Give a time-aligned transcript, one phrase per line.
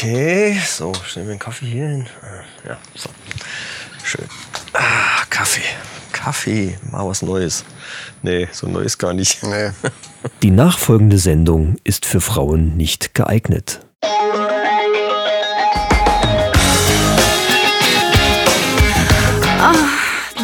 [0.00, 2.06] Okay, so, stellen wir den Kaffee hier hin.
[2.64, 3.10] Ja, so.
[4.04, 4.26] Schön.
[4.72, 5.64] Ah, Kaffee.
[6.12, 7.64] Kaffee, mal was Neues.
[8.22, 9.42] Nee, so Neues gar nicht.
[9.42, 9.70] Nee.
[10.44, 13.80] Die nachfolgende Sendung ist für Frauen nicht geeignet.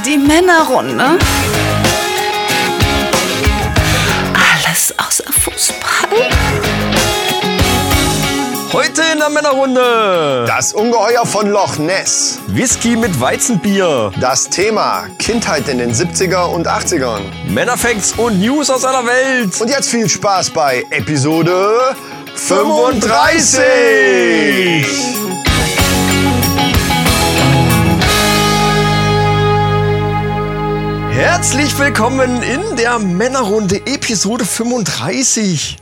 [0.05, 1.19] Die Männerrunde.
[8.75, 10.47] Heute in der Männerrunde.
[10.49, 12.41] Das Ungeheuer von Loch Ness.
[12.49, 14.11] Whisky mit Weizenbier.
[14.19, 17.21] Das Thema Kindheit in den 70er und 80ern.
[17.47, 19.61] Männerfacts und News aus aller Welt.
[19.61, 21.95] Und jetzt viel Spaß bei Episode
[22.35, 24.85] 35.
[31.13, 35.79] Herzlich willkommen in der Männerrunde Episode 35.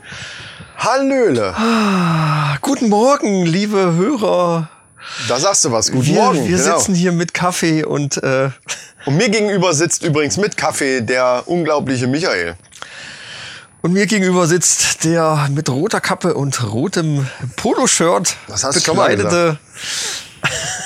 [0.82, 1.54] Hallöle.
[1.56, 4.68] Ah, guten Morgen, liebe Hörer.
[5.28, 5.92] Da sagst du was.
[5.92, 6.48] Guten wir, Morgen.
[6.48, 6.76] Wir genau.
[6.76, 8.50] sitzen hier mit Kaffee und äh,
[9.04, 12.56] Und mir gegenüber sitzt übrigens mit Kaffee der unglaubliche Michael.
[13.80, 18.96] Und mir gegenüber sitzt der mit roter Kappe und rotem Poloshirt Das hast du schon
[18.96, 19.58] mal bekleidete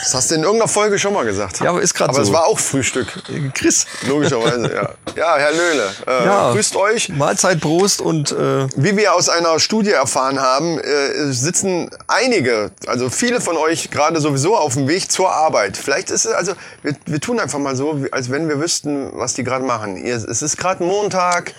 [0.07, 1.59] Das hast du in irgendeiner Folge schon mal gesagt.
[1.59, 2.23] Ja, aber ist grad Aber so.
[2.23, 3.09] es war auch Frühstück.
[3.55, 3.87] Chris.
[4.07, 4.91] Logischerweise, ja.
[5.17, 6.53] Ja, Herr Löhle, äh, Ja.
[6.53, 7.09] grüßt euch.
[7.09, 13.11] Mahlzeit, Prost und äh, Wie wir aus einer Studie erfahren haben, äh, sitzen einige, also
[13.11, 15.77] viele von euch gerade sowieso auf dem Weg zur Arbeit.
[15.77, 19.35] Vielleicht ist es, also wir, wir tun einfach mal so, als wenn wir wüssten, was
[19.35, 19.97] die gerade machen.
[19.97, 21.53] Ihr, es ist gerade Montag,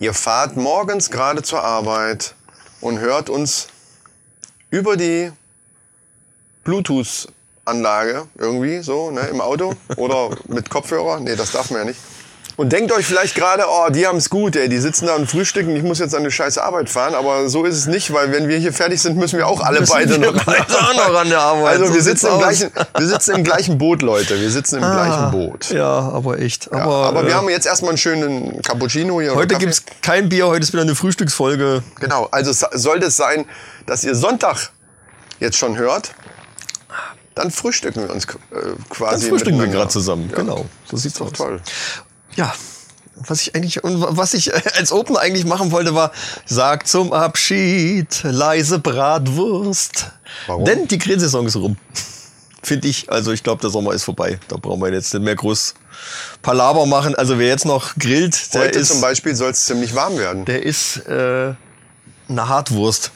[0.00, 2.34] ihr fahrt morgens gerade zur Arbeit
[2.82, 3.68] und hört uns
[4.68, 5.32] über die
[7.64, 11.20] Bluetooth-Anlage irgendwie so ne, im Auto oder mit Kopfhörer.
[11.20, 12.00] Nee, das darf man ja nicht.
[12.56, 15.30] Und denkt euch vielleicht gerade, oh, die haben es gut, ey, die sitzen da und
[15.30, 17.14] frühstücken, ich muss jetzt an eine scheiß Arbeit fahren.
[17.14, 19.80] Aber so ist es nicht, weil wenn wir hier fertig sind, müssen wir auch alle
[19.80, 21.68] Müssen beide noch, beide noch an der Arbeit.
[21.70, 24.38] Also So wir sitzen, im gleichen, wir sitzen im gleichen Boot, Leute.
[24.38, 25.70] Wir sitzen im gleichen Boot.
[25.70, 26.66] ja, aber echt.
[26.70, 29.34] Ja, aber aber wir äh, haben jetzt erstmal einen schönen Cappuccino hier.
[29.36, 29.64] heute Kaffee.
[29.64, 31.82] gibt's kein Bier, heute ist wieder eine Frühstücksfolge.
[31.98, 33.46] Genau, also es sollte es sein,
[33.86, 34.70] dass ihr Sonntag
[35.38, 36.12] jetzt schon hört,
[37.34, 39.28] dann frühstücken wir uns äh, Dann quasi.
[39.28, 40.28] frühstücken wir gerade zusammen.
[40.30, 40.36] Ja.
[40.36, 41.32] Genau, so sieht's aus.
[41.32, 41.60] Toll.
[42.36, 42.52] Ja,
[43.16, 46.12] was ich eigentlich was ich als Open eigentlich machen wollte, war
[46.46, 50.10] sag zum Abschied leise Bratwurst.
[50.46, 50.64] Warum?
[50.64, 51.76] Denn die Grillsaison ist rum.
[52.62, 53.10] Finde ich.
[53.10, 54.38] Also ich glaube, der Sommer ist vorbei.
[54.48, 55.74] Da brauchen wir jetzt nicht mehr groß
[56.42, 57.14] Palaber machen.
[57.14, 60.44] Also wer jetzt noch grillt, der Heute ist, zum Beispiel soll es ziemlich warm werden.
[60.44, 61.54] der ist äh,
[62.28, 63.12] eine Hartwurst.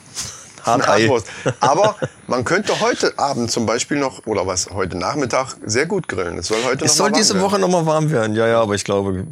[0.65, 1.27] Hartwurst.
[1.59, 1.95] Aber
[2.27, 6.37] man könnte heute Abend zum Beispiel noch, oder was, heute Nachmittag sehr gut grillen.
[6.39, 7.43] Es soll heute Es noch soll mal warm diese werden.
[7.45, 8.35] Woche noch mal warm werden.
[8.35, 9.25] Ja, ja, aber ich glaube,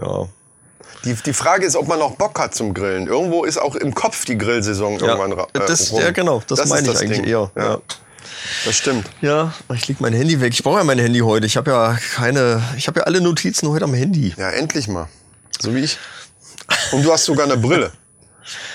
[0.00, 0.26] ja.
[1.04, 3.06] Die, die Frage ist, ob man noch Bock hat zum Grillen.
[3.08, 6.00] Irgendwo ist auch im Kopf die Grillsaison irgendwann ra- äh, das, rum.
[6.00, 6.42] ja, genau.
[6.46, 7.28] Das, ist meine ich das eigentlich Ding.
[7.28, 7.50] eher.
[7.56, 7.78] Ja, Ja.
[8.64, 9.06] Das stimmt.
[9.20, 10.52] Ja, ich leg mein Handy weg.
[10.54, 11.46] Ich brauche ja mein Handy heute.
[11.46, 14.34] Ich habe ja keine, ich habe ja alle Notizen heute am Handy.
[14.36, 15.08] Ja, endlich mal.
[15.60, 15.98] So wie ich.
[16.92, 17.92] Und du hast sogar eine Brille.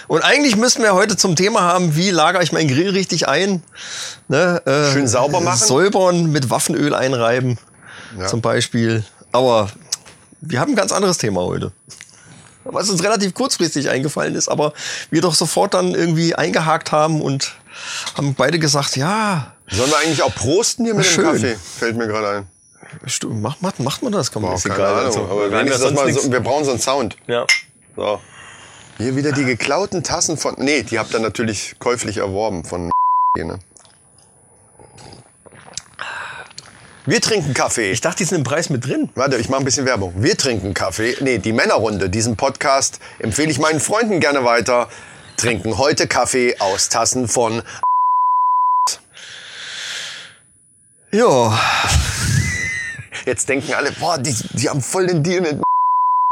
[0.08, 3.64] Und eigentlich müssten wir heute zum Thema haben, wie lagere ich meinen Grill richtig ein.
[4.28, 5.60] Ne, äh, Schön sauber machen.
[5.66, 7.58] Säubern, mit Waffenöl einreiben
[8.18, 8.28] Ja.
[8.28, 9.04] zum Beispiel.
[9.32, 9.70] Aber
[10.42, 11.72] wir haben ein ganz anderes Thema heute.
[12.66, 14.74] Was uns relativ kurzfristig eingefallen ist, aber
[15.10, 17.54] wir doch sofort dann irgendwie eingehakt haben und
[18.16, 21.24] haben beide gesagt, ja, Sollen wir eigentlich auch prosten hier mit dem Schön.
[21.26, 21.56] Kaffee?
[21.78, 23.40] Fällt mir gerade ein.
[23.42, 24.32] macht, macht, macht man das?
[24.32, 25.06] Kann man Boah, ist keine egal, Ahnung.
[25.06, 25.20] also.
[25.26, 27.18] aber Wir sonst so, wir brauchen so einen Sound.
[27.28, 27.46] Ja.
[27.96, 28.20] So.
[29.00, 30.56] Hier wieder die geklauten Tassen von.
[30.58, 32.92] Nee, die habt ihr natürlich käuflich erworben von
[33.38, 33.58] ne?
[37.06, 37.92] Wir trinken Kaffee.
[37.92, 39.10] Ich dachte, die sind im Preis mit drin.
[39.16, 40.14] Warte, ich mache ein bisschen Werbung.
[40.18, 41.16] Wir trinken Kaffee.
[41.22, 42.10] Nee, die Männerrunde.
[42.10, 44.90] Diesen Podcast empfehle ich meinen Freunden gerne weiter.
[45.38, 47.64] Trinken heute Kaffee aus Tassen von.
[51.12, 51.58] Ja,
[53.26, 55.62] Jetzt denken alle, boah, die, die haben voll den Deal mit.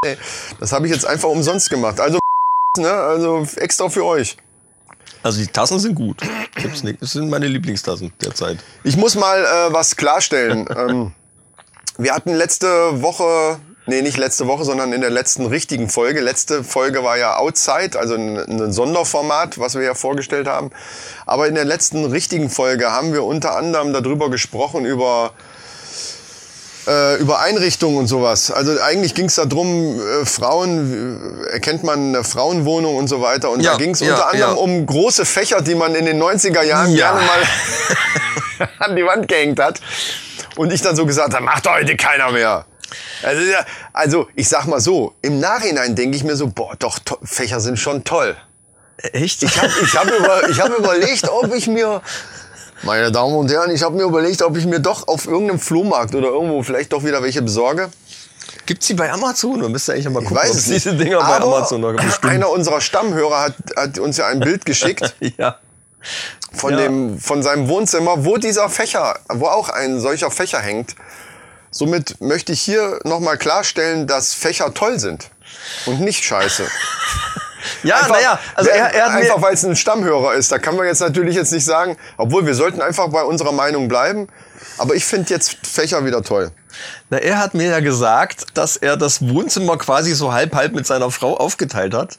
[0.59, 1.99] Das habe ich jetzt einfach umsonst gemacht.
[1.99, 2.19] Also,
[2.77, 4.37] ne, also extra für euch.
[5.23, 6.21] also die Tassen sind gut.
[6.99, 8.57] Das sind meine Lieblingstassen derzeit.
[8.83, 10.67] Ich muss mal äh, was klarstellen.
[10.75, 11.11] ähm,
[11.97, 16.21] wir hatten letzte Woche, nee, nicht letzte Woche, sondern in der letzten richtigen Folge.
[16.21, 20.69] Letzte Folge war ja Outside, also ein, ein Sonderformat, was wir ja vorgestellt haben.
[21.25, 25.33] Aber in der letzten richtigen Folge haben wir unter anderem darüber gesprochen, über
[26.87, 28.49] äh, über Einrichtungen und sowas.
[28.51, 33.49] Also eigentlich ging es darum, äh, Frauen, äh, erkennt man eine Frauenwohnung und so weiter.
[33.51, 34.61] Und Ja, da ging es ja, unter anderem ja.
[34.61, 37.11] um große Fächer, die man in den 90er Jahren Ja.
[37.13, 39.81] gerne mal an die Wand gehängt hat.
[40.55, 42.65] Und ich dann so gesagt habe, macht heute keiner mehr.
[43.21, 43.41] Also,
[43.93, 47.77] also ich sag mal so, im Nachhinein denke ich mir so, boah, doch, Fächer sind
[47.77, 48.35] schon toll.
[49.13, 49.43] Echt?
[49.43, 52.01] Ich habe ich hab über, ich hab überlegt, ob ich mir
[52.83, 56.13] Meine Damen und Herren, ich habe mir überlegt, ob ich mir doch auf irgendeinem Flohmarkt
[56.15, 57.89] oder irgendwo vielleicht doch wieder welche besorge.
[58.65, 59.59] Gibt's die bei Amazon?
[59.59, 61.93] Du müsst ja eigentlich mal Ich gucken, weiß ob es diese Dinger bei Amazon noch
[61.95, 62.23] gibt.
[62.23, 65.57] Einer unserer Stammhörer hat, hat uns ja ein Bild geschickt Ja.
[66.53, 66.77] von, Ja.
[66.81, 70.95] dem, von seinem Wohnzimmer, wo dieser Fächer, wo auch ein solcher Fächer hängt.
[71.71, 75.29] Somit möchte ich hier nochmal klarstellen, dass Fächer toll sind
[75.85, 76.65] und nicht scheiße.
[77.83, 80.51] Ja, naja, also er, er hat einfach weil es ein Stammhörer ist.
[80.51, 83.87] Da kann man jetzt natürlich jetzt nicht sagen, obwohl wir sollten einfach bei unserer Meinung
[83.87, 84.27] bleiben.
[84.77, 86.51] Aber ich finde jetzt Fächer wieder toll.
[87.09, 90.85] na, er hat mir ja gesagt, dass er das Wohnzimmer quasi so halb halb mit
[90.85, 92.17] seiner Frau aufgeteilt hat.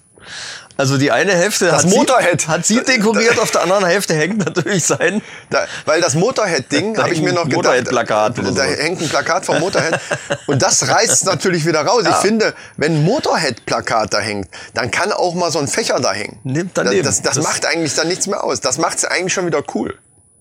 [0.78, 2.40] Also die eine Hälfte Das hat, Motorhead.
[2.40, 5.22] sie, hat sie dekoriert, auf der anderen Hälfte hängt natürlich sein.
[5.50, 8.62] Da, weil das Motorhead-Ding, Da habe ich mir noch gedacht, Motorhead-Plakat da so.
[8.62, 9.98] hängt ein Plakat vom Motorhead
[10.46, 12.04] und das reißt natürlich wieder raus.
[12.08, 16.12] Ich finde, wenn ein Motorhead-Plakat da hängt, dann kann auch mal so ein Fächer da
[16.12, 16.38] hängen.
[16.44, 17.02] Nimmt daneben.
[17.02, 18.60] Das, das, das macht eigentlich dann nichts mehr aus.
[18.60, 19.98] Das macht es eigentlich schon wieder cool.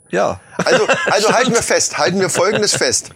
[0.09, 0.39] Ja.
[0.63, 3.09] Also, also halten wir fest, halten wir Folgendes fest.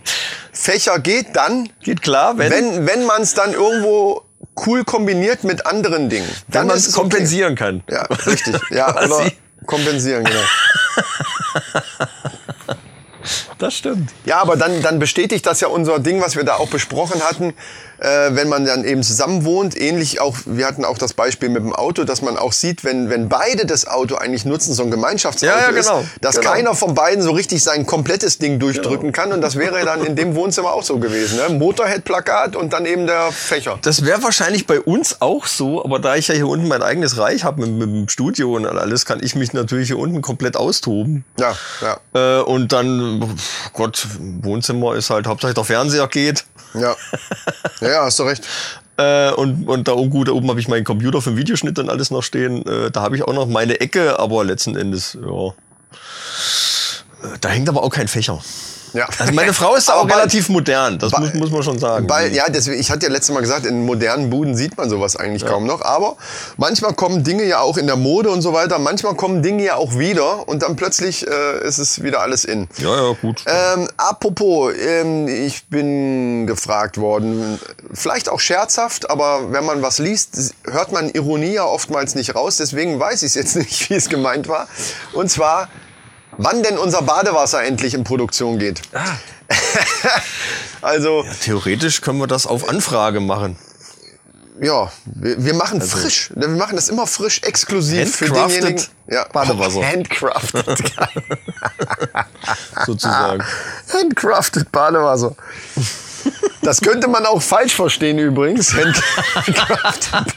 [0.53, 4.23] Fächer geht dann, Geht klar, wenn, wenn, wenn, wenn man es dann irgendwo
[4.65, 6.29] cool kombiniert mit anderen Dingen.
[6.47, 7.01] Dann man ist es okay.
[7.01, 7.83] kompensieren kann.
[7.89, 8.55] Ja, richtig.
[8.69, 9.31] Ja, oder
[9.65, 10.39] kompensieren, genau.
[13.57, 14.11] Das stimmt.
[14.25, 17.53] Ja, aber dann, dann bestätigt das ja unser Ding, was wir da auch besprochen hatten,
[18.01, 19.79] äh, wenn man dann eben zusammen wohnt.
[19.79, 23.09] Ähnlich auch, wir hatten auch das Beispiel mit dem Auto, dass man auch sieht, wenn,
[23.09, 25.99] wenn beide das Auto eigentlich nutzen, so ein Gemeinschaftsauto Ja, ja, genau.
[26.01, 26.51] ist, dass Genau.
[26.51, 29.31] keiner von beiden so richtig sein komplettes Ding durchdrücken kann.
[29.31, 31.37] Und das wäre dann in dem Wohnzimmer auch so gewesen.
[31.37, 31.49] Ne?
[31.59, 33.77] Motorhead-Plakat und dann eben der Fächer.
[33.83, 37.17] Das wäre wahrscheinlich bei uns auch so, aber da ich ja hier unten mein eigenes
[37.17, 40.57] Reich habe mit, mit dem Studio und alles, kann ich mich natürlich hier unten komplett
[40.57, 41.23] austoben.
[41.39, 43.37] Ja, ja, Äh, und dann,
[43.73, 44.07] Gott,
[44.41, 46.45] Wohnzimmer ist halt Hauptsache der Fernseher geht.
[46.73, 46.95] ja.
[47.81, 48.47] Ja, ja, hast du recht.
[48.97, 51.89] Äh, und, und da oben, da oben habe ich meinen Computer für den Videoschnitt und
[51.89, 52.65] alles noch stehen.
[52.65, 55.47] Äh, da habe ich auch noch meine Ecke, aber letzten Endes, ja.
[55.47, 58.39] Äh, Da hängt aber auch kein Fächer.
[58.93, 59.07] Ja.
[59.19, 62.09] Also meine Frau ist auch bald- relativ modern, das Ba- muss, muss man schon sagen.
[62.09, 65.15] Weil, ja, deswegen, ich hatte ja letztes Mal gesagt, in modernen Buden sieht man sowas
[65.15, 65.81] eigentlich kaum noch.
[65.81, 66.17] Aber
[66.57, 68.79] manchmal kommen Dinge ja auch in der Mode und so weiter.
[68.79, 72.67] Manchmal kommen Dinge ja auch wieder und dann plötzlich äh, ist es wieder alles in.
[72.77, 73.43] ja, ja, gut.
[73.47, 77.59] Ähm, apropos, ähm, ich bin gefragt worden,
[77.93, 82.57] vielleicht auch scherzhaft, aber wenn man was liest, hört man Ironie ja oftmals nicht raus.
[82.57, 84.67] Deswegen weiß ich es jetzt nicht, wie es gemeint war.
[85.13, 85.69] Und zwar,
[86.37, 88.81] wann denn unser Badewasser endlich in Produktion geht.
[90.81, 93.57] also, Theoretisch können wir das auf Anfrage machen.
[94.61, 96.31] ja, wir, wir machen frisch.
[96.35, 98.87] Wir machen das immer frisch, exklusiv für Handcrafted denjenigen.
[99.09, 99.25] Ja.
[99.31, 99.85] Badewasser.
[99.85, 100.83] Handcrafted.
[102.85, 103.43] sozusagen.
[103.91, 105.35] Handcrafted Badewasser.
[106.61, 108.73] Das könnte man auch falsch verstehen übrigens.
[108.75, 110.33] Handcrafted.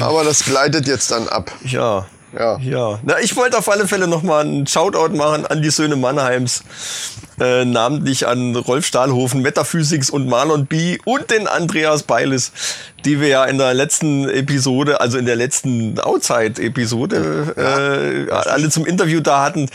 [0.00, 1.50] Aber das gleitet jetzt dann ab.
[1.64, 2.06] Ja.
[2.38, 2.58] Ja.
[2.58, 2.98] Ja.
[3.02, 6.62] Na, ich wollte auf alle Fälle nochmal einen Shoutout machen an die Söhne Mannheims.
[7.40, 10.98] Äh, namentlich an Rolf Stahlhofen, Metaphysics und Marlon B.
[11.06, 12.52] und den Andreas Beiles,
[13.06, 18.84] die wir ja in der letzten Episode, also in der letzten Outside-Episode, äh, alle zum
[18.84, 19.70] Interview da hatten.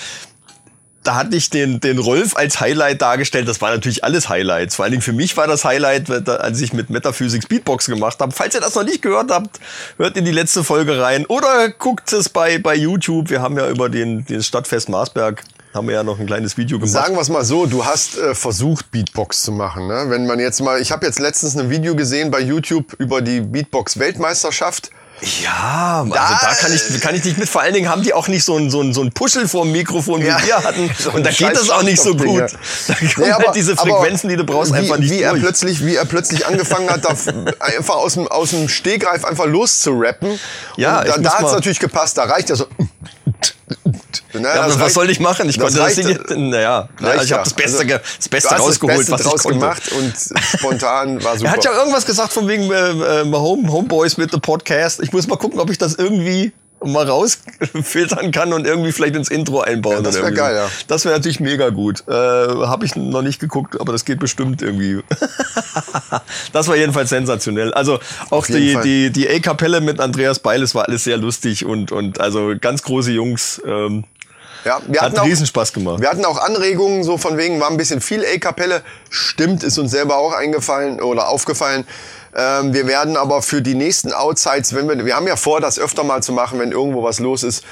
[1.06, 3.48] Da hatte ich den, den Rolf als Highlight dargestellt.
[3.48, 4.76] Das war natürlich alles Highlights.
[4.76, 8.32] Vor allen Dingen für mich war das Highlight, als ich mit Metaphysics Beatbox gemacht habe.
[8.32, 9.60] Falls ihr das noch nicht gehört habt,
[9.98, 13.30] hört in die letzte Folge rein oder guckt es bei, bei YouTube.
[13.30, 15.44] Wir haben ja über den, den Stadtfest Marsberg
[15.76, 16.94] haben wir ja noch ein kleines Video gemacht.
[16.94, 19.88] Sagen wir es mal so, du hast äh, versucht, Beatbox zu machen.
[19.88, 20.06] Ne?
[20.08, 23.42] Wenn man jetzt mal, ich habe jetzt letztens ein Video gesehen bei YouTube über die
[23.42, 24.90] Beatbox-Weltmeisterschaft.
[25.22, 27.48] Ja, also da, kann ich kann ich nicht mit.
[27.48, 29.64] Vor allen Dingen haben die auch nicht so ein so ein, so ein Puschel vor
[29.64, 30.46] dem Mikrofon wie Ja.
[30.46, 30.90] wir hatten.
[31.00, 32.42] So Und da geht das auch nicht so gut.
[32.88, 35.32] Da kommen Nee, aber- halt diese Frequenzen, die du brauchst, wie, einfach nicht wie er
[35.32, 35.42] durch.
[35.44, 37.16] plötzlich, wie er plötzlich angefangen hat, da
[37.60, 40.38] einfach aus dem, aus dem Stegreif einfach loszurappen.
[40.76, 42.18] Ja, Und da, da hat es natürlich gepasst.
[42.18, 42.68] Da reicht ja so.
[44.34, 45.48] Ne, Ja, was reicht- soll ich machen?
[45.50, 49.06] Ich konnte das Ding, naja, reicht ich habe das Beste, Also, das Beste rausgeholt, das
[49.08, 49.60] Beste was ich draus konnte.
[49.60, 50.14] gemacht und
[50.60, 51.50] spontan war super.
[51.50, 55.00] Er hat ja irgendwas gesagt von wegen äh, äh, Home, Homeboys mit dem Podcast.
[55.02, 56.52] Ich muss mal gucken, ob ich das irgendwie
[56.84, 59.96] mal rausfiltern kann und irgendwie vielleicht ins Intro einbauen.
[59.96, 60.70] Ja, das oder wär irgendwie geil, ja.
[60.88, 62.04] Das wäre natürlich mega gut.
[62.08, 65.02] Äh, Habe ich noch nicht geguckt, aber das geht bestimmt irgendwie.
[66.54, 67.74] das war jedenfalls sensationell.
[67.74, 68.84] Also auch die, Fall.
[68.84, 73.12] die, die A-Kapelle mit Andreas Beiles war alles sehr lustig und, und also ganz große
[73.12, 73.62] Jungs.
[73.66, 74.04] Ähm,
[74.64, 76.02] Ja, wir hat hatten auch, Riesenspaß gemacht.
[76.02, 78.84] Wir hatten auch Anregungen, so von wegen, war ein bisschen viel A-Kapelle.
[79.10, 81.86] Stimmt, ist uns selber auch eingefallen oder aufgefallen.
[82.36, 85.80] Ähm, wir werden aber für die nächsten Outsides, wenn wir, wir haben ja vor, das
[85.80, 87.64] öfter mal zu machen, wenn irgendwo was los ist.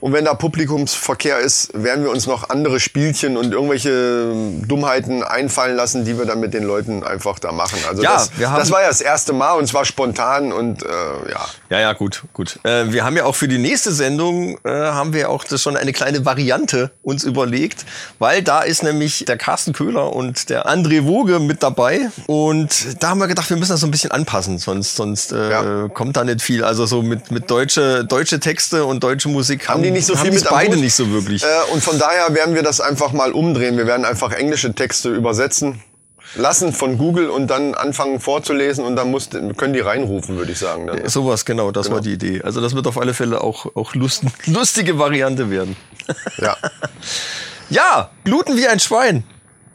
[0.00, 4.32] Und wenn da Publikumsverkehr ist, werden wir uns noch andere Spielchen und irgendwelche
[4.66, 7.78] Dummheiten einfallen lassen, die wir dann mit den Leuten einfach da machen.
[7.88, 10.86] Also Ja, das, das war ja das erste Mal und es war spontan und äh,
[11.30, 11.46] ja.
[11.70, 12.58] Ja, ja, gut, gut.
[12.64, 15.76] Äh, wir haben ja auch für die nächste Sendung, äh, haben wir auch das schon
[15.76, 17.84] eine kleine Variante uns überlegt,
[18.18, 22.08] weil da ist nämlich der Carsten Köhler und der André Woge mit dabei.
[22.26, 25.50] Und da haben wir gedacht, wir müssen das so ein bisschen anpassen, sonst, sonst äh,
[25.50, 25.88] Ja.
[25.88, 26.64] kommt da nicht viel.
[26.64, 30.22] Also so mit, mit deutsche, deutsche Texte und deutsche Musik Haben die nicht so haben
[30.26, 31.42] viel mit beide nicht so wirklich.
[31.42, 33.76] Äh, und von daher werden wir das einfach mal umdrehen.
[33.76, 35.82] Wir werden einfach englische Texte übersetzen
[36.34, 40.58] lassen von Google und dann anfangen vorzulesen und dann muss, können die reinrufen, würde ich
[40.58, 40.86] sagen.
[40.88, 41.08] Dann.
[41.08, 42.42] Sowas, genau, das war die Idee.
[42.42, 45.76] Also das wird auf alle Fälle auch, auch lust, lustige Variante werden.
[46.38, 46.56] Ja.
[47.68, 49.24] Ja, bluten wie ein Schwein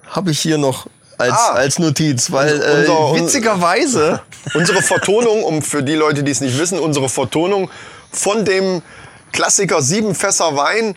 [0.07, 0.87] habe ich hier noch
[1.17, 1.51] als, Ah.
[1.55, 4.21] als Notiz, weil äh, unser- witzigerweise
[4.53, 7.69] Unsere Vertonung, um für die Leute, die es nicht wissen, unsere Vertonung
[8.11, 8.81] von dem
[9.31, 10.95] Klassiker Sieben Fässer Wein,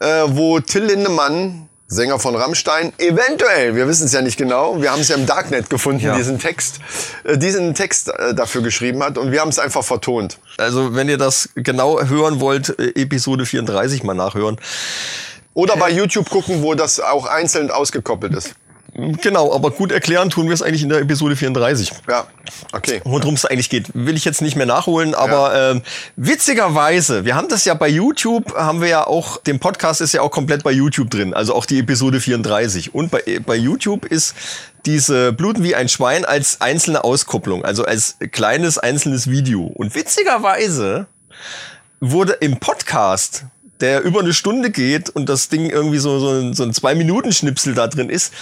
[0.00, 4.90] äh, wo Till Lindemann, Sänger von Rammstein, eventuell, wir wissen es ja nicht genau, wir
[4.90, 6.16] haben es ja im Darknet gefunden, Ja.
[6.16, 6.80] diesen Text,
[7.24, 10.38] äh, diesen Text äh, dafür geschrieben hat und wir haben es einfach vertont.
[10.56, 14.58] Also wenn ihr das genau hören wollt, äh, Episode 34 mal nachhören.
[15.52, 18.54] Oder bei YouTube gucken, wo das auch einzeln ausgekoppelt ist.
[18.94, 21.92] Genau, aber gut erklären tun wir es eigentlich in der Episode 34.
[22.08, 22.28] Ja,
[22.72, 23.00] okay.
[23.04, 25.82] Worum es eigentlich geht, will ich jetzt nicht mehr nachholen, aber ähm,
[26.14, 30.22] witzigerweise, wir haben das ja bei YouTube, haben wir ja auch, dem Podcast ist ja
[30.22, 32.94] auch komplett bei YouTube drin, also auch die Episode 34.
[32.94, 34.34] Und bei, bei YouTube ist
[34.86, 39.62] diese Bluten wie ein Schwein als einzelne Auskopplung, also als kleines einzelnes Video.
[39.62, 41.06] Und witzigerweise
[41.98, 43.46] wurde im Podcast,
[43.80, 47.74] der über eine Stunde geht und das Ding irgendwie so, so ein, so ein Zwei-Minuten-Schnipsel
[47.74, 48.32] da drin ist,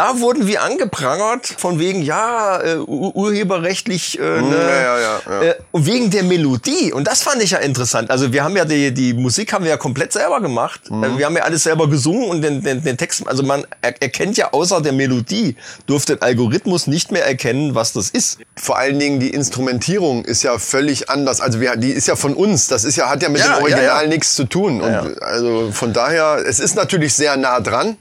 [0.00, 4.98] da wurden wir angeprangert von wegen, ja, äh, ur- urheberrechtlich, äh, ne, Hm, ja, ja,
[4.98, 5.42] ja, ja.
[5.50, 6.90] Äh, und wegen der Melodie.
[6.92, 8.10] Und das fand ich ja interessant.
[8.10, 10.90] Also wir haben ja die, die Musik haben wir ja komplett selber gemacht.
[10.90, 11.18] Mhm.
[11.18, 14.38] Wir haben ja alles selber gesungen und den, den, den Text, also man er, erkennt
[14.38, 18.38] ja außer der Melodie, durfte der Algorithmus nicht mehr erkennen, was das ist.
[18.56, 21.42] Vor allen Dingen die Instrumentierung ist ja völlig anders.
[21.42, 22.68] Also wir, die ist ja von uns.
[22.68, 24.80] Das ist ja, hat ja mit dem Original nichts zu tun.
[24.80, 27.98] Und also von daher, es ist natürlich sehr nah dran.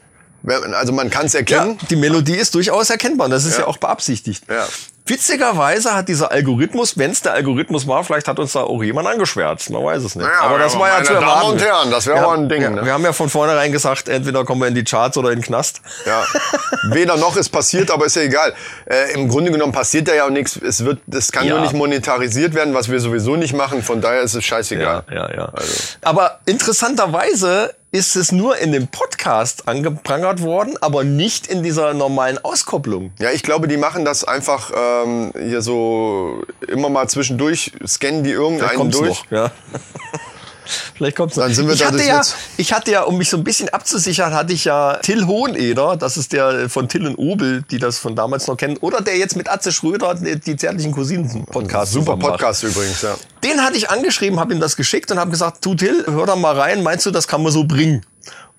[0.73, 1.77] Also man kann es erkennen.
[1.81, 3.25] Ja, die Melodie ist durchaus erkennbar.
[3.25, 3.67] und Das ist ja, Ja.
[3.67, 4.43] auch beabsichtigt.
[4.49, 4.65] Ja.
[5.05, 9.07] Witzigerweise hat dieser Algorithmus, wenn es der Algorithmus war, vielleicht hat uns da auch jemand
[9.07, 9.71] angeschwärzt.
[9.71, 10.23] Man weiß es nicht.
[10.23, 11.47] Naja, aber das war ja meine zu Damen erwarten.
[11.53, 12.85] und Herren, das wäre haben- ein Ding, Ja, ne?
[12.85, 15.43] Wir haben ja von vornherein gesagt, entweder kommen wir in die Charts oder in den
[15.45, 15.81] Knast.
[16.05, 16.23] Ja.
[16.91, 18.53] Weder noch ist passiert, aber ist ja egal.
[18.85, 20.55] Äh, Im Grunde genommen passiert da ja auch nichts.
[20.57, 21.53] Es wird, das kann Ja.
[21.55, 23.81] nur nicht monetarisiert werden, was wir sowieso nicht machen.
[23.81, 25.03] Von daher ist es scheißegal.
[25.11, 25.45] ja, ja.
[25.53, 25.73] Also.
[26.03, 32.37] Aber interessanterweise ist es nur in dem Podcast angeprangert worden, aber nicht in dieser normalen
[32.37, 33.11] Auskopplung.
[33.19, 38.31] Ja, ich glaube, die machen das einfach ähm, hier so immer mal zwischendurch, scannen die
[38.31, 39.23] irgendeinen durch.
[39.23, 39.31] noch.
[39.31, 39.51] Ja.
[40.95, 41.35] Vielleicht kommt's.
[41.35, 42.21] Dann sind wir ich, hatte ja,
[42.57, 46.17] ich hatte ja, um mich so ein bisschen abzusichern, hatte ich ja Till Hoheneder, das
[46.17, 49.35] ist der von Till und Obel, die das von damals noch kennen, oder der jetzt
[49.35, 52.31] mit Atze Schröder die, zärtlichen Cousinen Podcast Super macht.
[52.31, 53.15] Podcast übrigens, ja.
[53.43, 56.35] Den hatte ich angeschrieben, habe ihm das geschickt und habe gesagt, du Till, hör da
[56.35, 58.05] mal rein, meinst du, das kann man so bringen?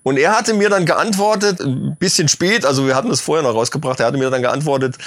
[0.03, 3.53] Und er hatte mir dann geantwortet, ein bisschen spät, also wir hatten das vorher noch
[3.53, 4.97] rausgebracht, er hatte mir dann geantwortet,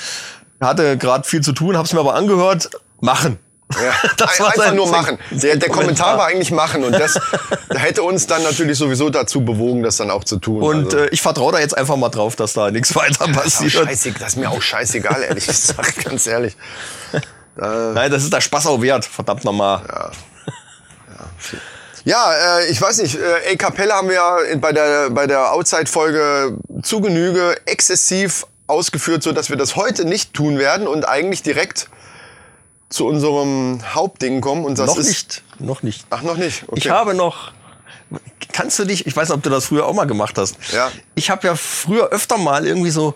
[0.60, 2.70] hatte gerade viel zu tun, habe es mir aber angehört,
[3.00, 3.38] machen.
[3.72, 3.92] Ja.
[4.16, 5.18] Das war Einfach nur machen.
[5.30, 6.18] Der, der Kommentar Kommentar.
[6.18, 7.18] war eigentlich machen und das
[7.74, 10.62] hätte uns dann natürlich sowieso dazu bewogen, das dann auch zu tun.
[10.62, 10.98] Und also.
[10.98, 13.42] äh, ich vertraue da jetzt einfach mal drauf, dass da nichts weiter das, ist auch
[13.42, 13.72] passiert.
[13.72, 16.56] scheißegal, das ist mir auch scheißegal, ehrlich gesagt, ganz ehrlich.
[17.56, 20.10] Nein, das ist der Spaß auch wert, verdammt nochmal.
[22.04, 25.52] Ja, äh, ich weiß nicht, äh, A Cappella haben wir ja bei der, bei der
[25.52, 31.42] Outside-Folge zu Genüge exzessiv ausgeführt, so dass wir das heute nicht tun werden und eigentlich
[31.42, 31.88] direkt
[32.94, 34.64] zu unserem Hauptding kommen.
[34.64, 36.06] Und das noch ist, nicht, noch nicht.
[36.10, 36.62] Ach, noch nicht.
[36.68, 36.78] Okay.
[36.78, 37.52] Ich habe noch.
[38.52, 40.56] Kannst du dich, ich weiß nicht, ob du das früher auch mal gemacht hast.
[40.72, 40.92] Ja.
[41.16, 43.14] Ich habe ja früher öfter mal irgendwie so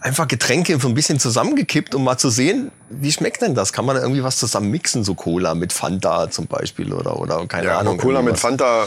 [0.00, 3.72] einfach Getränke so ein bisschen zusammengekippt, um mal zu sehen, wie schmeckt denn das?
[3.72, 7.44] Kann man da irgendwie was zusammen mixen, so Cola mit Fanta zum Beispiel oder oder
[7.48, 7.98] keine ja, Ahnung.
[7.98, 8.38] Cola mit.
[8.38, 8.86] Fanta.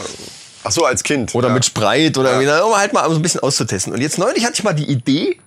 [0.64, 1.34] Ach so, als Kind.
[1.34, 1.54] Oder ja.
[1.54, 3.92] mit Spreit oder na, um halt mal so ein bisschen auszutesten.
[3.92, 5.38] Und jetzt neulich hatte ich mal die Idee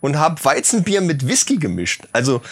[0.00, 2.02] und habe Weizenbier mit Whisky gemischt.
[2.12, 2.42] Also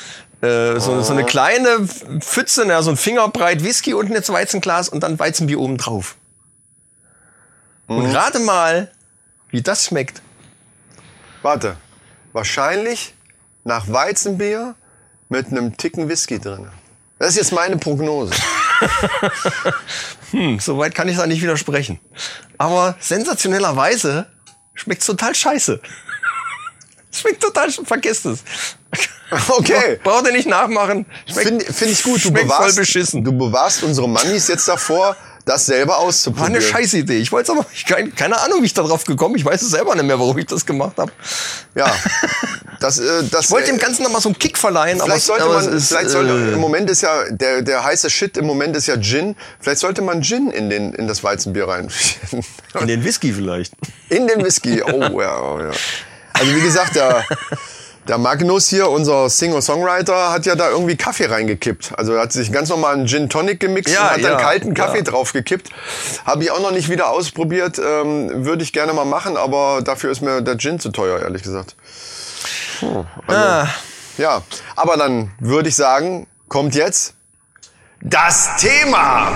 [0.42, 1.87] äh, so, so eine kleine
[2.20, 6.16] Pfütze, na, so ein Fingerbreit Whisky unten ins Weizenglas und dann Weizenbier oben drauf.
[7.87, 8.90] Und rate mal,
[9.50, 10.22] wie das schmeckt.
[11.42, 11.76] Warte.
[12.32, 13.14] Wahrscheinlich
[13.64, 14.75] nach Weizenbier
[15.28, 16.68] mit einem Ticken Whisky drin.
[17.18, 18.34] Das ist jetzt meine Prognose.
[20.32, 22.00] Hm, soweit kann ich da nicht widersprechen.
[22.56, 24.26] Aber sensationellerweise
[24.72, 25.78] schmeckt's total scheiße.
[27.12, 28.42] Schmeckt total, vergesst es.
[29.49, 29.99] Okay.
[30.02, 31.06] Braucht ihr nicht nachmachen.
[31.26, 32.22] Finde find ich gut.
[32.25, 32.76] Du bewahrst,
[33.14, 36.54] du bewahrst unsere Mannis jetzt davor, das selber War auszuprobieren.
[36.54, 37.18] eine scheiß Idee.
[37.18, 39.34] Ich wollte aber ich, keine, keine Ahnung, wie ich da drauf gekommen.
[39.37, 41.11] Ich weiß es selber nicht mehr, warum ich das gemacht habe.
[41.75, 41.92] Ja,
[42.80, 45.26] das, äh, das Ich wollte dem Ganzen noch mal so einen Kick verleihen, aber, Vielleicht
[45.26, 48.11] sollte aber man, es ist, vielleicht sollte, äh, im Moment ist ja, der, der heiße
[48.11, 49.34] Shit im Moment ist ja Gin.
[49.61, 51.88] Vielleicht sollte man Gin in, den, in das Weizenbier rein.
[52.80, 53.72] in den Whisky vielleicht.
[54.11, 54.82] In den Whisky.
[54.82, 55.70] Oh ja, oh, ja.
[56.34, 57.25] Also wie gesagt, der,
[58.09, 61.92] der Magnus hier, unser Singer-Songwriter, hat ja da irgendwie Kaffee reingekippt.
[61.97, 64.38] Also er hat sich ganz normal einen Gin Tonic gemixt Ja, und hat ja, dann
[64.40, 65.04] kalten Kaffee ja.
[65.04, 65.71] draufgekippt.
[66.25, 67.78] Habe ich auch noch nicht wieder ausprobiert.
[67.78, 71.42] Ähm, Würde ich gerne mal machen, aber dafür ist mir der Gin zu teuer, ehrlich
[71.42, 71.76] gesagt.
[73.28, 73.68] ah,
[74.18, 74.42] Ja,
[74.75, 77.14] aber dann würde ich sagen, kommt jetzt
[78.00, 79.30] das Thema.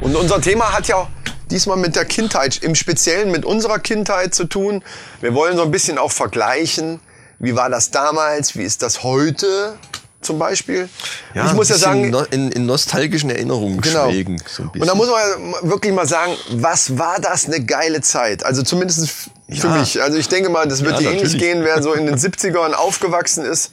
[0.00, 1.06] Und unser Thema hat ja
[1.50, 4.82] diesmal mit der Kindheit, im Speziellen mit unserer Kindheit zu tun.
[5.20, 7.00] Wir wollen so ein bisschen auch vergleichen.
[7.38, 8.56] Wie war das damals?
[8.56, 9.78] Wie ist das heute
[10.22, 10.88] zum Beispiel?
[11.34, 14.10] ja, ich muss ja sagen, in, in nostalgischen Erinnerungen Genau.
[14.10, 14.42] schwelgen.
[14.48, 18.42] So und da muss man wirklich mal sagen, was war das eine geile Zeit?
[18.44, 19.28] Also zumindest für
[19.68, 19.68] Ja.
[19.68, 20.02] mich.
[20.02, 22.72] Also ich denke mal, das wird Ja, dir ähnlich gehen, wer so in den 70ern
[22.72, 23.72] aufgewachsen ist.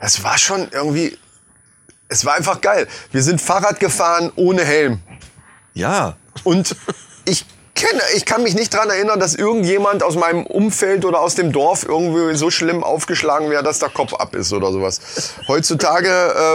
[0.00, 1.16] Das war schon irgendwie,
[2.08, 2.88] es war einfach geil.
[3.12, 5.00] Wir sind Fahrrad gefahren ohne Helm.
[5.74, 6.76] ja, Und
[7.24, 7.44] ich
[7.78, 11.52] kenne, ich kann mich nicht dran erinnern, dass irgendjemand aus meinem Umfeld oder aus dem
[11.52, 15.00] Dorf irgendwie so schlimm aufgeschlagen wäre, dass der Kopf ab ist oder sowas.
[15.48, 16.08] Heutzutage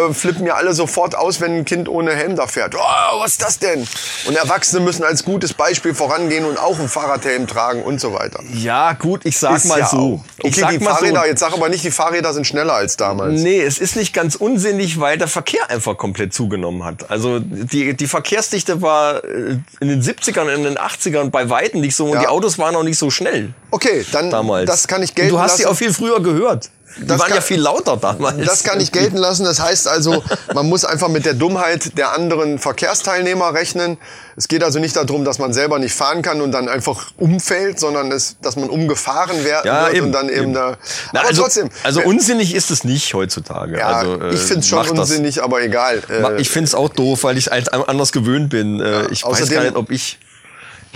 [0.10, 2.76] äh, flippen ja alle sofort aus, wenn ein Kind ohne Helm da fährt.
[2.76, 3.88] Oh, was ist das denn?
[4.28, 8.42] Und Erwachsene müssen als gutes Beispiel vorangehen und auch einen Fahrradhelm tragen und so weiter.
[8.54, 9.98] ja, gut, ich sag Ist mal ja so.
[9.98, 10.26] auch.
[10.40, 11.26] Ich Okay, sag die Fahrräder, so.
[11.26, 13.42] jetzt sag aber nicht, die Fahrräder sind schneller als damals.
[13.42, 17.10] Nee, es ist nicht ganz unsinnig, weil der Verkehr einfach komplett zugenommen hat.
[17.10, 21.96] Also die, die Verkehrsdichte war äh, in den 70ern, in den 80ern bei Weitem nicht
[21.96, 22.20] so und Ja.
[22.22, 24.68] die Autos waren auch nicht so schnell Okay, dann damals.
[24.70, 25.62] das kann ich Und gelten Du hast lassen.
[25.62, 26.70] sie auch viel früher gehört.
[26.96, 28.46] Die Das waren kann- ja viel lauter damals.
[28.46, 29.46] Das kann ich gelten lassen.
[29.46, 33.98] Das heißt also, man muss einfach mit der Dummheit der anderen Verkehrsteilnehmer rechnen.
[34.36, 37.80] Es geht also nicht darum, dass man selber nicht fahren kann und dann einfach umfällt,
[37.80, 40.54] sondern es, dass man umgefahren wer- Ja, wird eben, und dann eben, eben.
[40.54, 40.78] da.
[41.14, 41.70] Na, aber also, trotzdem.
[41.84, 43.80] Also äh, unsinnig ist es nicht heutzutage.
[43.80, 45.00] ja, also, äh, ich finde es schon macht das.
[45.00, 46.04] unsinnig, aber egal.
[46.10, 48.80] Äh, Ich finde es auch doof, weil ich anders gewöhnt bin.
[48.80, 50.20] Äh, ich weiß gar nicht, ob ich.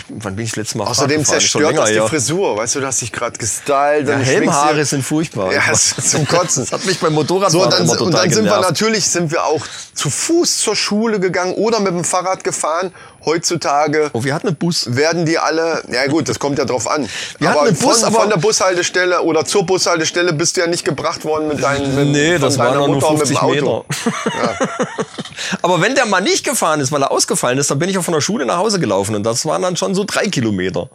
[0.09, 2.07] Wann bin ich das letzte Mal Außerdem zerstört länger das die her.
[2.07, 2.57] Frisur.
[2.57, 4.07] Weißt du, du hast dich gerade gestylt.
[4.07, 5.51] Ja, Helmhaare sind furchtbar.
[5.53, 6.63] Ja, zum Kotzen.
[6.69, 8.69] Das hat mich beim Motorradfahren So, und dann, und dann sind wir genervt.
[8.69, 9.61] natürlich sind wir auch
[9.93, 12.91] zu Fuß zur Schule gegangen oder mit dem Fahrrad gefahren.
[13.25, 14.95] Heutzutage Oh, wir hatten einen Bus.
[14.95, 17.09] werden die alle, ja gut, das kommt ja drauf an.
[17.39, 20.61] Wir hatten aber, einen Bus, von, aber- von der Bushaltestelle oder zur Bushaltestelle bist du
[20.61, 23.49] ja nicht gebracht worden mit deinen mit, Nee, das waren nur Mutter mit 50 dem
[23.49, 23.67] Meter.
[23.67, 23.85] Auto.
[25.61, 28.03] Aber wenn der mal nicht gefahren ist, weil er ausgefallen ist, dann bin ich auch
[28.03, 30.89] von der Schule nach Hause gelaufen und das waren dann schon so drei Kilometer.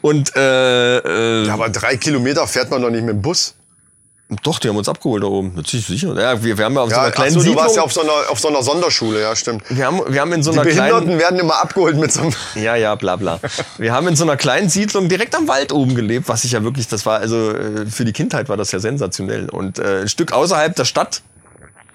[0.00, 3.54] Und äh, äh, Ja, aber drei Kilometer fährt man doch nicht mit dem Bus.
[4.44, 5.52] doch, die haben uns abgeholt da oben.
[5.56, 6.14] Natürlich sicher.
[6.20, 7.62] Ja, wir, wir haben ja auf so Ja, einer ach kleinen so, du Siedlung.
[7.64, 9.64] warst ja auf so einer, auf so einer Sonderschule, ja, stimmt.
[9.68, 12.20] wir haben, wir haben in so Die einer Behinderten kleinen, werden immer abgeholt mit so
[12.22, 12.32] einem.
[12.54, 13.40] ja, ja, bla, bla.
[13.78, 16.62] Wir haben in so einer kleinen Siedlung direkt am Wald oben gelebt, was ich ja
[16.62, 20.08] wirklich, das war also äh, für die Kindheit war das ja sensationell und äh, ein
[20.08, 21.22] Stück außerhalb der Stadt,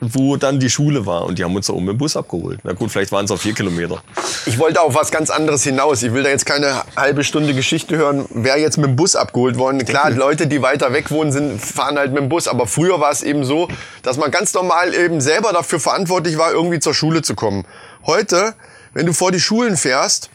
[0.01, 2.60] wo dann die Schule war und die haben uns da oben im Bus abgeholt.
[2.63, 4.01] Na gut, vielleicht waren es auch vier Kilometer.
[4.45, 6.03] Ich wollte auf was ganz anderes hinaus.
[6.03, 9.58] Ich will da jetzt keine halbe Stunde Geschichte hören, wer jetzt mit dem Bus abgeholt
[9.58, 9.84] worden.
[9.86, 12.47] Klar, Leute, die weiter weg wohnen, sind, fahren halt mit dem Bus.
[12.47, 13.67] Aber früher war es eben so,
[14.03, 17.65] dass man ganz normal eben selber dafür verantwortlich war, irgendwie zur Schule zu kommen.
[18.05, 18.53] Heute,
[18.93, 20.29] wenn du vor die Schulen fährst,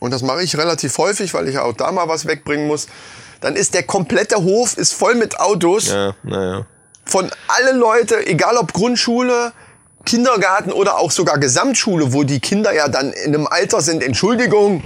[0.00, 2.88] und das mache ich relativ häufig, weil ich ja auch da mal was wegbringen muss,
[3.40, 6.66] dann ist der komplette Hof ist voll mit Autos Ja, naja.
[7.04, 9.52] Von alle Leute, egal ob Grundschule,
[10.04, 14.82] Kindergarten oder auch sogar Gesamtschule, wo die Kinder ja dann in einem Alter sind, Entschuldigung,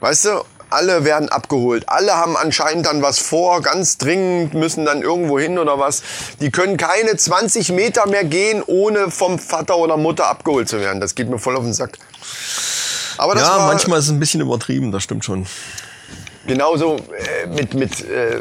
[0.00, 0.30] weißt du,
[0.70, 1.88] alle werden abgeholt.
[1.88, 6.02] Alle haben anscheinend dann was vor, ganz dringend, müssen dann irgendwo hin oder was.
[6.40, 11.00] Die können keine 20 Meter mehr gehen, ohne vom Vater oder Mutter abgeholt zu werden.
[11.00, 11.98] Das geht mir voll auf den Sack.
[13.18, 15.46] Aber das Ja, war manchmal ist es ein bisschen übertrieben, das stimmt schon.
[16.46, 18.40] genauso äh, mit, mit äh,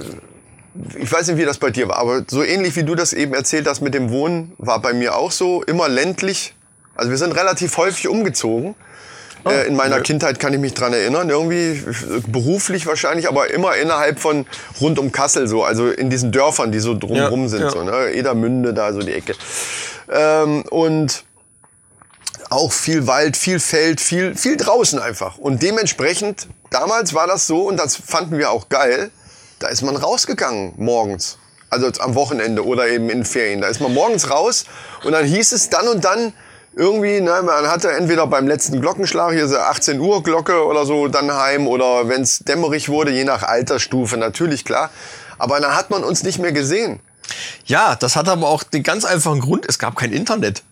[0.98, 3.34] ich weiß nicht, wie das bei dir war, aber so ähnlich wie du das eben
[3.34, 6.54] erzählt hast mit dem Wohnen, war bei mir auch so, immer ländlich.
[6.96, 8.76] Also wir sind relativ häufig umgezogen.
[9.46, 13.76] äh, in meiner Kindheit kann ich mich dran erinnern, irgendwie äh, beruflich wahrscheinlich, aber immer
[13.76, 14.46] innerhalb von
[14.80, 17.70] rund um Kassel so, also in diesen Dörfern, die so drumherum Ja, sind, ja.
[17.72, 18.12] so, ne?
[18.12, 19.34] Edermünde, da so die Ecke.
[20.12, 21.24] Ähm, und
[22.50, 25.38] auch viel Wald, viel Feld, viel, viel draußen einfach.
[25.38, 29.10] Und dementsprechend, damals war das so und das fanden wir auch geil,
[29.62, 31.38] da ist man rausgegangen morgens.
[31.70, 33.62] Also am Wochenende oder eben in Ferien.
[33.62, 34.66] Da ist man morgens raus
[35.06, 36.34] und dann hieß es dann und dann
[36.76, 41.08] irgendwie, ne, man hatte entweder beim letzten Glockenschlag, hier so 18 Uhr Glocke oder so,
[41.08, 44.90] dann heim oder wenn es dämmerig wurde, je nach Altersstufe, natürlich klar.
[45.38, 47.00] Aber dann hat man uns nicht mehr gesehen.
[47.66, 50.64] Ja, das hat aber auch den ganz einfachen Grund, es gab kein Internet.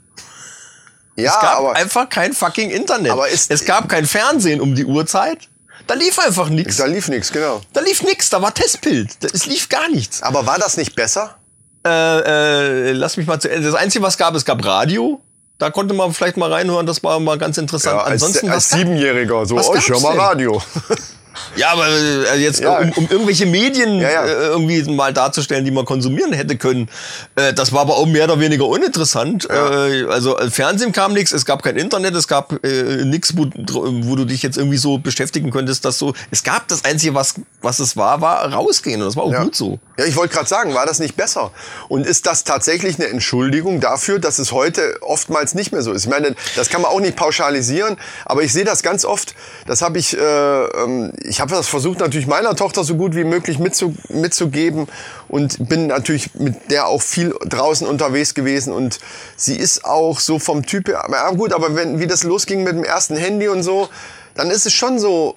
[1.15, 3.11] Ja, es gab aber- einfach kein fucking Internet.
[3.11, 5.49] Aber ist- es gab kein Fernsehen um die Uhrzeit.
[5.89, 6.77] Da lief einfach nichts.
[6.77, 7.61] Da lief nichts, genau.
[7.73, 9.09] Da lief nichts, da war Testbild.
[9.33, 10.21] Es lief gar nichts.
[10.21, 11.37] Aber war das nicht besser?
[11.83, 13.71] Äh, äh, lass mich mal zu Ende.
[13.71, 15.19] Das Einzige, was gab, es gab Radio.
[15.57, 17.97] Da konnte man vielleicht mal reinhören, das war mal ganz interessant.
[17.97, 20.15] Ja, als, Ansonsten, als Siebenjähriger, so, oh, ich hör mal?
[20.15, 20.61] Radio.
[21.55, 22.79] Ja, aber äh, jetzt Ja.
[22.79, 24.25] um, um irgendwelche Medien Ja, ja.
[24.25, 26.89] Äh, irgendwie mal darzustellen, die man konsumieren hätte können,
[27.35, 29.49] äh, das war aber auch mehr oder weniger uninteressant.
[29.49, 33.47] Äh, also äh, Fernsehen kam nichts, es gab kein Internet, es gab äh, nichts, wo,
[33.55, 36.13] wo du dich jetzt irgendwie so beschäftigen könntest, dass so.
[36.31, 39.55] Es gab das einzige, was was es war, war rausgehen und das war auch gut
[39.55, 39.79] so.
[39.97, 41.51] Ja, ich wollte gerade sagen, war das nicht besser?
[41.89, 46.05] Und ist das tatsächlich eine Entschuldigung dafür, dass es heute oftmals nicht mehr so ist?
[46.05, 49.35] Ich meine, das kann man auch nicht pauschalisieren, aber ich sehe das ganz oft.
[49.65, 53.23] Das habe ich, äh, ähm, ich habe das versucht natürlich meiner Tochter so gut wie
[53.23, 54.87] möglich mitzu, mitzugeben
[55.27, 58.99] und bin natürlich mit der auch viel draußen unterwegs gewesen und
[59.35, 61.05] sie ist auch so vom Typ her.
[61.11, 63.89] Ja gut, aber wenn wie das losging mit dem ersten Handy und so,
[64.35, 65.35] dann ist es schon so,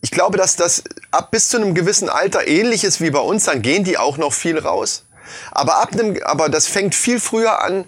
[0.00, 3.44] ich glaube, dass das ab bis zu einem gewissen Alter ähnlich ist wie bei uns,
[3.44, 5.04] dann gehen die auch noch viel raus.
[5.50, 7.86] Aber ab einem, aber das fängt viel früher an,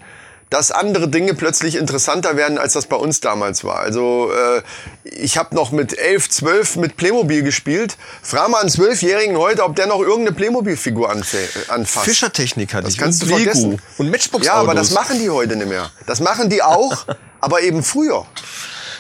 [0.50, 3.80] dass andere Dinge plötzlich interessanter werden, als das bei uns damals war.
[3.80, 4.62] Also äh,
[5.04, 7.96] ich habe noch mit elf, zwölf mit Playmobil gespielt.
[8.22, 12.04] Frag mal einen Zwölfjährigen heute, ob der noch irgendeine Playmobil-Figur anfasst.
[12.04, 12.98] Fischertechnik hatte Das ich.
[13.00, 13.82] kannst und du Lego vergessen.
[13.98, 15.90] Und Matchbox Ja, aber das machen die heute nicht mehr.
[16.06, 17.06] Das machen die auch,
[17.40, 18.24] aber eben früher.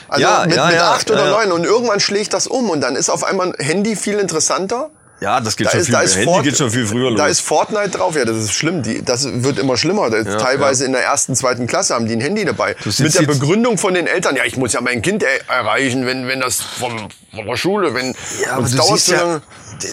[0.08, 1.46] Also Ja, mit, ja, mit acht oder ja, ja.
[1.46, 1.52] neun.
[1.52, 4.90] Und irgendwann schlägt das um und dann ist auf einmal ein Handy viel interessanter.
[5.20, 5.92] Ja, das geht Da schon ist, viel.
[5.94, 7.18] da ist Handy Fort- geht schon viel früher los.
[7.18, 8.82] Da ist Fortnite drauf, ja, das ist schlimm.
[8.82, 10.10] Die, das wird immer schlimmer.
[10.10, 12.76] Das teilweise in der ersten, zweiten Klasse haben die ein Handy dabei.
[12.84, 16.28] Mit der Begründung von den Eltern, ja, ich muss ja mein Kind er erreichen, wenn,
[16.28, 19.40] wenn das vom, von der Schule, wenn ja, aber du dauert ja,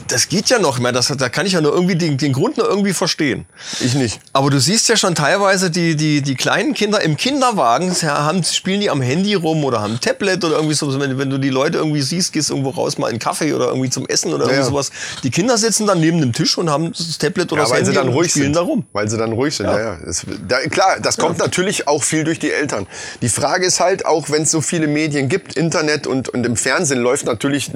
[0.07, 0.91] das geht ja noch mehr.
[0.91, 3.45] Das, da kann ich ja nur irgendwie den, den Grund nur irgendwie verstehen.
[3.81, 4.19] Ich nicht.
[4.31, 8.43] Aber du siehst ja schon teilweise die, die, die kleinen Kinder im Kinderwagen, ja, haben,
[8.43, 10.99] spielen die am Handy rum oder haben ein Tablet oder irgendwie so.
[10.99, 13.67] Wenn, wenn du die Leute irgendwie siehst, gehst irgendwo raus mal in einen Kaffee oder
[13.67, 14.65] irgendwie zum Essen oder irgendwie ja.
[14.65, 14.91] sowas.
[15.23, 17.77] Die Kinder sitzen dann neben dem Tisch und haben das Tablet oder Ja, das weil
[17.79, 18.55] Handy sie dann ruhig spielen sind.
[18.55, 18.85] da rum.
[18.93, 19.97] Weil sie dann ruhig sind, ja, ja.
[20.05, 22.87] Das, da, klar, das kommt natürlich auch viel durch die Eltern.
[23.21, 26.55] Die Frage ist halt, auch wenn es so viele Medien gibt, Internet und, und im
[26.55, 27.71] Fernsehen läuft natürlich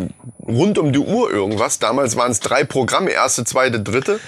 [0.48, 1.80] rund um die Uhr irgendwas.
[1.80, 4.20] Damals waren es drei Programme, erste, zweite, dritte.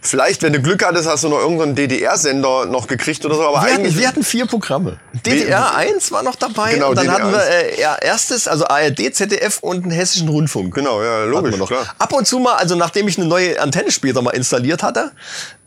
[0.00, 3.42] Vielleicht, wenn du Glück hattest, hast du noch irgendeinen DDR-Sender noch gekriegt oder so.
[3.42, 4.98] Aber Wir hatten, eigentlich, wir hatten vier Programme.
[5.26, 6.74] DDR 1 war noch dabei.
[6.74, 10.28] Genau, und dann DDR hatten wir äh, ja, erstes, also ARD, ZDF und einen hessischen
[10.28, 10.74] Rundfunk.
[10.74, 11.68] Genau, ja, Hatten logisch, noch.
[11.68, 11.94] klar.
[11.98, 15.12] Ab und zu mal, also nachdem ich eine neue Antenne später mal installiert hatte,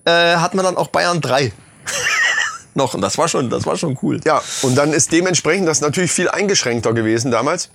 [0.06, 1.52] äh, hatten wir dann auch Bayern 3.
[2.74, 2.94] noch.
[2.94, 4.20] Und das war schon, das war schon cool.
[4.26, 7.70] Ja, und dann ist dementsprechend das natürlich viel eingeschränkter gewesen damals.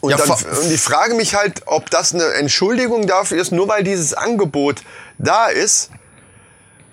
[0.00, 3.68] Und, Ja, dann, und ich frage mich halt, ob das eine Entschuldigung dafür ist, nur
[3.68, 4.82] weil dieses Angebot
[5.18, 5.90] da ist,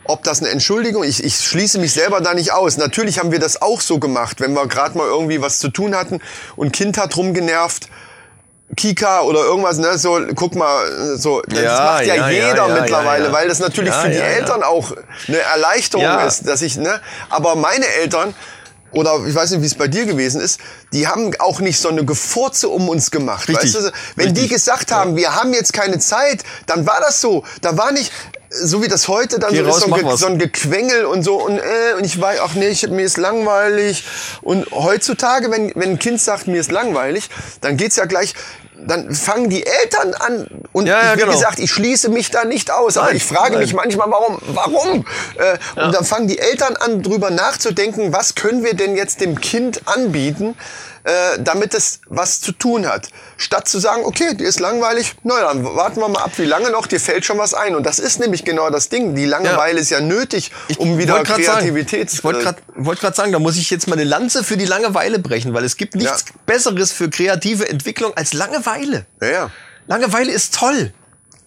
[0.05, 2.77] ob das eine Entschuldigung, ich, ich schließe mich selber da nicht aus.
[2.77, 5.95] Natürlich haben wir das auch so gemacht, wenn wir gerade mal irgendwie was zu tun
[5.95, 6.19] hatten
[6.55, 7.89] und Kind hat rumgenervt,
[8.75, 12.79] Kika oder irgendwas, ne, so, guck mal, so, das Ja, macht ja, ja, jeder ja,
[12.81, 14.17] mittlerweile, weil das natürlich für die.
[14.17, 14.91] Eltern auch
[15.27, 18.33] eine Erleichterung ist, dass ich, ne, aber meine Eltern,
[18.95, 20.59] oder ich weiß nicht, wie es bei dir gewesen ist,
[20.93, 23.47] die haben auch nicht so eine Gefurze um uns gemacht.
[23.49, 23.73] Richtig.
[23.75, 23.91] Weißt du?
[24.15, 24.57] Wenn die Richtig.
[24.57, 27.43] gesagt haben, wir haben jetzt keine Zeit, dann war das so.
[27.61, 28.11] Da war nicht,
[28.49, 31.23] so wie das heute dann Geh so raus, ist, so ein, so ein Gequengel und
[31.23, 34.05] so und, äh, und ich weiß, ach nee, ich, mir ist langweilig.
[34.41, 37.29] Und heutzutage, wenn, wenn ein Kind sagt, mir ist langweilig,
[37.61, 38.33] dann geht's ja gleich,
[38.85, 41.31] dann fangen die Eltern an und Ja, ja, wie genau.
[41.31, 43.61] gesagt, ich schließe mich da nicht aus, aber Nein, ich frage nein.
[43.61, 45.05] mich manchmal, warum, warum?
[45.37, 49.39] Äh, Und dann fangen die Eltern an, drüber nachzudenken, was können wir denn jetzt dem
[49.39, 50.55] Kind anbieten,
[51.03, 53.09] äh, damit es was zu tun hat.
[53.37, 56.71] Statt zu sagen, okay, dir ist langweilig, na dann warten wir mal ab, wie lange
[56.71, 57.75] noch, dir fällt schon was ein.
[57.75, 59.15] Und das ist nämlich genau das Ding.
[59.15, 62.61] Die Langeweile ist ja nötig, um wieder wollte grad Kreativität Sagen, ich wollte äh, gerade
[62.75, 65.77] wollt sagen, da muss ich jetzt mal eine Lanze für die Langeweile brechen, weil es
[65.77, 66.35] gibt nichts Ja.
[66.45, 69.05] Besseres für kreative Entwicklung als Langeweile.
[69.21, 69.51] ja, ja.
[69.87, 70.93] Langeweile ist toll.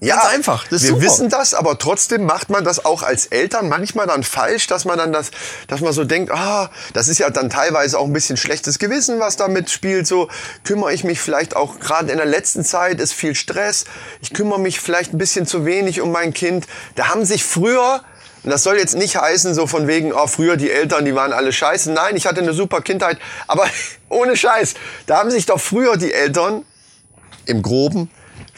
[0.01, 0.71] Ganz einfach.
[0.71, 1.03] Wir super.
[1.03, 4.97] wissen das, aber trotzdem macht man das auch als Eltern manchmal dann falsch, dass man
[4.97, 5.33] dann das,
[5.67, 9.19] dass man so denkt, ah, das ist ja dann teilweise auch ein bisschen schlechtes Gewissen,
[9.19, 10.07] was da mitspielt.
[10.07, 10.29] So
[10.63, 13.87] kümmere ich mich vielleicht auch gerade in der letzten Zeit ist viel Stress.
[14.21, 16.69] Ich kümmere mich vielleicht ein bisschen zu wenig um mein Kind.
[16.95, 18.03] Da haben sich früher
[18.45, 21.33] und das soll jetzt nicht heißen, so von wegen, oh, früher die Eltern, die waren
[21.33, 21.91] alle scheiße.
[21.91, 23.19] Nein, ich hatte eine super Kindheit.
[23.49, 23.67] Aber
[24.09, 24.75] ohne Scheiß,
[25.07, 26.65] da haben sich doch früher die Eltern
[27.47, 28.11] im Groben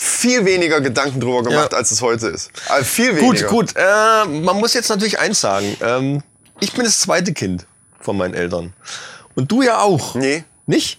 [0.02, 1.78] viel weniger Gedanken drüber gemacht, Ja.
[1.78, 2.50] als es heute ist.
[2.68, 3.48] Also viel Gut, weniger.
[3.48, 3.74] gut.
[3.76, 5.76] Äh, man muss jetzt natürlich eins sagen.
[5.82, 6.22] Ähm,
[6.58, 7.66] ich bin das zweite Kind
[8.00, 8.72] von meinen Eltern.
[9.34, 10.14] Und du ja auch.
[10.14, 10.44] Nee.
[10.66, 10.98] Nicht?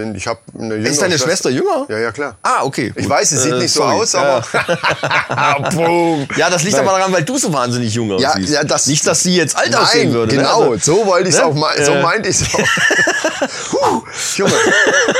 [0.00, 1.86] Bin, ich habe eine jüngere Ist deine Schwester jünger?
[1.88, 2.36] Ja, ja, klar.
[2.42, 2.92] Ah, okay.
[2.96, 3.10] Ich gut.
[3.10, 3.94] weiß, es sieht Äh, nicht so sorry.
[3.96, 4.42] aus, Ja.
[5.28, 5.70] aber.
[5.70, 6.28] Boom.
[6.36, 6.88] Ja, das liegt Nein.
[6.88, 8.52] aber daran, weil du so wahnsinnig jung Ja, aussiehst.
[8.52, 10.36] ja, das- Nicht, dass sie jetzt alt aussehen Nein, würde.
[10.36, 10.70] genau, Ne?
[10.72, 11.46] Also, so wollte ich es ne?
[11.46, 12.02] auch mal, so Äh.
[12.02, 12.58] meinte ich es auch.
[13.70, 14.02] Puh,
[14.36, 14.52] Junge,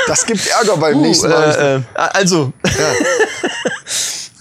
[0.07, 1.83] das gibt Ärger beim Uh, nächsten Mal.
[1.95, 2.51] äh, äh, also.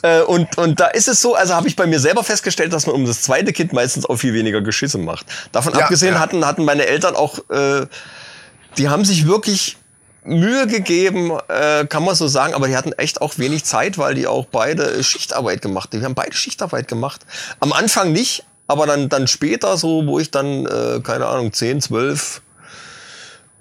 [0.02, 2.86] Äh, und, und da ist es so, also habe ich bei mir selber festgestellt, dass
[2.86, 5.26] man um das zweite Kind meistens auch viel weniger Geschisse macht.
[5.52, 6.20] Davon Ja, abgesehen ja.
[6.20, 7.86] hatten, hatten meine Eltern auch, äh,
[8.78, 9.76] die haben sich wirklich
[10.24, 14.14] Mühe gegeben, äh, kann man so sagen, aber die hatten echt auch wenig Zeit, weil
[14.14, 16.00] die auch beide Schichtarbeit gemacht haben.
[16.00, 17.22] Die haben beide Schichtarbeit gemacht.
[17.60, 21.80] Am Anfang nicht, aber dann, dann später, so wo ich dann, äh, keine Ahnung, 10,
[21.80, 22.42] 12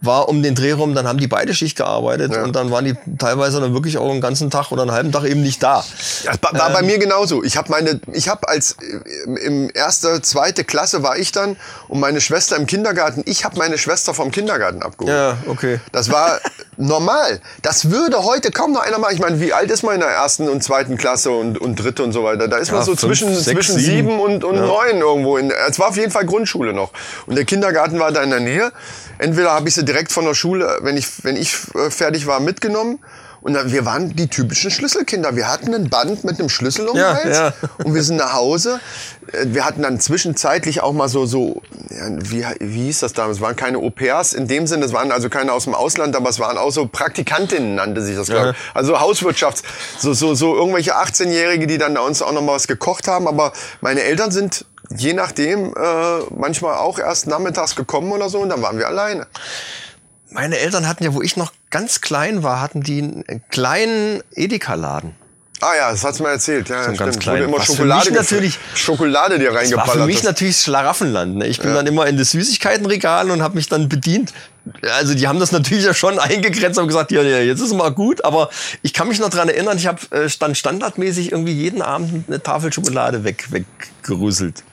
[0.01, 2.43] war um den Dreh rum, dann haben die beide Schicht gearbeitet Ja.
[2.43, 5.25] und dann waren die teilweise dann wirklich auch einen ganzen Tag oder einen halben Tag
[5.25, 5.83] eben nicht da.
[6.23, 6.73] Das war, Ähm.
[6.73, 7.43] bei mir genauso.
[7.43, 11.57] Ich habe meine, ich habe als äh, im erste, zweite Klasse war ich dann
[11.89, 13.23] und meine Schwester im Kindergarten.
[13.25, 15.13] Ich habe meine Schwester vom Kindergarten abgeholt.
[15.13, 15.79] Ja, okay.
[15.91, 16.39] Das war
[16.77, 17.41] normal.
[17.61, 19.13] Das würde heute kaum noch einer machen.
[19.15, 22.03] Ich meine, wie alt ist man in der ersten und zweiten Klasse und, und dritte
[22.03, 22.47] und so weiter?
[22.47, 24.07] Da ist man Ja, so fünf, zwischen, sechs, zwischen sieben.
[24.09, 25.37] sieben und, und neun irgendwo.
[25.37, 26.91] In, es war auf jeden Fall Grundschule noch.
[27.25, 28.71] Und der Kindergarten war da in der Nähe.
[29.19, 32.39] Entweder habe ich sie direkt von der Schule, wenn ich, wenn ich äh, fertig war,
[32.39, 32.99] mitgenommen.
[33.41, 35.33] Und dann, wir waren die typischen Schlüsselkinder.
[35.37, 37.37] Wir hatten ein Band mit einem Schlüssel um den Ja, Hals.
[37.37, 37.53] ja.
[37.85, 38.81] Und wir sind nach Hause.
[39.31, 43.37] Äh, Wir hatten dann zwischenzeitlich auch mal so, so ja, wie, wie hieß das damals?
[43.37, 46.29] Es waren keine Au-pairs in dem Sinne, es waren also keine aus dem Ausland, aber
[46.29, 48.75] es waren auch so Praktikantinnen, nannte sich das, glaube ich.
[48.75, 49.63] Also Hauswirtschafts-,
[49.99, 53.25] so, so, so irgendwelche 18-Jährige, die dann da uns auch noch mal was gekocht haben.
[53.25, 58.49] Aber meine Eltern sind je nachdem äh, manchmal auch erst nachmittags gekommen oder so und
[58.49, 59.27] dann waren wir alleine.
[60.31, 65.15] Meine Eltern hatten ja, wo ich noch ganz klein war, hatten die einen kleinen Edeka-Laden.
[65.61, 66.69] Ah ja, das hat's mir erzählt.
[66.69, 67.19] Ja, So ja, ganz stimmt.
[67.23, 67.35] klein.
[67.37, 69.91] Wurde immer Was Schokolade natürlich- Schokolade dir Das war reingeballert.
[69.91, 71.35] für mich natürlich Schlaraffenland.
[71.35, 71.47] Ne?
[71.47, 74.31] Ich bin dann immer in das Süßigkeitenregal und habe mich dann bedient.
[74.83, 77.91] Also die haben das natürlich ja schon eingegrenzt und gesagt, ja, ja, jetzt ist mal
[77.91, 78.23] gut.
[78.23, 78.49] Aber
[78.83, 82.41] ich kann mich noch dran erinnern, ich habe äh, stand standardmäßig irgendwie jeden Abend eine
[82.41, 83.47] Tafel Schokolade weg,
[84.09, 84.63] weggerüsselt.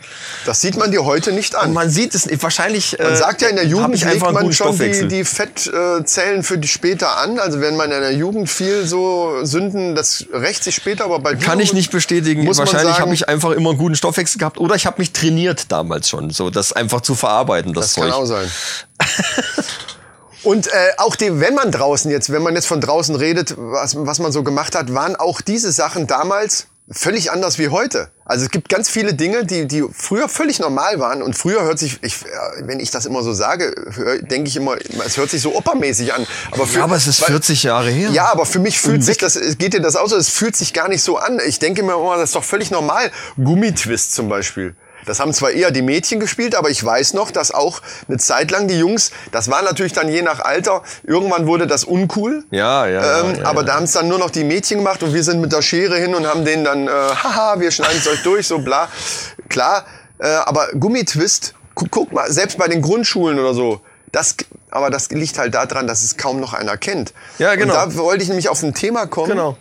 [0.44, 1.68] Das sieht man dir heute nicht an.
[1.68, 2.42] Und man sieht es nicht.
[2.42, 2.96] Wahrscheinlich.
[2.98, 7.18] Man sagt ja in der Jugend legt man schon die, die Fettzellen für die später
[7.18, 7.38] an.
[7.38, 11.34] Also wenn man in der Jugend viel so Sünden, das rächt sich später, aber bei
[11.34, 12.46] Kann ich nicht bestätigen.
[12.46, 16.08] Wahrscheinlich habe ich einfach immer einen guten Stoffwechsel gehabt oder ich habe mich trainiert damals
[16.08, 18.10] schon, so das einfach zu verarbeiten, das, Das Zeug.
[18.10, 18.50] kann auch sein.
[20.42, 23.96] Und äh, auch die, wenn man draußen jetzt, wenn man jetzt von draußen redet, was,
[23.98, 28.10] was man so gemacht hat, waren auch diese Sachen damals völlig anders wie heute.
[28.24, 31.22] Also es gibt ganz viele Dinge, die, die früher völlig normal waren.
[31.22, 32.28] Und früher hört sich, ich, äh,
[32.62, 33.74] wenn ich das immer so sage,
[34.22, 36.26] denke ich immer, es hört sich so opermäßig an.
[36.52, 38.10] Aber, für, Ja, aber es ist weil- 40 Jahre her.
[38.10, 40.28] Ja, aber für mich fühlt Und sich das, es geht dir das auch so, es
[40.28, 41.40] fühlt sich gar nicht so an.
[41.46, 43.10] Ich denke mir immer, das ist doch völlig normal.
[43.36, 44.74] Gummitwist zum Beispiel.
[45.06, 48.50] Das haben zwar eher die Mädchen gespielt, aber ich weiß noch, dass auch eine Zeit
[48.50, 52.44] lang die Jungs, das war natürlich dann je nach Alter, irgendwann wurde das uncool.
[52.50, 53.66] Ja, ja, Ähm, ja, ja, aber ja.
[53.68, 55.96] da haben es dann nur noch die Mädchen gemacht und wir sind mit der Schere
[55.96, 58.88] hin und haben denen dann, äh, haha, wir schneiden es euch durch, so bla.
[59.48, 59.86] Klar,
[60.18, 63.80] äh, aber Gummitwist, gu guck mal, selbst bei den Grundschulen oder so,
[64.12, 64.34] das,
[64.70, 67.12] aber das liegt halt daran, dass es kaum noch einer kennt.
[67.38, 67.74] Ja, genau.
[67.84, 69.30] Und da wollte ich nämlich auf ein Thema kommen.
[69.30, 69.56] Genau.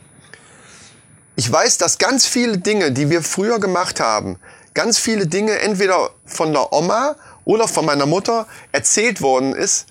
[1.36, 4.40] Ich weiß, dass ganz viele Dinge, die wir früher gemacht haben,
[4.76, 9.88] ganz viele Dinge entweder von der Oma oder von meiner Mutter erzählt worden ist,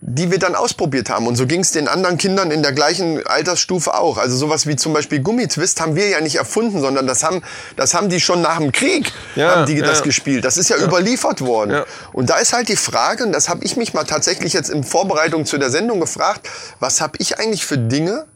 [0.00, 1.26] die wir dann ausprobiert haben.
[1.26, 4.16] Und so ging es den anderen Kindern in der gleichen Altersstufe auch.
[4.16, 7.42] Also sowas wie zum Beispiel Gummitwist haben wir ja nicht erfunden, sondern das haben,
[7.76, 9.84] das haben die schon nach dem Krieg Ja, haben die ja.
[9.84, 10.44] das gespielt.
[10.44, 11.72] Das ist ja, überliefert worden.
[11.72, 11.86] Ja.
[12.12, 14.84] Und da ist halt die Frage, und das habe ich mich mal tatsächlich jetzt in
[14.84, 18.26] Vorbereitung zu der Sendung gefragt, was habe ich eigentlich für Dinge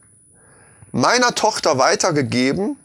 [0.90, 2.76] meiner Tochter weitergegeben,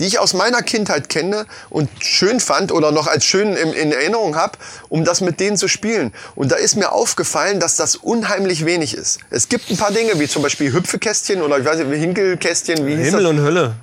[0.00, 3.92] die ich aus meiner Kindheit kenne und schön fand oder noch als schön in, in
[3.92, 6.12] Erinnerung habe, um das mit denen zu spielen.
[6.34, 9.20] Und da ist mir aufgefallen, dass das unheimlich wenig ist.
[9.30, 12.96] Es gibt ein paar Dinge, wie zum Beispiel Hüpfekästchen oder ich weiß nicht, Hinkelkästchen, wie
[12.96, 13.74] hieß Himmel und Hölle.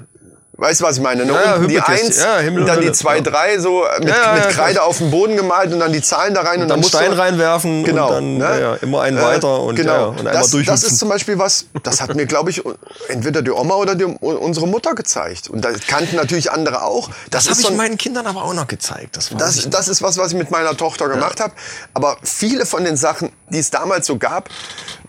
[0.63, 1.25] Weißt du, was ich meine?
[1.25, 1.33] Ne?
[1.33, 1.77] Ja, die.
[1.81, 3.21] Eins, Ja, Himmel und dann und die zwei, Ja.
[3.21, 6.61] drei so mit, mit Kreide auf den Boden gemalt und dann die Zahlen da rein.
[6.61, 8.77] Und Dann musst du- Stein reinwerfen Genau, und dann ne?
[8.81, 10.09] immer einen weiter und, genau.
[10.11, 12.63] und einmal das, das ist zum Beispiel was, das hat mir, glaube ich,
[13.09, 15.49] entweder die Oma oder die, unsere Mutter gezeigt.
[15.49, 17.09] Und das kannten natürlich andere auch.
[17.29, 19.17] das habe ist ich so ein- meinen Kindern aber auch noch gezeigt.
[19.17, 21.53] Das, das, das ist was, was ich mit meiner Tochter gemacht habe.
[21.93, 24.49] Aber viele von den Sachen, die es damals so gab,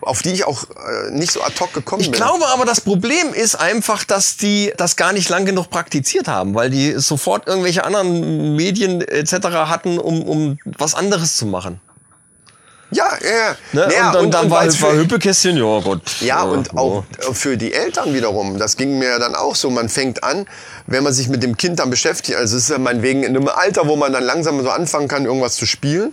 [0.01, 2.21] auf die ich auch äh, nicht so ad hoc gekommen Ich bin.
[2.21, 6.55] glaube aber, das Problem ist einfach, dass die das gar nicht lang genug praktiziert haben,
[6.55, 9.33] weil die sofort irgendwelche anderen Medien etc.
[9.67, 11.81] hatten, um, um was anderes zu machen.
[12.91, 13.57] ja, ja, ja.
[13.73, 13.87] Ne?
[13.89, 16.01] Naja, und dann, dann war, weil's war für- Hüppekästchen, ja Gott.
[16.21, 16.79] Ja, und ja.
[16.79, 17.03] auch
[17.33, 18.59] für die Eltern wiederum.
[18.59, 19.69] Das ging mir ja dann auch so.
[19.71, 20.47] Man fängt an,
[20.87, 23.49] wenn man sich mit dem Kind dann beschäftigt, also es ist ja meinetwegen in einem
[23.49, 26.13] Alter, wo man dann langsam so anfangen kann, irgendwas zu spielen,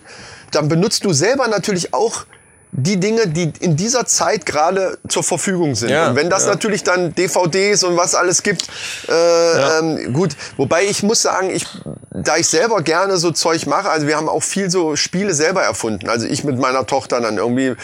[0.52, 2.26] dann benutzt du selber natürlich auch
[2.74, 5.90] die Dinge, die in dieser Zeit gerade zur Verfügung sind.
[5.90, 6.52] Ja, und wenn das ja.
[6.52, 8.68] natürlich dann DVDs und was alles gibt,
[9.10, 10.38] äh, ähm, gut.
[10.56, 11.66] Wobei ich muss sagen, ich,
[12.12, 15.64] da ich selber gerne so Zeug mache, also wir haben auch viel so Spiele selber
[15.64, 16.08] erfunden.
[16.08, 17.68] Also ich mit meiner Tochter dann irgendwie.
[17.68, 17.76] Äh,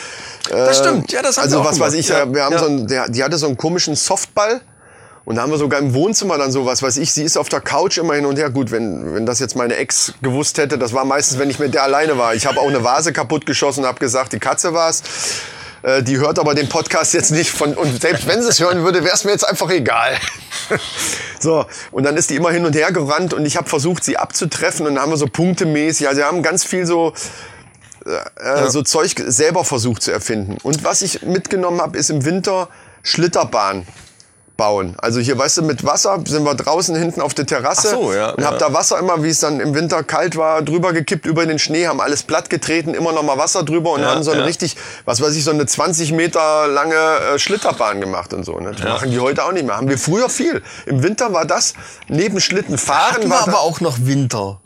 [0.50, 2.00] Das stimmt, ja, das haben Also wir auch was weiß gemacht.
[2.00, 2.60] ich, Ja, wir haben ja.
[2.60, 4.62] so einen, der, die hatte so einen komischen Softball.
[5.28, 7.50] Und da haben wir sogar im Wohnzimmer dann so, was weiß ich, sie ist auf
[7.50, 8.50] der Couch immer hin und her.
[8.50, 11.74] Gut, wenn, wenn das jetzt meine Ex gewusst hätte, das war meistens, wenn ich mit
[11.74, 12.34] der alleine war.
[12.34, 15.04] Ich habe auch eine Vase kaputt geschossen und habe gesagt, die Katze war's.
[15.84, 18.86] Äh, Die hört aber den Podcast jetzt nicht von, und selbst wenn sie es hören
[18.86, 20.16] würde, wäre es mir jetzt einfach egal.
[21.42, 24.16] so, und dann ist die immer hin und her gerannt und ich habe versucht, sie
[24.16, 27.12] abzutreffen und dann haben wir so punktemäßig, also wir haben ganz viel so,
[28.06, 30.56] äh, so Zeug selber versucht zu erfinden.
[30.64, 32.70] Und was ich mitgenommen habe, ist im Winter
[33.04, 33.86] Schlitterbahn
[34.58, 34.96] bauen.
[34.98, 38.32] Also hier, weißt du, mit Wasser sind wir draußen hinten auf der Terrasse so, ja,
[38.32, 38.58] und hab ja.
[38.68, 41.88] da Wasser immer, wie es dann im Winter kalt war, drüber gekippt über den Schnee,
[41.88, 44.76] haben alles platt getreten, immer noch mal Wasser drüber und Ja, haben so eine richtig,
[45.06, 48.60] was weiß ich, so eine 20 Meter lange äh, Schlitterbahn gemacht und so.
[48.60, 48.72] Ne?
[48.72, 49.78] Das machen die heute auch nicht mehr.
[49.78, 50.64] Haben wir früher viel.
[50.86, 51.76] Im Winter war das
[52.08, 54.60] neben Schlittenfahren Hatten wir war aber auch noch Winter.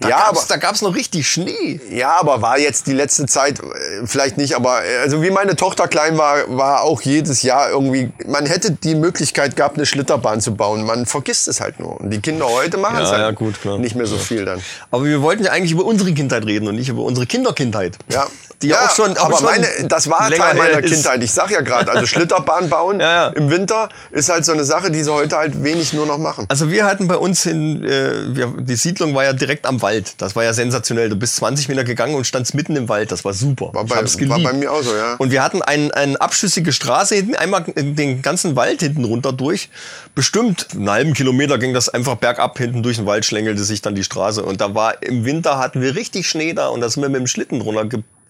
[0.00, 1.80] Da ja, gab's, aber da gab's noch richtig Schnee.
[1.90, 5.56] Ja, aber war jetzt die letzte Zeit äh, vielleicht nicht, aber äh, also wie meine
[5.56, 10.40] Tochter klein war, war auch jedes Jahr irgendwie, man hätte die Möglichkeit gehabt, eine Schlitterbahn
[10.40, 10.84] zu bauen.
[10.84, 12.00] Man vergisst es halt nur.
[12.00, 13.78] Und die Kinder heute machen Ja, es halt ja, gut, klar.
[13.78, 14.60] nicht mehr so viel dann.
[14.90, 17.96] Aber wir wollten ja eigentlich über unsere Kindheit reden und nicht über unsere Kinderkindheit.
[18.10, 18.26] Ja.
[18.62, 20.90] Die ja, auch schon, auch aber schon meine, das war Teil meiner ist.
[20.92, 21.22] Kindheit.
[21.22, 23.26] Ich sag ja gerade, also Schlitterbahn bauen Ja, ja.
[23.28, 26.46] im Winter ist halt so eine Sache, die sie heute halt wenig nur noch machen.
[26.48, 30.14] Also wir hatten bei uns in, äh, wir, die Siedlung war ja direkt am Wald.
[30.18, 31.08] Das war ja sensationell.
[31.10, 33.12] Du bist 20 Meter gegangen und standst mitten im Wald.
[33.12, 33.70] Das war super.
[33.74, 35.16] War ich bei- war bei mir auch so, ja.
[35.18, 39.68] Und wir hatten ein, eine abschüssige Straße hinten, einmal den ganzen Wald hinten runter durch.
[40.14, 43.94] Bestimmt einen halben Kilometer ging das einfach bergab hinten durch den Wald, schlängelte sich dann
[43.94, 44.42] die Straße.
[44.42, 47.20] Und da war im Winter hatten wir richtig Schnee da und da sind wir mit
[47.20, 47.60] dem Schlitten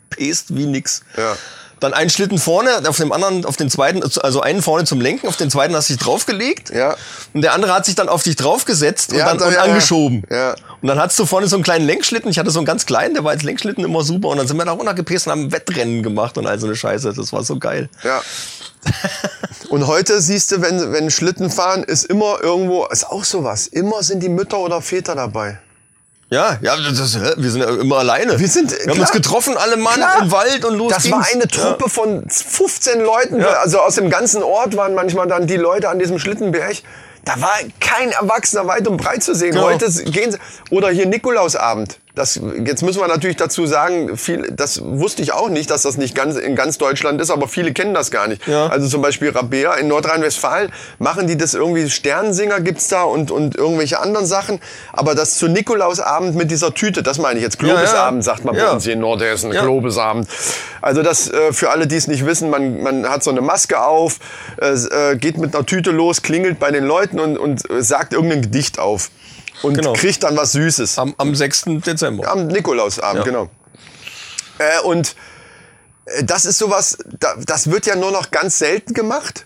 [0.06, 1.02] runtergepest wie nix.
[1.16, 1.36] Ja.
[1.78, 5.28] Dann einen Schlitten vorne, auf dem anderen, auf den zweiten, also einen vorne zum Lenken,
[5.28, 6.70] auf den zweiten hast du dich draufgelegt.
[6.70, 6.96] Ja.
[7.34, 10.22] Und der andere hat sich dann auf dich draufgesetzt und Ja, dann da- und angeschoben.
[10.30, 10.54] Ja.
[10.80, 12.30] Und dann hattest du vorne so einen kleinen Lenkschlitten.
[12.30, 14.28] Ich hatte so einen ganz kleinen, der war als Lenkschlitten immer super.
[14.28, 17.12] Und dann sind wir da runtergepest und haben Wettrennen gemacht und all so eine Scheiße.
[17.12, 17.90] Das war so geil.
[18.02, 18.22] Ja.
[19.68, 23.66] Und heute siehst du, wenn, wenn Schlitten fahren, ist immer irgendwo, ist auch sowas.
[23.66, 25.58] Immer sind die Mütter oder Väter dabei.
[26.28, 28.38] Ja, ja, das, wir sind ja immer alleine.
[28.40, 29.00] Wir sind- wir haben klar.
[29.02, 30.22] uns getroffen, alle Mann Klar.
[30.22, 31.14] im Wald und los Das ging's.
[31.16, 33.46] war eine Truppe von 15 Leuten, Ja.
[33.60, 36.76] also aus dem ganzen Ort waren manchmal dann die Leute an diesem Schlittenberg.
[37.24, 39.52] Da war kein Erwachsener weit und breit zu sehen.
[39.52, 39.66] Genau.
[39.66, 40.38] Heute gehen sie,
[40.70, 41.98] oder hier Nikolausabend.
[42.16, 45.98] Das, jetzt müssen wir natürlich dazu sagen, viel, das wusste ich auch nicht, dass das
[45.98, 48.46] nicht ganz, in ganz Deutschland ist, aber viele kennen das gar nicht.
[48.48, 48.68] Ja.
[48.68, 53.54] Also zum Beispiel Rabea in Nordrhein-Westfalen machen die das irgendwie, Sternsinger gibt's da und, und
[53.54, 54.60] irgendwelche anderen Sachen.
[54.94, 57.74] Aber das zu Nikolausabend mit dieser Tüte, das meine ich jetzt, Ja, ja.
[57.74, 58.72] Globesabend sagt man bei Ja.
[58.72, 59.60] uns hier in Nordhessen, Ja.
[59.60, 60.26] Globesabend.
[60.80, 63.82] Also das äh, für alle, die es nicht wissen, man, man hat so eine Maske
[63.82, 64.20] auf,
[64.58, 64.72] äh,
[65.12, 68.40] äh, geht mit einer Tüte los, klingelt bei den Leuten und, und äh, sagt irgendein
[68.40, 69.10] Gedicht auf.
[69.62, 69.92] Und Genau.
[69.94, 70.98] kriegt dann was Süßes.
[70.98, 71.64] Am, am 6.
[71.86, 72.30] Dezember.
[72.30, 73.24] Am Nikolausabend, Ja.
[73.24, 73.50] genau.
[74.58, 75.14] Äh, und
[76.06, 79.44] äh, das ist sowas, da, das wird ja nur noch ganz selten gemacht.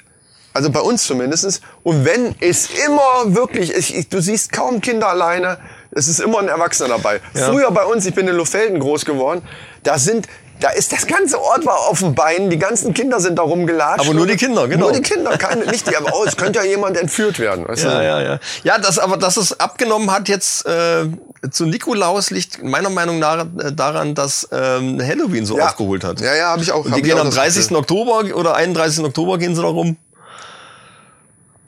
[0.53, 1.61] Also bei uns zumindest.
[1.85, 5.59] Und wenn es immer wirklich, ich, ich, du siehst kaum Kinder alleine,
[5.93, 7.21] es ist immer ein Erwachsener dabei.
[7.35, 7.51] Ja.
[7.51, 9.43] Früher bei uns, ich bin in Lofelden groß geworden,
[9.85, 10.27] da sind,
[10.61, 14.01] da ist das ganze Ort war auf den Beinen, die ganzen Kinder sind da rumgelatscht.
[14.07, 14.87] Aber nur die Kinder, genau.
[14.87, 17.67] Nur die Kinder, keine, nicht die, aber oh, es könnte ja jemand entführt werden.
[17.67, 18.05] Weißt Ja, du?
[18.05, 18.39] ja, ja.
[18.63, 21.07] Ja, das, aber dass es abgenommen hat jetzt äh,
[21.51, 25.67] zu Nikolaus liegt meiner Meinung nach äh, daran, dass ähm, Halloween so Ja.
[25.69, 26.21] aufgeholt hat.
[26.21, 26.85] Ja, ja, habe ich auch.
[26.85, 27.63] Und die gehen am das 30.
[27.63, 27.77] Gefühl.
[27.79, 29.03] Oktober oder 31.
[29.05, 29.97] Oktober gehen sie da rum.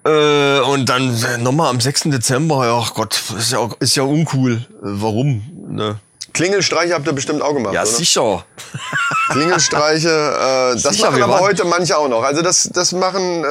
[0.04, 2.02] Äh, und dann äh, nochmal am 6.
[2.04, 4.66] Dezember, ja ach Gott, ist ja, ist ja uncool.
[4.80, 5.42] Warum?
[5.70, 5.96] Ne?
[6.32, 7.90] Klingelstreiche habt ihr bestimmt auch gemacht, Ja, oder?
[7.90, 8.44] sicher.
[9.30, 12.22] Klingelstreiche, äh, das Sicher, machen aber waren- heute manche auch noch.
[12.22, 13.46] Also das, das machen, äh,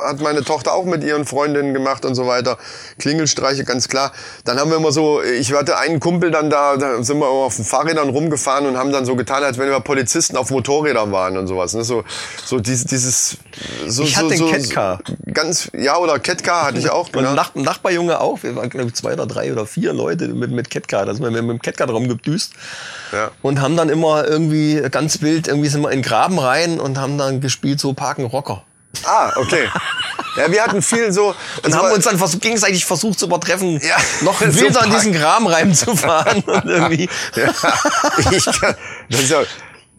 [0.00, 2.58] hat meine Tochter auch mit ihren Freundinnen gemacht und so weiter.
[2.98, 4.12] Klingelstreiche, ganz klar.
[4.44, 7.44] Dann haben wir immer so, ich hatte einen Kumpel dann da, da sind wir immer
[7.44, 11.10] auf den Fahrrädern rumgefahren und haben dann so getan, als wenn wir Polizisten auf Motorrädern
[11.10, 11.74] waren und sowas.
[11.74, 11.84] Ne?
[11.84, 12.04] So,
[12.44, 13.36] so dieses, dieses
[13.86, 15.00] so, Ich so, hatte so, einen Catcar.
[15.32, 17.08] Ganz, ja, oder Catcar hatte ich auch.
[17.08, 17.30] Und Genau.
[17.30, 18.42] ein Nach Nachbarjunge auch.
[18.42, 21.06] Wir waren, glaube ich, zwei oder drei oder vier Leute mit, mit Catcar.
[21.06, 22.52] Da sind wir mit, mit dem Catcar drum gedüst.
[23.12, 23.30] Ja.
[23.42, 26.98] Und haben dann immer irgendwie ganz wild, irgendwie sind wir in den Graben rein und
[26.98, 28.62] haben dann gespielt so Parken Rocker.
[29.06, 29.68] Ah, okay.
[30.36, 31.28] Ja, wir hatten viel so.
[31.28, 33.94] Und das haben uns dann vers gegenseitig versucht zu übertreffen, Ja.
[34.22, 36.42] noch So wilder in Park- diesen Graben reinzufahren.
[36.46, 37.08] und irgendwie.
[37.36, 37.50] Ja,
[38.32, 38.74] ich kann,
[39.10, 39.42] das ist ja,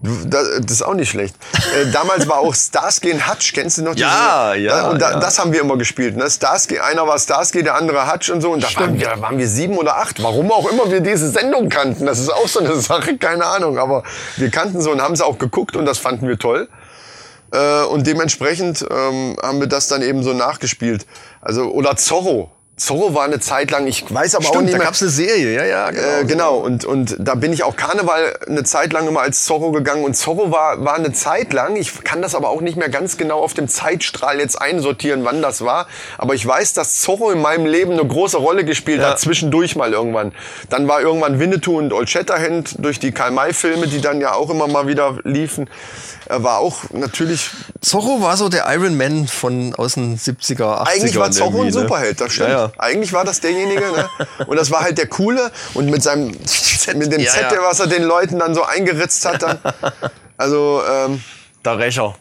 [0.01, 1.35] Das, ist auch nicht schlecht.
[1.73, 3.95] Äh, damals war auch Starsky und Hutch, kennst du noch?
[3.95, 5.19] Ja, diese, ja, Und da, ja.
[5.19, 6.17] das haben wir immer gespielt.
[6.17, 6.29] Ne?
[6.29, 8.51] Starsky, einer war Starsky, der andere Hutch und so.
[8.51, 10.21] Und da waren, wir, da waren wir sieben oder acht.
[10.21, 12.05] Warum auch immer wir diese Sendung kannten.
[12.07, 13.77] Das ist auch so eine Sache, keine Ahnung.
[13.77, 14.03] Aber
[14.35, 16.67] wir kannten so und haben sie auch geguckt und das fanden wir toll.
[17.55, 21.05] Äh, und dementsprechend ähm, haben wir das dann eben so nachgespielt.
[21.41, 22.51] Also, oder Zorro.
[22.77, 24.87] Zorro war eine Zeit lang, ich weiß aber auch Stimmt, nicht da mehr.
[24.87, 26.01] gab's eine Serie, ja, ja, genau.
[26.19, 29.71] Äh, genau, und, und da bin ich auch Karneval eine Zeit lang immer als Zorro
[29.71, 30.03] gegangen.
[30.03, 33.15] Und Zorro war, war eine Zeit lang, ich kann das aber auch nicht mehr ganz
[33.15, 35.87] genau auf dem Zeitstrahl jetzt einsortieren, wann das war.
[36.17, 39.11] Aber ich weiß, dass Zorro in meinem Leben eine große Rolle gespielt Ja.
[39.11, 40.33] hat, zwischendurch mal irgendwann.
[40.69, 44.67] Dann war irgendwann Winnetou und Old Shatterhand durch die Karl-May-Filme, die dann ja auch immer
[44.67, 45.69] mal wieder liefen.
[46.27, 47.49] Er war auch natürlich,
[47.81, 50.87] Zorro war so der Iron Man von aus den 70er, 80er.
[50.87, 52.49] eigentlich war Zorro ein Superheld, das stimmt.
[52.49, 52.71] Ja, ja.
[52.77, 54.09] Eigentlich war das derjenige, ne?
[54.47, 56.27] Und das war halt der Coole und mit seinem,
[56.95, 59.59] mit dem Ja, Z, was er den Leuten dann so eingeritzt hat dann.
[60.37, 61.23] Also, ähm,
[61.63, 62.15] Der Rächer.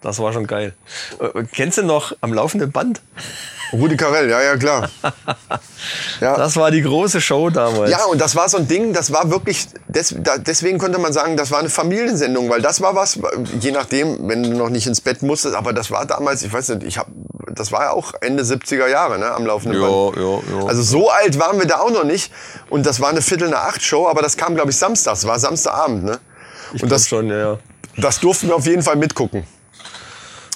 [0.00, 0.74] Das war schon geil.
[1.18, 3.00] Äh, Kennst du noch am laufenden Band?
[3.74, 4.90] Rudi Carell, ja, ja, klar.
[6.20, 6.36] Ja.
[6.36, 7.90] Das war die große Show damals.
[7.90, 11.12] Ja, und das war so ein Ding, das war wirklich, des, da, deswegen könnte man
[11.12, 13.18] sagen, das war eine Familiensendung, weil das war was,
[13.60, 16.70] je nachdem, wenn du noch nicht ins Bett musstest, aber das war damals, ich weiß
[16.70, 17.08] nicht, ich hab,
[17.54, 20.16] das war ja auch Ende 70er Jahre, ne, am laufenden Ja, Band.
[20.16, 20.66] ja, ja.
[20.66, 22.32] Also so alt waren wir da auch noch nicht
[22.70, 25.38] und das war eine Viertel nach acht Show, aber das kam, glaube ich, samstags, war
[25.38, 26.18] Samstagabend, ne?
[26.72, 27.58] ich und das, schon, ja, ja.
[27.98, 29.44] das durften wir auf jeden Fall mitgucken.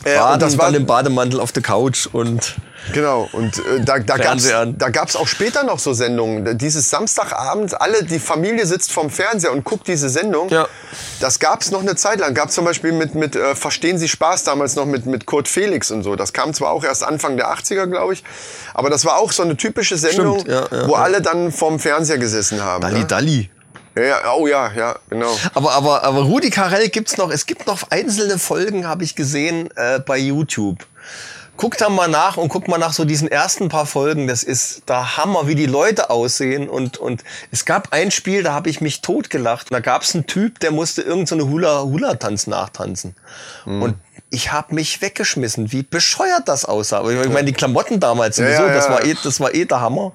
[0.04, 2.56] Äh, Baden, und das war, dann im Bademantel auf der Couch und
[2.93, 4.78] Genau, und äh, da, da an.
[4.78, 6.57] da gab's auch später noch so Sendungen.
[6.59, 10.49] Dieses Samstagabend, alle, die Familie sitzt vorm Fernseher und guckt diese Sendung.
[10.49, 10.68] Ja.
[11.20, 12.34] Das gab's noch eine Zeit lang.
[12.34, 15.91] Gab's zum Beispiel mit, mit äh, Verstehen Sie Spaß damals noch mit, mit Kurt Felix
[15.91, 16.16] und so.
[16.16, 18.24] Das kam zwar auch erst Anfang der 80er, glaube ich.
[18.74, 21.78] Aber das war auch so eine typische Sendung, Stimmt, ja, ja, wo alle dann vorm
[21.78, 22.82] Fernseher gesessen haben.
[22.82, 23.07] Dalli ne?
[23.07, 23.51] Dalli.
[23.97, 25.36] Ja, ja, oh ja, ja, genau.
[25.55, 27.30] Aber, aber, aber Rudi Carell gibt's noch.
[27.30, 30.86] Es gibt noch einzelne Folgen, habe ich gesehen, äh, bei YouTube.
[31.59, 34.26] Guck da mal nach und guck mal nach so diesen ersten paar Folgen.
[34.26, 36.68] Das ist der Hammer, wie die Leute aussehen.
[36.68, 39.66] Und, und es gab ein Spiel, da habe ich mich totgelacht.
[39.70, 43.14] Da gab's einen Typ, der musste irgendeinen so Hula-Hula-Tanz nachtanzen.
[43.66, 43.96] Und
[44.30, 47.09] ich habe mich weggeschmissen, wie bescheuert das aussah.
[47.09, 48.92] Ich meine, die Klamotten damals sowieso, ja, das ja.
[48.92, 50.12] war eh, das war eh der Hammer.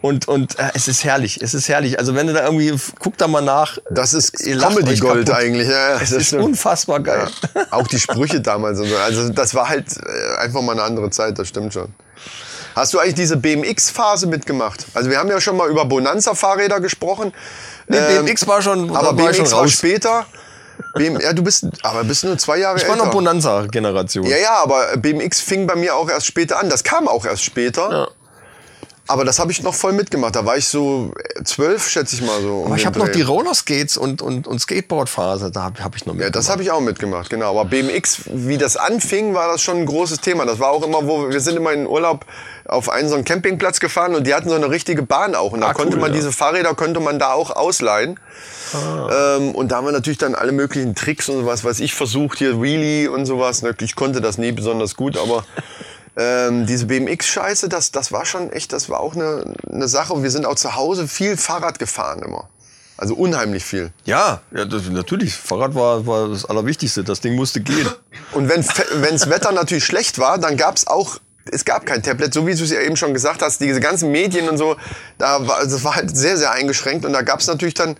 [0.00, 1.98] Und, und äh, es ist herrlich, es ist herrlich.
[1.98, 3.78] Also wenn du da irgendwie, guck da mal nach.
[3.90, 5.68] Das ist Comedy Gold eigentlich.
[5.68, 6.44] Ja, Es das ist stimmt.
[6.44, 7.28] unfassbar geil.
[7.54, 7.62] Ja.
[7.70, 8.96] Auch die Sprüche damals und so.
[8.96, 11.92] Also das war halt äh, einfach mal eine andere Zeit, das stimmt schon.
[12.76, 14.86] Hast du eigentlich diese BMX-Phase mitgemacht?
[14.94, 17.32] Also wir haben ja schon mal über Bonanza-Fahrräder gesprochen.
[17.88, 20.26] Nee, Ähm, BMX war schon, aber da war ich schon BMX war später.
[20.94, 23.06] BM, ja, du bist, aber bist nur zwei Jahre Ich war älter.
[23.06, 24.26] noch Bonanza-Generation.
[24.26, 26.70] ja, ja, aber BMX fing bei mir auch erst später an.
[26.70, 27.90] Das kam auch erst später.
[27.90, 28.08] Ja.
[29.08, 30.36] Aber das habe ich noch voll mitgemacht.
[30.36, 32.58] Da war ich so äh, zwölf, schätze ich mal so.
[32.60, 36.04] um Aber ich habe noch die Rollerskates und, und, und Skateboard-Phase, da habe hab ich
[36.04, 37.50] noch Ja, das habe ich auch mitgemacht, genau.
[37.58, 40.44] Aber BMX, wie das anfing, war das schon ein großes Thema.
[40.44, 42.26] Das war auch immer, wo wir sind immer in Urlaub
[42.66, 45.52] auf einen so einen Campingplatz gefahren und die hatten so eine richtige Bahn auch.
[45.52, 46.16] Und da Ah, konnte cool, man ja.
[46.16, 48.20] diese Fahrräder konnte man da auch ausleihen.
[49.10, 52.36] Ähm, und da haben wir natürlich dann alle möglichen Tricks und sowas, was ich versucht
[52.38, 53.62] hier Wheelie und sowas.
[53.80, 55.44] Ich konnte das nie besonders gut, aber
[56.16, 60.12] ähm, diese BMX-Scheiße, das, das war schon echt, das war auch eine, eine Sache.
[60.12, 62.48] Und wir sind auch zu Hause viel Fahrrad gefahren immer.
[62.96, 63.92] Also unheimlich viel.
[64.04, 65.34] Ja, ja das, natürlich.
[65.34, 67.04] Fahrrad war, war das Allerwichtigste.
[67.04, 67.88] Das Ding musste gehen.
[68.32, 71.18] Und wenn wenns Wetter natürlich schlecht war, dann gab's auch
[71.50, 74.10] es gab kein Tablet, so wie du es ja eben schon gesagt hast, diese ganzen
[74.10, 74.76] Medien und so,
[75.16, 77.96] da war, das war halt sehr, sehr eingeschränkt und da gab's natürlich dann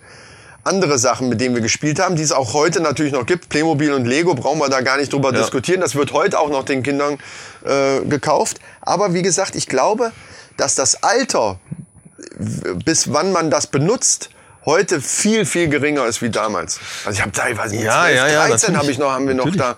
[0.63, 3.49] andere Sachen, mit denen wir gespielt haben, die es auch heute natürlich noch gibt.
[3.49, 5.39] Playmobil und Lego brauchen wir da gar nicht drüber Ja.
[5.39, 5.81] diskutieren.
[5.81, 7.17] Das wird heute auch noch den Kindern
[7.65, 8.59] äh, gekauft.
[8.81, 10.11] Aber wie gesagt, ich glaube,
[10.57, 11.59] dass das Alter,
[12.85, 14.29] bis wann man das benutzt,
[14.65, 16.79] heute viel, viel geringer ist wie damals.
[17.05, 18.77] Also ich habe teilweise mit Ja, 12, ja, ja, 13 natürlich.
[18.77, 19.75] habe ich noch, haben wir noch da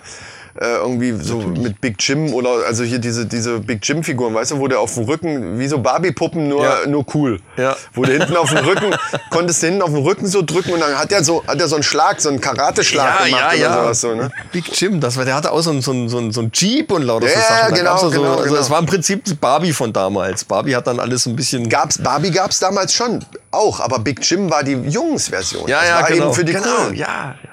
[0.59, 4.51] äh, irgendwie so mit Big Jim oder also hier diese diese Big Jim Figuren, weißt
[4.51, 6.87] du, wo der auf dem Rücken wie so Barbie Puppen nur Ja.
[6.87, 7.39] nur cool.
[7.57, 7.75] Ja.
[7.93, 8.95] Wo der hinten auf dem Rücken
[9.29, 11.67] konntest du hinten auf dem Rücken so drücken und dann hat er so hat er
[11.67, 14.31] so einen Schlag, so einen Karate Schlag gemacht oder sowas so, ne?
[14.51, 16.51] Big Jim, das war, der hatte auch so ein, so ein, so ein, so ein
[16.53, 17.71] Jeep und lauter Ja, so ja, Sachen.
[17.71, 18.55] Da genau, ja so, genau, also genau.
[18.55, 20.43] Das war im Prinzip die Barbie von damals.
[20.43, 21.69] Barbie hat dann alles ein bisschen.
[21.69, 25.67] Gab's Barbie gab's damals schon auch, aber Big Jim war die Jungsversion.
[25.67, 26.25] ja, das ja, war genau.
[26.25, 26.65] eben für die genau.
[26.65, 26.95] Coolen.
[26.95, 27.50] Ja, ja.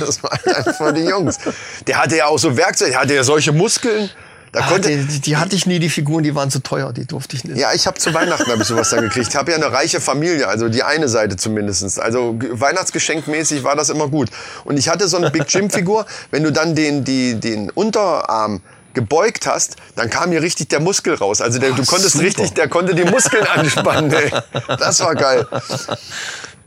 [0.00, 1.38] Das war einfach die Jungs.
[1.86, 4.10] Der hatte ja auch so Werkzeug, der hatte ja solche Muskeln.
[4.52, 6.92] Da Ah, konnte, die, die, die hatte ich nie, die Figuren, die waren zu teuer,
[6.92, 7.56] die durfte ich nicht.
[7.56, 9.28] Ja, ich habe zu Weihnachten hab ich sowas dann gekriegt.
[9.28, 12.00] Ich habe ja eine reiche Familie, also die eine Seite zumindestens.
[12.00, 14.28] Also ge- Weihnachtsgeschenkmäßig war das immer gut.
[14.64, 16.04] Und ich hatte so eine Big Jim Figur.
[16.32, 18.60] Wenn du dann den, die, den Unterarm
[18.92, 21.40] gebeugt hast, dann kam hier richtig der Muskel raus.
[21.40, 22.24] Also der, du konntest super.
[22.26, 24.12] richtig, der konnte die Muskeln anspannen.
[24.12, 24.32] Ey.
[24.80, 25.46] Das war geil.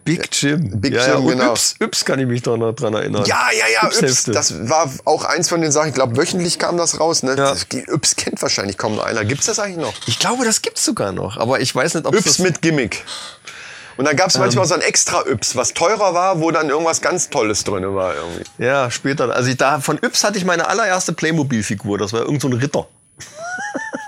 [0.05, 0.81] Big Jim.
[0.81, 1.31] Big ja, Jim, ja.
[1.33, 1.51] Genau.
[1.51, 3.23] Yps, Yps kann ich mich doch noch dran erinnern.
[3.25, 4.31] Ja, ja, ja, Yps, Yps-Hefte.
[4.31, 7.23] das war auch eins von den Sachen, ich glaube, wöchentlich kam das raus.
[7.23, 7.35] Ne?
[7.37, 7.55] Ja.
[7.71, 9.23] Die Yps kennt wahrscheinlich kaum noch einer.
[9.25, 9.93] Gibt's das eigentlich noch?
[10.07, 13.03] Ich glaube, das gibt's sogar noch, aber ich weiß nicht, ob Yps mit Gimmick.
[13.95, 14.41] Und dann gab's Ähm.
[14.41, 18.15] manchmal so ein extra Yps, was teurer war, wo dann irgendwas ganz Tolles drin war
[18.15, 18.43] irgendwie.
[18.57, 19.31] Ja, später.
[19.33, 21.97] Also ich, da von Yps hatte ich meine allererste Playmobil-Figur.
[21.99, 22.87] Das war irgend so ein Ritter.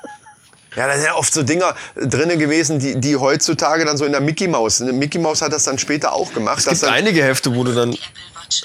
[0.76, 4.12] Ja, da sind ja oft so Dinger drinne gewesen, die, die heutzutage dann so in
[4.12, 4.80] der Mickey Mouse.
[4.82, 6.60] Ne, Mickey Mouse hat das dann später auch gemacht.
[6.60, 7.92] Es dass gibt dann, einige Hefte, wo du dann.
[7.92, 8.02] Apple
[8.36, 8.64] Watch.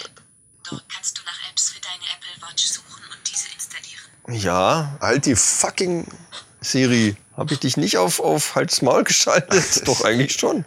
[0.69, 4.43] Dort kannst du nach Apps für deine Apple Watch suchen und diese installieren.
[4.45, 6.07] Ja, halt die fucking
[6.61, 9.65] Siri, habe ich dich nicht auf, auf Hals Maul geschaltet?
[9.89, 10.65] Doch, eigentlich schon.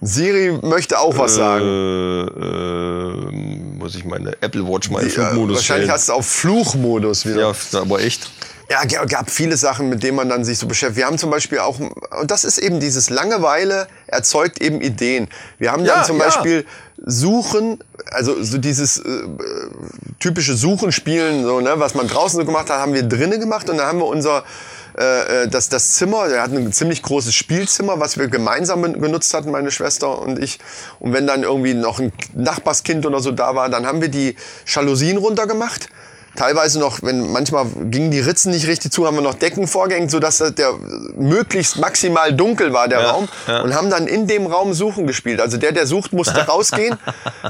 [0.00, 1.66] Siri möchte auch was Äh, sagen.
[1.66, 3.30] äh,
[3.78, 5.92] muss ich meine Apple Watch mal in äh, Flugmodus wahrscheinlich stellen.
[5.92, 7.54] hast du auf Fluchmodus wieder.
[7.72, 8.30] Ja, aber echt.
[8.70, 10.98] Ja, gab viele Sachen, mit denen man dann sich so beschäftigt.
[10.98, 15.28] Wir haben zum Beispiel auch, und das ist eben dieses Langeweile erzeugt eben Ideen.
[15.58, 16.24] Wir haben dann Ja, zum ja.
[16.24, 16.64] Beispiel
[16.96, 17.78] Suchen,
[18.10, 19.02] also so dieses äh,
[20.18, 23.68] typische Suchen spielen, so, ne, was man draußen so gemacht hat, haben wir drinnen gemacht
[23.68, 24.44] und dann haben wir unser
[24.96, 29.34] äh, äh, das, das Zimmer, der hat ein ziemlich großes Spielzimmer, was wir gemeinsam genutzt
[29.34, 30.58] hatten, meine Schwester und ich.
[31.00, 34.36] Und wenn dann irgendwie noch ein Nachbarskind oder so da war, dann haben wir die
[34.66, 35.88] Jalousien runtergemacht.
[36.36, 40.10] Teilweise noch, wenn manchmal gingen die Ritzen nicht richtig zu, haben wir noch Decken vorgehängt,
[40.10, 40.72] sodass das der
[41.16, 43.28] möglichst maximal dunkel war, der Ja, Raum.
[43.46, 43.60] ja.
[43.62, 45.40] Und haben dann in dem Raum Suchen gespielt.
[45.40, 46.96] Also der, der sucht, musste rausgehen.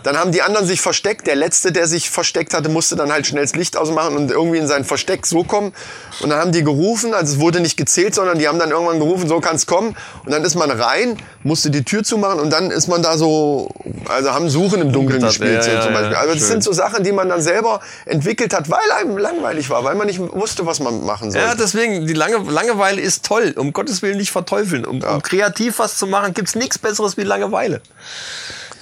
[0.03, 1.27] Dann haben die anderen sich versteckt.
[1.27, 4.59] Der Letzte, der sich versteckt hatte, musste dann halt schnell das Licht ausmachen und irgendwie
[4.59, 5.73] in sein Versteck so kommen.
[6.21, 8.99] Und dann haben die gerufen, also es wurde nicht gezählt, sondern die haben dann irgendwann
[8.99, 9.97] gerufen, so kann's kommen.
[10.25, 13.71] Und dann ist man rein, musste die Tür zumachen und dann ist man da so,
[14.09, 16.15] also haben Suchen im Dunkeln gespielt ja, so zum Beispiel.
[16.17, 16.49] Also das schön.
[16.49, 20.07] sind so Sachen, die man dann selber entwickelt hat, weil einem langweilig war, weil man
[20.07, 21.41] nicht wusste, was man machen soll.
[21.41, 23.55] Ja, deswegen, die Lange, Langeweile ist toll.
[23.57, 24.85] Um Gottes Willen nicht verteufeln.
[24.85, 27.81] Um, um kreativ was zu machen, gibt's nichts Besseres wie Langeweile.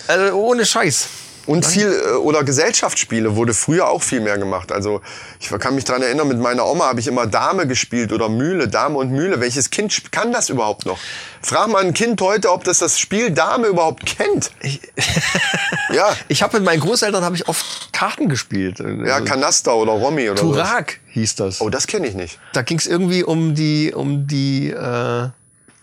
[0.09, 1.09] Also ohne Scheiß.
[1.47, 4.73] Und viel, äh, oder Gesellschaftsspiele wurde früher auch viel mehr gemacht.
[4.73, 5.01] Also
[5.41, 8.69] ich kann mich dran erinnern, mit meiner Oma habe ich immer Dame gespielt oder Mühle,
[8.69, 9.41] Dame und Mühle.
[9.41, 10.99] Welches Kind kann das überhaupt noch?
[11.43, 14.51] Frag mal ein Kind heute, ob das das Spiel Dame überhaupt kennt.
[15.93, 18.79] ja, Ich habe mit meinen Großeltern habe ich oft Karten gespielt.
[18.79, 20.41] ja, Also, Kanaster oder Romy oder.
[20.41, 21.61] Turak hieß das.
[21.61, 22.39] Oh, das kenne ich nicht.
[22.53, 25.29] Da ging's irgendwie um die, um die, äh,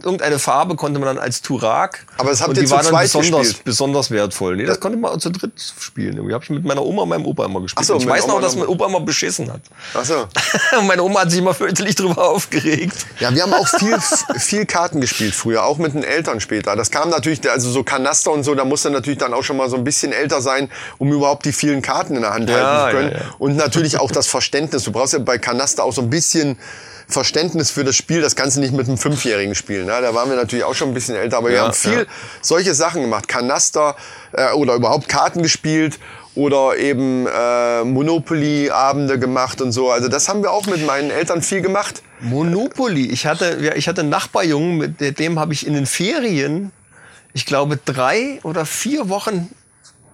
[0.02, 2.06] irgendeine Farbe konnte man dann als Turak.
[2.18, 3.64] Aber das habt und ihr die zu war dann besonders, gespielt?
[3.66, 4.56] besonders wertvoll.
[4.56, 6.16] Nee, das konnte man auch zu dritt spielen.
[6.16, 7.86] Irgendwie habe ich mit meiner Oma und meinem Opa immer gespielt.
[7.86, 9.62] So, ich weiß noch, Oma dass und- mein Opa immer beschissen hat.
[9.94, 10.28] Ach so.
[10.80, 12.96] und meine Oma hat sich immer fürchterlich drüber aufgeregt.
[13.20, 13.98] Ja, wir haben auch viel,
[14.38, 16.76] viel Karten gespielt früher, auch mit den Eltern später.
[16.76, 19.70] Das kam natürlich, also so Kanaster und so, da musste natürlich dann auch schon mal
[19.70, 22.92] so ein bisschen älter sein, um überhaupt die vielen Karten in der Hand Ja, halten
[22.92, 23.12] zu können.
[23.12, 23.36] ja, ja.
[23.38, 24.84] Und natürlich auch das Verständnis.
[24.84, 26.58] Du brauchst ja bei Kanaster auch so ein bisschen
[27.10, 28.22] Verständnis für das Spiel.
[28.22, 29.88] Das du nicht mit einem Fünfjährigen spielen.
[29.88, 29.98] Ne?
[30.02, 32.06] Da waren wir natürlich auch schon ein bisschen älter, aber wir Ja, haben viel ja.
[32.42, 33.28] solche Sachen gemacht.
[33.28, 33.96] Kanaster
[34.32, 36.00] äh, oder überhaupt Karten gespielt
[36.36, 39.90] oder eben äh, Monopoly-Abende gemacht und so.
[39.90, 42.04] Also das haben wir auch mit meinen Eltern viel gemacht.
[42.22, 43.08] Monopoly.
[43.08, 46.72] Ich hatte, ja, ich hatte einen Nachbarjungen, mit dem habe ich in den Ferien,
[47.34, 49.50] ich glaube, drei oder vier Wochen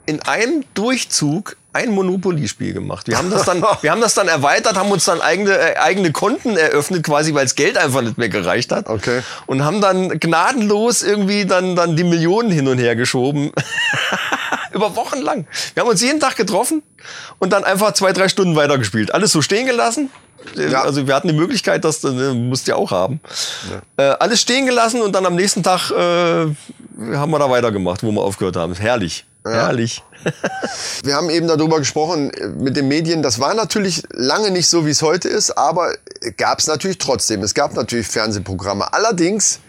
[0.05, 3.07] in einem Durchzug ein Monopoly-Spiel gemacht.
[3.07, 6.13] Wir haben das dann, wir haben das dann erweitert, haben uns dann eigene, äh, eigene
[6.13, 8.87] Konten eröffnet, quasi, weil das Geld einfach nicht mehr gereicht hat.
[8.87, 9.21] Okay.
[9.45, 13.51] Und haben dann gnadenlos irgendwie dann, dann die Millionen hin und her geschoben.
[14.75, 15.47] Über Wochen lang.
[15.73, 16.83] Wir haben uns jeden Tag getroffen
[17.39, 19.13] und dann einfach zwei, drei Stunden weitergespielt.
[19.13, 20.09] Alles so stehen gelassen.
[20.55, 20.83] Ja.
[20.83, 23.21] Also wir hatten die Möglichkeit, das äh, musst du ja auch haben.
[23.97, 28.11] Äh, alles stehen gelassen und dann am nächsten Tag äh, haben wir da weitergemacht, wo
[28.11, 28.75] wir aufgehört haben.
[28.75, 29.25] Herrlich.
[29.45, 30.01] Herrlich.
[31.03, 33.21] Wir haben eben darüber gesprochen äh, mit den Medien.
[33.21, 35.93] Das war natürlich lange nicht so, wie es heute ist, aber
[36.37, 37.43] gab es natürlich trotzdem.
[37.43, 38.91] Es gab natürlich Fernsehprogramme.
[38.91, 39.59] Allerdings,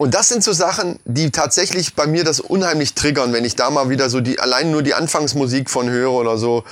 [0.00, 3.68] und das sind so Sachen, die tatsächlich bei mir das unheimlich triggern, wenn ich da
[3.68, 6.64] mal wieder so die allein nur die Anfangsmusik von höre oder so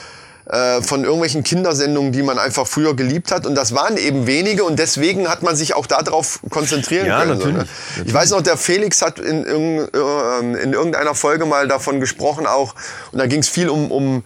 [0.47, 3.45] äh, von irgendwelchen Kindersendungen, die man einfach früher geliebt hat.
[3.45, 7.39] Und das waren eben wenige und deswegen hat man sich auch darauf konzentrieren Ja, können.
[7.39, 7.53] So, ne?
[7.53, 12.47] natürlich, Ich weiß noch, der Felix hat in, äh, in irgendeiner Folge mal davon gesprochen
[12.47, 12.74] auch.
[13.12, 14.24] Und da ging es viel um, um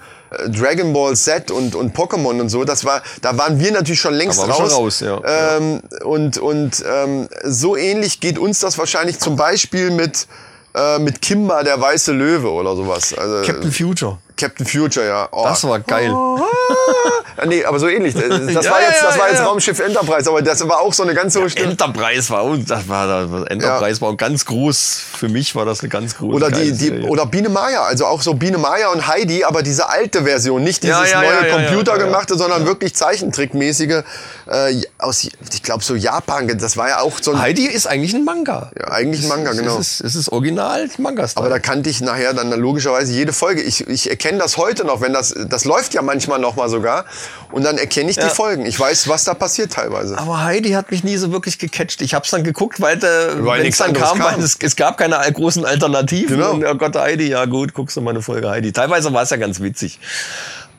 [0.49, 2.65] Dragon Ball Z und, und Pokémon und so.
[2.65, 4.99] Das war, da waren wir natürlich schon längst Da waren wir raus.
[4.99, 5.57] schon raus, ja.
[5.57, 10.27] Ähm, und und ähm, so ähnlich geht uns das wahrscheinlich zum Beispiel mit,
[10.75, 13.15] äh, mit Kimba, der weiße Löwe oder sowas.
[13.15, 14.19] Also, Captain Future.
[14.43, 15.29] Captain Future, ja.
[15.31, 15.45] Oh.
[15.45, 16.11] Das war geil.
[16.11, 18.13] Ah, nee, aber so ähnlich.
[18.13, 19.47] Das, das Ja, war jetzt, das war jetzt ja.
[19.47, 21.71] Raumschiff Enterprise, aber das war auch so eine ganz hohe Stimme.
[21.71, 25.01] Enterprise war, und das war, Enterprise war ganz groß.
[25.17, 27.07] Für mich war das eine ganz große Oder die, die Serie.
[27.07, 30.83] oder Biene Maya, also auch so Biene Maya und Heidi, aber diese alte Version, nicht
[30.83, 34.03] dieses neue Computergemachte, sondern wirklich Zeichentrickmäßige
[34.51, 36.49] äh, aus, ich glaube so Japan.
[36.59, 38.73] Das war ja auch so ein Heidi ist eigentlich ein Manga.
[38.77, 39.79] ja, eigentlich ein Manga, genau.
[39.79, 43.63] Es ist, es ist original manga Aber da kannte ich nachher dann logischerweise jede Folge.
[43.63, 47.05] Ich, ich erkenne das heute noch, wenn das, das läuft ja manchmal noch mal sogar.
[47.51, 48.67] Und dann erkenne ich die Folgen.
[48.67, 50.19] Ich weiß, was da passiert teilweise.
[50.19, 52.01] Aber Heidi hat mich nie so wirklich gecatcht.
[52.03, 54.37] Ich hab's dann geguckt, weil, der, Weil wenn es dann kam, kam.
[54.37, 56.37] weil es, es gab keine großen Alternativen.
[56.37, 56.53] Genau.
[56.53, 58.73] Und, oh Gott, Heidi, ja gut, guckst du mal eine Folge Heidi.
[58.73, 59.99] Teilweise war es ja ganz witzig.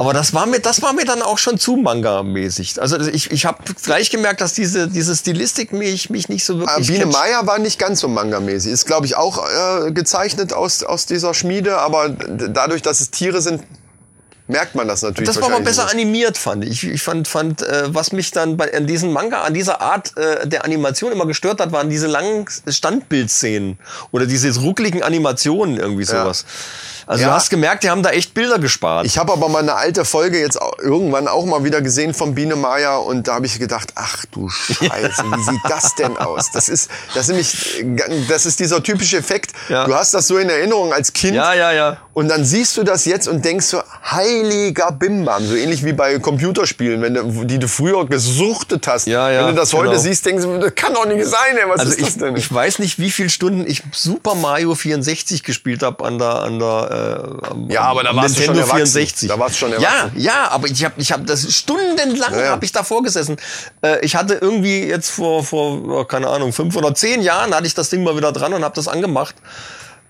[0.04, 2.82] Aber das war mir, das war mir dann auch schon zu Manga-mäßig.
[2.82, 6.88] Also ich, ich habe gleich gemerkt, dass diese, diese Stilistik mich, mich nicht so wirklich
[6.88, 7.14] Biene catcht.
[7.14, 8.70] Maya war nicht ganz so Manga-mäßig.
[8.70, 13.42] Ist, glaube ich, auch äh, gezeichnet aus, aus dieser Schmiede, aber dadurch, dass es Tiere
[13.42, 13.64] sind,
[14.48, 15.28] merkt man das natürlich.
[15.30, 15.94] Das war wahrscheinlich besser nicht.
[15.94, 16.84] animiert, fand ich.
[16.84, 20.46] Ich fand, fand äh, was mich dann bei an diesem Manga, an dieser Art äh,
[20.48, 23.80] der Animation immer gestört hat, waren diese langen Standbildszenen
[24.12, 26.46] oder diese ruckligen Animationen, irgendwie sowas.
[27.08, 27.30] Also Ja.
[27.30, 29.06] du hast gemerkt, die haben da echt Bilder gespart.
[29.06, 32.56] Ich habe aber mal eine alte Folge jetzt irgendwann auch mal wieder gesehen von Biene
[32.56, 36.52] Maya und da habe ich gedacht, ach du Scheiße, wie sieht das denn aus?
[36.52, 37.86] Das ist, das ist nämlich,
[38.30, 39.52] das ist dieser typische Effekt.
[39.70, 39.86] Ja.
[39.86, 41.36] Du hast das so in Erinnerung als Kind.
[41.36, 41.98] ja, ja, ja.
[42.14, 43.82] Und dann siehst du das jetzt und denkst so,
[44.12, 45.44] heiliger Bimbam.
[45.48, 49.08] So ähnlich wie bei Computerspielen, wenn du, die du früher gesuchtet hast.
[49.08, 50.02] Ja, ja, wenn du das heute genau.
[50.02, 51.68] siehst, denkst du, das kann doch nicht sein, ey.
[51.68, 52.36] Was Also ist das ich, denn?
[52.36, 56.60] ich weiß nicht, wie viele Stunden ich Super Mario 64 gespielt habe an der an
[56.60, 58.94] der äh, am- Ja, aber da warst du schon Nintendo erwachsen.
[58.94, 59.30] 64.
[59.30, 60.20] Da warst du schon Ja, erwachsen.
[60.20, 62.50] ja, aber ich habe ich habe das stundenlang Ja, ja.
[62.52, 63.38] habe ich davor gesessen.
[63.82, 67.68] Äh, ich hatte irgendwie jetzt vor vor oh, keine Ahnung fünf oder zehn Jahren hatte
[67.68, 69.36] ich das Ding mal wieder dran und habe das angemacht.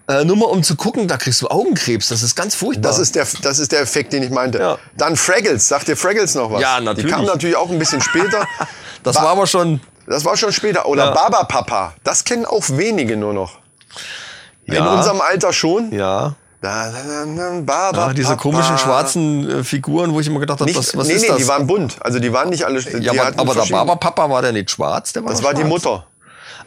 [0.07, 2.09] Äh, nur mal um zu gucken, da kriegst du Augenkrebs.
[2.09, 2.89] Das ist ganz furchtbar.
[2.89, 4.59] Das ist, der, das ist der Effekt, den ich meinte.
[4.59, 4.77] Ja.
[4.97, 5.69] Dann Fraggles.
[5.69, 6.61] Sagt dir Fraggles noch was?
[6.61, 7.05] Ja, natürlich.
[7.05, 8.45] Die kamen natürlich auch ein bisschen später.
[9.03, 10.87] das Ba- war aber schon Das war schon später.
[10.87, 11.11] Oder Ja.
[11.11, 11.93] Baba Papa.
[12.03, 13.59] Das kennen auch wenige nur noch.
[14.65, 14.93] In Ja.
[14.93, 15.93] unserem Alter schon.
[15.93, 16.35] ja.
[16.63, 20.61] Da, da, da, da, Baba Ah, diese komischen schwarzen äh, Figuren, wo ich immer gedacht
[20.61, 21.37] habe, was, was nee, ist nee, das?
[21.37, 21.97] die waren bunt.
[21.99, 22.79] Also die waren nicht alle.
[23.01, 25.59] Ja, aber, aber der Barberpapa war der nicht schwarz, der war Das doch war die
[25.59, 25.69] schwarz.
[25.83, 26.05] Mutter.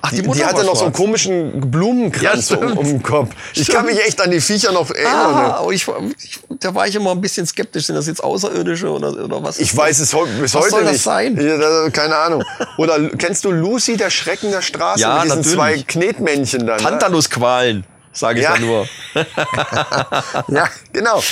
[0.02, 0.96] Ach, die, Die, Mutter die hatte noch so einen schwarz.
[1.06, 2.78] komischen Blumenkranz Ja, um, stimmt.
[2.78, 3.30] um den Kopf.
[3.54, 5.34] Ich kann mich echt an die Viecher noch erinnern.
[5.56, 5.86] Ah, ich,
[6.22, 7.86] ich, da war ich immer ein bisschen skeptisch.
[7.86, 9.58] Sind das jetzt Außerirdische oder, oder was?
[9.58, 11.36] Ich weiß es heu- bis Was heute soll das sein?
[11.36, 12.44] Da- keine Ahnung.
[12.76, 15.00] Oder kennst du Lucy, der Schrecken der Straße?
[15.00, 15.56] Ja, Mit diesen natürlich.
[15.56, 16.76] zwei Knetmännchen dann.
[16.76, 16.82] Ne?
[16.82, 17.84] Tantalusqualen,
[18.16, 18.54] sage ich Ja.
[18.54, 18.86] da nur.
[20.48, 21.22] Ja, genau.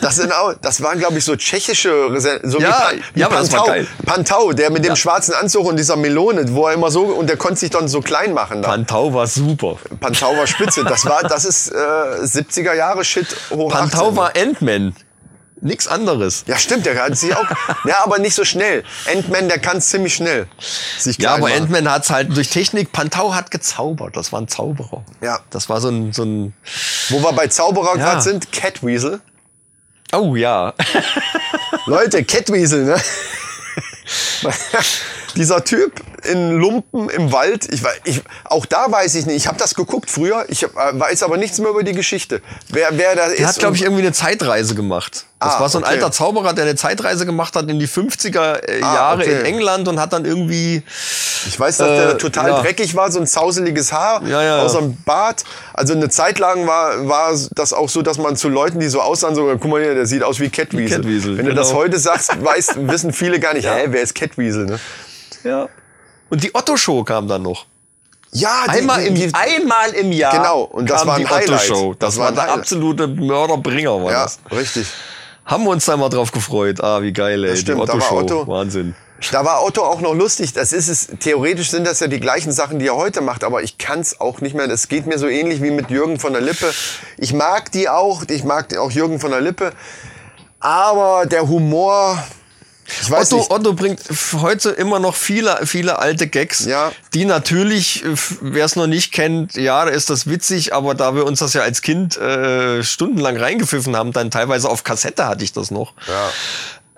[0.00, 3.28] Das sind auch, das waren glaube ich so tschechische, Rese- so Ja, wie, wie ja,
[3.28, 3.66] Pantau.
[4.04, 7.36] Pantau, der mit dem schwarzen Anzug und dieser Melone, wo er immer so und der
[7.36, 8.60] konnte sich dann so klein machen.
[8.60, 8.68] Da.
[8.70, 9.76] Pantau war super.
[10.00, 10.82] Pantau war spitze.
[10.84, 13.70] Das war, das ist äh, 70er Jahre Shit hoch.
[13.72, 14.16] Pantau 18.
[14.16, 14.94] war Ant-Man.
[15.60, 16.44] Nix anderes.
[16.46, 17.44] Ja, stimmt, der kann sich auch.
[17.84, 18.84] ja, aber nicht so schnell.
[19.12, 20.46] Ant-Man, der kann ziemlich schnell.
[20.98, 21.62] Sich Ja, aber machen.
[21.62, 22.92] Ant-Man hat's halt durch Technik.
[22.92, 24.16] Pantau hat gezaubert.
[24.16, 25.04] Das war ein Zauberer.
[25.20, 25.40] Ja.
[25.50, 26.54] Das war so ein, so ein.
[27.08, 28.04] Wo wir bei Zauberer Ja.
[28.04, 29.20] gerade sind, Catweasel.
[30.12, 30.74] Oh ja.
[31.86, 32.96] Leute, Catweasel, ne?
[35.36, 35.92] Dieser Typ
[36.24, 40.10] in Lumpen im Wald, ich, ich, auch da weiß ich nicht, ich habe das geguckt
[40.10, 42.40] früher, ich äh, weiß aber nichts mehr über die Geschichte.
[42.68, 43.38] Wer, wer da ist.
[43.38, 45.24] Der hat, glaube ich, irgendwie eine Zeitreise gemacht.
[45.40, 45.92] Das Ah, war so ein okay.
[45.94, 49.38] alter Zauberer, der eine Zeitreise gemacht hat in die 50er äh, Ah, Jahre okay.
[49.38, 50.82] in England und hat dann irgendwie.
[51.46, 52.60] Ich weiß, dass der Äh, total ja.
[52.62, 54.62] dreckig war, so ein zauseliges Haar Ja, ja.
[54.62, 55.44] außer dem Bart.
[55.74, 59.00] Also eine Zeit lang war, war das auch so, dass man zu Leuten, die so
[59.00, 60.96] aussahen, so, guck mal hier, der sieht aus wie Catweasel.
[61.02, 61.62] Catweasel, Wenn du genau.
[61.62, 64.80] das heute sagst, weißt, wissen viele gar nicht, hä, wer ist Catweasel, ne?
[65.44, 65.68] Ja.
[66.30, 67.66] Und die Otto-Show kam dann noch.
[68.32, 71.48] Ja, die- Einmal im, die- einmal im Jahr Genau, und das war ein die Highlight.
[71.70, 71.94] Otto-Show.
[71.98, 74.38] Das, Das war der absolute Mörderbringer, war Ja, das.
[74.52, 74.86] richtig.
[75.46, 76.82] Haben wir uns da mal drauf gefreut.
[76.82, 77.50] Ah, wie geil, ey.
[77.52, 78.16] Das stimmt, die da war Otto-Show.
[78.40, 78.46] Otto.
[78.48, 78.94] Wahnsinn.
[79.32, 80.52] Da war Otto auch noch lustig.
[80.52, 81.08] Das ist es.
[81.20, 84.20] Theoretisch sind das ja die gleichen Sachen, die er heute macht, aber ich kann es
[84.20, 84.68] auch nicht mehr.
[84.68, 86.70] Das geht mir so ähnlich wie mit Jürgen von der Lippe.
[87.16, 88.22] Ich mag die auch.
[88.28, 89.72] Ich mag auch Jürgen von der Lippe.
[90.60, 92.22] Aber der Humor.
[93.02, 93.50] Ich weiß Otto, nicht.
[93.50, 94.00] Otto bringt
[94.34, 96.92] heute immer noch viele, viele alte Gags, Ja.
[97.14, 98.04] die natürlich,
[98.40, 101.52] wer es noch nicht kennt, ja, da ist das witzig, aber da wir uns das
[101.54, 105.92] ja als Kind äh, stundenlang reingepfiffen haben, dann teilweise auf Kassette hatte ich das noch.
[106.06, 106.30] Ja.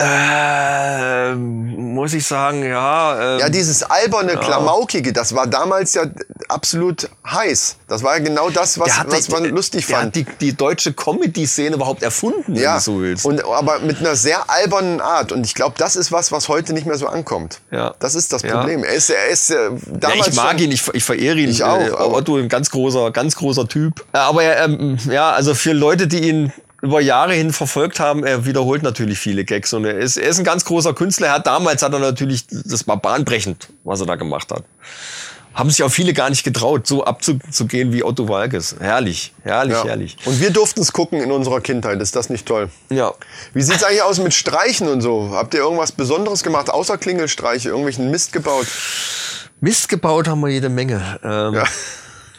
[0.02, 3.36] Äh, muss ich sagen, ja.
[3.36, 6.04] Äh, Ja, dieses alberne, klamaukige, das war damals ja
[6.48, 7.76] absolut heiß.
[7.88, 10.06] Das war ja genau das, was, hat was man die- lustig der fand.
[10.08, 13.24] hat die, die deutsche Comedy-Szene überhaupt erfunden, wenn ja, du so willst.
[13.26, 15.32] und aber mit einer sehr albernen Art.
[15.32, 17.60] Und ich glaube, das ist was, was heute nicht mehr so ankommt.
[17.70, 17.94] Ja.
[17.98, 18.56] Das ist das Ja.
[18.58, 18.82] Problem.
[18.84, 21.50] Er ist, er ist äh, Ja, damals ich mag schon, ihn, ich, ich verehre ihn.
[21.50, 24.00] Ich auch, Äh, Otto, ein ganz großer, ganz großer Typ.
[24.12, 28.46] Äh, Aber ähm, ja, also für Leute, die ihn über Jahre hin verfolgt haben, er
[28.46, 31.28] wiederholt natürlich viele Gags und er ist, er ist ein ganz großer Künstler.
[31.28, 34.64] Er hat damals hat er natürlich, das war bahnbrechend, was er da gemacht hat.
[35.52, 38.76] Haben sich auch viele gar nicht getraut, so abzugehen wie Otto Walkes.
[38.78, 39.84] Herrlich, herrlich, Ja.
[39.84, 40.16] herrlich.
[40.24, 42.00] Und wir durften es gucken in unserer Kindheit.
[42.00, 42.70] Ist das nicht toll?
[42.88, 43.12] Ja.
[43.52, 45.30] Wie sieht's eigentlich aus mit Streichen und so?
[45.32, 47.68] Habt ihr irgendwas Besonderes gemacht, außer Klingelstreiche?
[47.70, 48.66] Irgendwelchen Mist gebaut?
[49.60, 51.18] Mist gebaut haben wir jede Menge.
[51.24, 51.64] Ähm, Ja.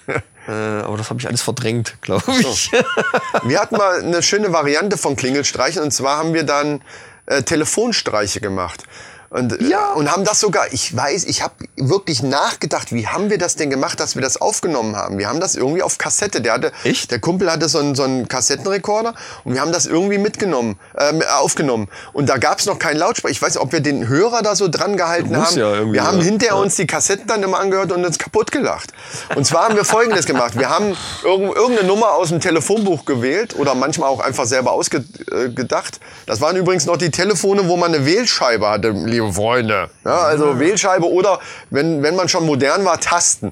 [0.47, 2.71] äh, aber das habe ich alles verdrängt, glaube ich.
[3.43, 6.81] Wir hatten mal eine schöne Variante von Klingelstreichen und zwar haben wir dann
[7.27, 8.83] äh, Telefonstreiche gemacht.
[9.31, 9.93] Und, Ja.
[9.93, 13.55] äh, und haben das sogar, ich weiß, ich habe wirklich nachgedacht, wie haben wir das
[13.55, 15.17] denn gemacht, dass wir das aufgenommen haben?
[15.17, 16.41] Wir haben das irgendwie auf Kassette.
[16.41, 17.11] Der hatte, Echt?
[17.11, 19.13] der Kumpel hatte so einen, so einen Kassettenrekorder
[19.45, 21.87] und wir haben das irgendwie mitgenommen, ähm, aufgenommen.
[22.11, 23.31] Und da gab es noch keinen Lautsprecher.
[23.31, 25.55] Ich weiß nicht, ob wir den Hörer da so dran gehalten haben.
[25.57, 26.23] ja irgendwie, wir haben ja.
[26.25, 26.61] hinterher Ja.
[26.61, 28.91] uns die Kassetten dann immer angehört und uns kaputt gelacht.
[29.37, 30.57] Und zwar haben wir Folgendes gemacht.
[30.59, 36.01] Wir haben irgend- irgendeine Nummer aus dem Telefonbuch gewählt oder manchmal auch einfach selber ausgedacht.
[36.25, 39.89] Das waren übrigens noch die Telefone, wo man eine Wählscheibe hatte, liebe Freunde.
[40.05, 43.51] Ja, also Wählscheibe oder, wenn, wenn man schon modern war, Tasten.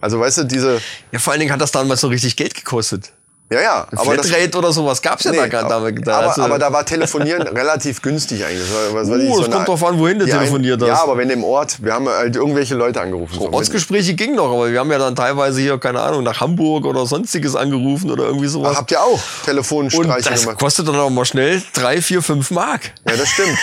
[0.00, 0.80] Also weißt du, diese...
[1.12, 3.12] Ja, vor allen Dingen hat das damals so richtig Geld gekostet.
[3.48, 3.86] Ja, ja.
[3.94, 6.58] Aber das, Flatrate oder sowas gab's ja Nee, da gar aber, da, aber, also- aber
[6.58, 8.66] da war Telefonieren relativ günstig eigentlich.
[8.68, 10.88] Das war- was weiß Uh, ich, es kommt drauf an, wohin du telefoniert hast.
[10.88, 13.38] Ja, aber wenn im Ort, wir haben halt irgendwelche Leute angerufen.
[13.38, 13.52] so.
[13.52, 17.06] Ortsgespräche ging noch, aber wir haben ja dann teilweise hier, keine Ahnung, nach Hamburg oder
[17.06, 18.76] sonstiges angerufen oder irgendwie sowas.
[18.76, 20.58] Habt ihr auch Und Telefonstreiche das gemacht?
[20.58, 22.92] kostet dann auch mal schnell drei, vier, fünf Mark.
[23.08, 23.56] Ja, das stimmt.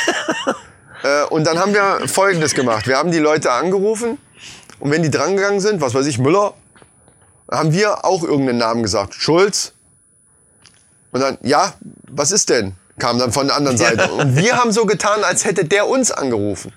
[1.04, 2.88] äh, und dann haben wir Folgendes gemacht.
[2.88, 4.18] Wir haben die Leute angerufen
[4.80, 6.54] und wenn die drangegangen sind, was weiß ich, Müller,
[7.52, 9.14] haben wir auch irgendeinen Namen gesagt.
[9.14, 9.74] Schulz.
[11.12, 11.74] Und dann, ja,
[12.10, 12.76] was ist denn?
[12.98, 14.12] Kam dann von der anderen Seite.
[14.12, 16.74] Und wir haben so getan, als hätte der uns angerufen.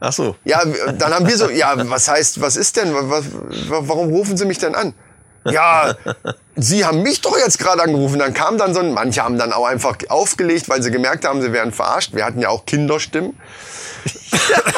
[0.00, 0.36] Ach so.
[0.44, 0.62] Ja,
[0.98, 2.92] dann haben wir so, ja, was heißt, was ist denn?
[2.94, 3.24] Was,
[3.68, 4.94] warum rufen Sie mich denn an?
[5.44, 5.94] Ja,
[6.56, 8.18] Sie haben mich doch jetzt gerade angerufen.
[8.18, 11.40] Dann kam dann so ein, manche haben dann auch einfach aufgelegt, weil sie gemerkt haben,
[11.42, 12.14] sie werden verarscht.
[12.14, 13.38] Wir hatten ja auch Kinderstimmen.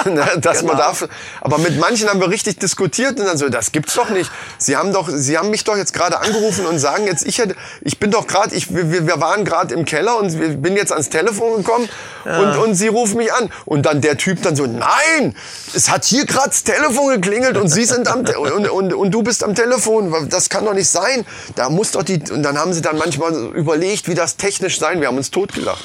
[0.41, 1.09] Dass man darf,
[1.41, 4.31] aber mit manchen haben wir richtig diskutiert und dann so, das gibt's doch nicht.
[4.59, 7.55] Sie haben doch, Sie haben mich doch jetzt gerade angerufen und sagen jetzt, ich hätte,
[7.83, 10.93] ich bin doch gerade, ich, wir, wir waren gerade im Keller und wir bin jetzt
[10.93, 11.89] ans Telefon gekommen
[12.25, 13.51] und, und Sie rufen mich an.
[13.65, 15.37] Und dann der Typ dann so, nein,
[15.75, 19.23] es hat hier gerade das Telefon geklingelt und Sie sind am, und, und, und du
[19.23, 20.29] bist am Telefon.
[20.29, 21.25] Das kann doch nicht sein.
[21.55, 25.01] Da muss doch die, und dann haben sie dann manchmal überlegt, wie das technisch sein.
[25.01, 25.83] Wir haben uns totgelacht.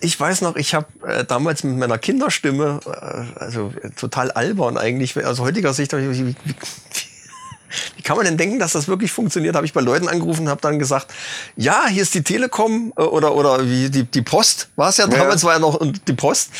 [0.00, 4.76] Ich weiß noch, ich habe äh, damals mit meiner Kinderstimme, äh, also äh, total albern
[4.78, 6.34] eigentlich, aus heutiger Sicht, ich, wie, wie,
[7.96, 9.54] wie, kann man denn denken, dass das wirklich funktioniert?
[9.56, 11.12] Habe ich bei Leuten angerufen und habe dann gesagt,
[11.56, 15.08] ja, hier ist die Telekom äh, oder oder wie die die Post war es ja
[15.08, 15.18] Ja.
[15.18, 16.50] damals war ja noch und die Post.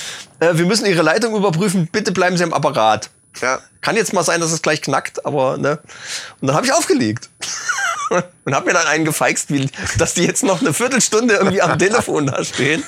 [0.40, 1.88] Äh, wir müssen Ihre Leitung überprüfen.
[1.90, 3.10] Bitte bleiben Sie am Apparat.
[3.40, 3.58] Ja.
[3.80, 5.78] Kann jetzt mal sein, dass es gleich knackt, aber ne.
[6.40, 7.28] Und dann habe ich aufgelegt.
[8.44, 11.78] Und habe mir dann einen gefeixt, wie, dass die jetzt noch eine Viertelstunde irgendwie am
[11.78, 12.84] Telefon da stehen.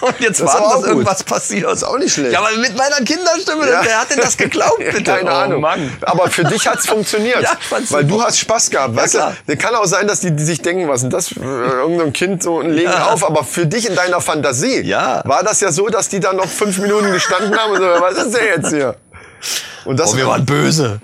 [0.00, 0.86] Und jetzt Das warten, dass gut.
[0.86, 1.64] irgendwas passiert.
[1.66, 2.32] Das ist auch nicht schlecht.
[2.32, 3.80] Ja, aber mit meiner Kinderstimme, Ja.
[3.82, 5.02] wer hat denn das geglaubt, bitte?
[5.02, 5.60] Keine oh, Ahnung.
[5.62, 5.90] Mann.
[6.02, 7.42] Aber für dich hat's funktioniert.
[7.42, 7.52] Ja,
[7.90, 8.94] weil du hast Spaß gehabt.
[8.96, 9.34] weißt klar.
[9.46, 9.56] du?
[9.56, 11.32] Kann auch sein, dass die, die sich denken, was ist denn das?
[11.32, 13.06] äh, Irgendein Kind so und legen Ja.
[13.12, 13.24] auf.
[13.24, 15.22] Aber für dich in deiner Fantasie Ja.
[15.24, 18.16] war das ja so, dass die dann noch fünf Minuten gestanden haben und so, was
[18.18, 18.96] ist der jetzt hier?
[19.84, 21.00] Und das, Oh, wir waren böse.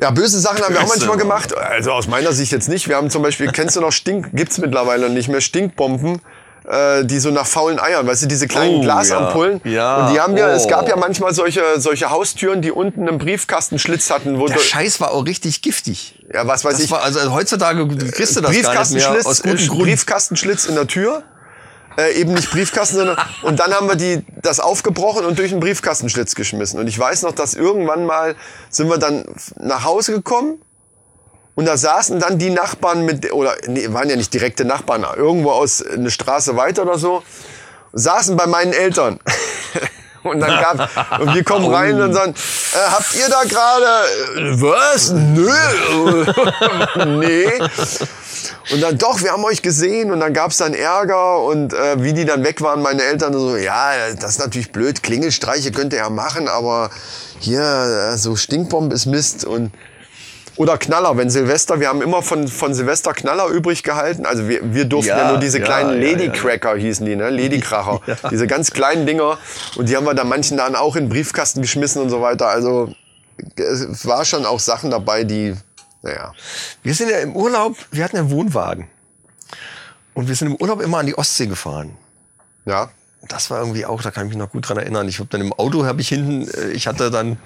[0.00, 1.56] Ja, böse Sachen haben wir auch manchmal gemacht.
[1.56, 2.88] Also aus meiner Sicht jetzt nicht.
[2.88, 6.20] Wir haben zum Beispiel, kennst du noch Stink, gibt's mittlerweile nicht mehr, Stinkbomben,
[6.68, 9.60] äh, die so nach faulen Eiern, weißt du, diese kleinen Oh, Glasampullen.
[9.64, 9.70] ja.
[9.72, 9.96] Ja.
[10.06, 10.68] Und die haben wir, es Oh.
[10.68, 15.12] gab ja manchmal solche, solche Haustüren, die unten einen Briefkastenschlitz hatten, wo Der Scheiß war
[15.12, 16.18] auch richtig giftig.
[16.32, 19.26] ja, was weiß Das ich, war, also heutzutage kriegst du das gar nicht mehr Briefkastenschlitz,
[19.26, 19.82] aus gutem Grund.
[19.82, 21.22] Briefkastenschlitz in der Tür.
[21.96, 25.60] Äh, eben nicht Briefkasten, sondern und dann haben wir die das aufgebrochen und durch den
[25.60, 26.80] Briefkastenschlitz geschmissen.
[26.80, 28.34] Und ich weiß noch, dass irgendwann mal
[28.68, 29.24] sind wir dann
[29.56, 30.58] nach Hause gekommen
[31.54, 35.52] und da saßen dann die Nachbarn mit oder nee, waren ja nicht direkte Nachbarn, irgendwo
[35.52, 37.22] aus eine Straße weiter oder so,
[37.92, 39.20] saßen bei meinen Eltern.
[40.24, 44.62] Und dann gab und wir kommen rein und sagen, äh, habt ihr da gerade äh,
[44.62, 45.10] was?
[45.12, 46.24] Nö.
[47.18, 47.52] nee.
[48.70, 52.12] Und dann doch, wir haben euch gesehen und dann gab's dann Ärger und äh, wie
[52.12, 56.00] die dann weg waren, meine Eltern so, ja, das ist natürlich blöd, Klingelstreiche könnt ihr
[56.00, 56.90] ja machen, aber
[57.40, 57.60] hier
[58.12, 59.70] äh, so Stinkbombe ist Mist und
[60.56, 64.24] oder Knaller, wenn Silvester, wir haben immer von, von Silvester Knaller übrig gehalten.
[64.24, 67.30] Also wir, wir durften ja, Ja, nur diese ja, kleinen ja, Ladycracker hießen die, ne?
[67.30, 68.00] Ladykracher.
[68.30, 69.38] Diese ganz kleinen Dinger.
[69.76, 72.46] Und die haben wir dann manchen dann auch in den Briefkasten geschmissen und so weiter.
[72.46, 72.92] Also
[73.56, 75.54] es war schon auch Sachen dabei, die,
[76.04, 76.34] naja.
[76.82, 78.88] Wir sind ja im Urlaub, wir hatten ja einen Wohnwagen.
[80.12, 81.96] Und wir sind im Urlaub immer an die Ostsee gefahren.
[82.66, 82.90] Ja.
[83.26, 85.08] Das war irgendwie auch, da kann ich mich noch gut dran erinnern.
[85.08, 87.38] Ich habe dann im Auto, habe ich hinten, äh, ich hatte dann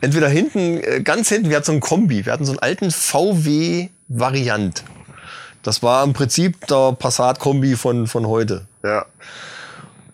[0.00, 2.92] entweder hinten, äh, ganz hinten, wir hatten so einen Kombi, wir hatten so einen alten
[2.92, 4.84] VW Variant.
[5.64, 8.68] Das war im Prinzip der Passat-Kombi von, von heute.
[8.84, 9.06] Ja.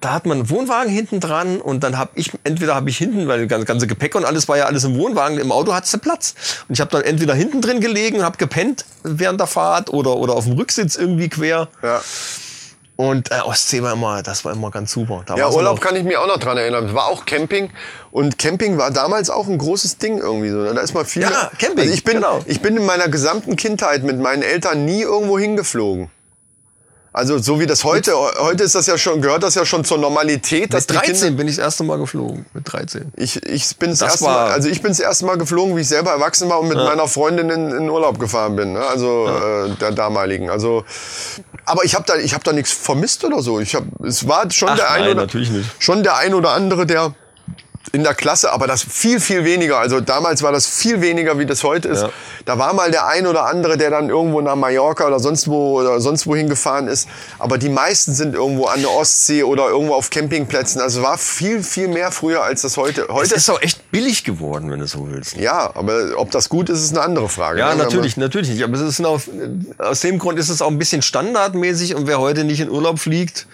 [0.05, 3.27] Da hat man einen Wohnwagen hinten dran und dann habe ich, entweder habe ich hinten,
[3.27, 6.35] weil das ganze Gepäck und alles war ja alles im Wohnwagen, im Auto hat's Platz.
[6.69, 10.17] Und ich habe dann entweder hinten drin gelegen und habe gepennt während der Fahrt oder,
[10.17, 11.69] oder auf dem Rücksitz irgendwie quer.
[11.83, 12.03] Ja.
[12.97, 15.23] Und äh, Ostsee war immer, das war immer ganz super.
[15.25, 16.89] Da Ja, Urlaub kann ich mich auch noch dran erinnern.
[16.89, 17.71] Es war auch Camping
[18.11, 20.71] und Camping war damals auch ein großes Ding irgendwie so.
[20.71, 21.23] Da ist mal viel.
[21.23, 22.43] Ja, Camping, Also ich bin, genau.
[22.45, 26.11] ich bin in meiner gesamten Kindheit mit meinen Eltern nie irgendwo hingeflogen.
[27.17, 29.99] Also so wie das heute, heute ist das ja schon, gehört das ja schon zur
[29.99, 32.45] Normalität, dass Mit die 13 Kinder, bin ich das erste Mal geflogen.
[32.53, 33.13] Mit 13.
[33.15, 35.83] ich, ich bin das, Das erste Mal, also ich bin das erste Mal geflogen, wie
[35.83, 38.81] ich selber erwachsen war und mit meiner Freundin in, in Urlaub gefahren bin, ne?
[38.81, 40.51] also äh, der damaligen.
[40.51, 40.85] Also,
[41.65, 43.61] aber ich habe da, ich habe da nichts vermisst oder so.
[43.61, 45.71] Ich habe, es war schon Ach der ein nein, oder natürlich nicht.
[45.79, 47.15] schon der ein oder andere, der
[47.95, 49.79] in der Klasse, aber das viel, viel weniger.
[49.79, 52.03] Also damals war das viel weniger, wie das heute ist.
[52.03, 52.11] Ja.
[52.45, 55.81] Da war mal der ein oder andere, der dann irgendwo nach Mallorca oder sonst wo
[55.81, 57.09] oder sonst wohin gefahren ist.
[57.39, 60.81] Aber die meisten sind irgendwo an der Ostsee oder irgendwo auf Campingplätzen.
[60.81, 63.03] Also war viel, viel mehr früher als das heute.
[63.03, 65.37] Es Heute ist auch echt billig geworden, wenn du so willst.
[65.37, 67.61] ja, aber ob das gut ist, ist eine andere Frage.
[67.61, 67.85] Ja, ne?
[67.85, 68.65] Natürlich, natürlich nicht.
[68.65, 69.29] Aber es ist auf,
[69.79, 72.99] aus dem Grund ist es auch ein bisschen standardmäßig und wer heute nicht in Urlaub
[72.99, 73.47] fliegt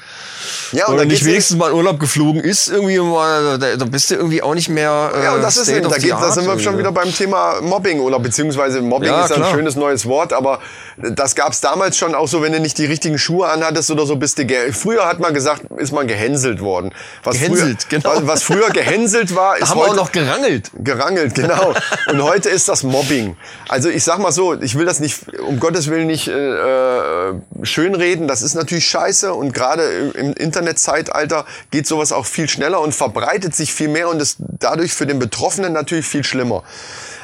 [0.73, 3.85] ja, und oder dann nicht wenigstens mal in Urlaub geflogen ist, irgendwie mal, da, da
[3.85, 5.13] bist du irgendwie auch nicht mehr.
[5.15, 7.61] Äh, Ja, und das ist State da, geht, da sind wir schon wieder beim Thema
[7.61, 10.61] Mobbing oder beziehungsweise Mobbing Ja, ist ein schönes neues Wort, aber
[10.97, 14.07] das gab es damals schon auch so, wenn du nicht die richtigen Schuhe anhattest oder
[14.07, 16.93] so, bist du früher hat man gesagt, ist man gehänselt worden.
[17.25, 18.17] Was Gehänselt, früher, genau.
[18.17, 20.71] was, was früher gehänselt war, Da ist haben wir auch heute noch gerangelt.
[20.79, 21.75] gerangelt, genau.
[22.11, 23.37] Und heute ist das Mobbing.
[23.69, 27.35] Also ich sag mal so, ich will das nicht, um Gottes Willen nicht äh, äh,
[27.63, 28.29] schönreden.
[28.29, 29.83] Das ist natürlich scheiße und gerade
[30.15, 34.93] im Internetzeitalter geht sowas auch viel schneller und verbreitet sich viel mehr und ist dadurch
[34.93, 36.63] für den Betroffenen natürlich viel schlimmer.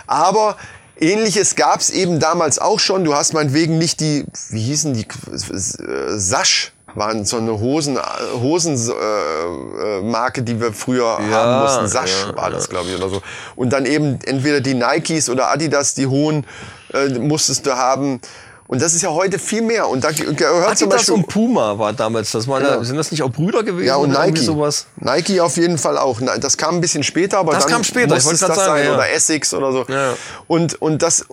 [0.07, 0.57] Aber
[0.99, 3.05] Ähnliches gab's eben damals auch schon.
[3.05, 7.99] Du hast meinetwegen nicht die, wie hießen die, äh, Sasch waren so eine Hosen,
[8.41, 11.89] Hosenmarke, äh, Marke, die wir früher haben mussten.
[11.89, 13.22] Sasch ja, war das, glaube ich, oder so.
[13.55, 16.47] Und dann eben entweder die Nikes oder Adidas, die hohen,
[16.95, 18.20] äh, musstest du haben.
[18.68, 19.88] Und das ist ja heute viel mehr.
[19.88, 21.14] Und da ge- gehört zum Beispiel...
[21.14, 22.82] und Puma war damals, das waren, Ja.
[22.82, 23.86] sind das nicht auch Brüder gewesen?
[23.86, 24.40] ja, und Nike.
[24.44, 24.86] Sowas?
[24.96, 26.20] Nike auf jeden Fall auch.
[26.40, 28.78] Das kam ein bisschen später, aber Das dann kam später, ich muss wollte das sagen,
[28.78, 28.86] sein.
[28.86, 28.94] ja.
[28.94, 29.84] Oder Essex oder so.
[29.88, 30.14] Ja.
[30.48, 31.24] Und, und das...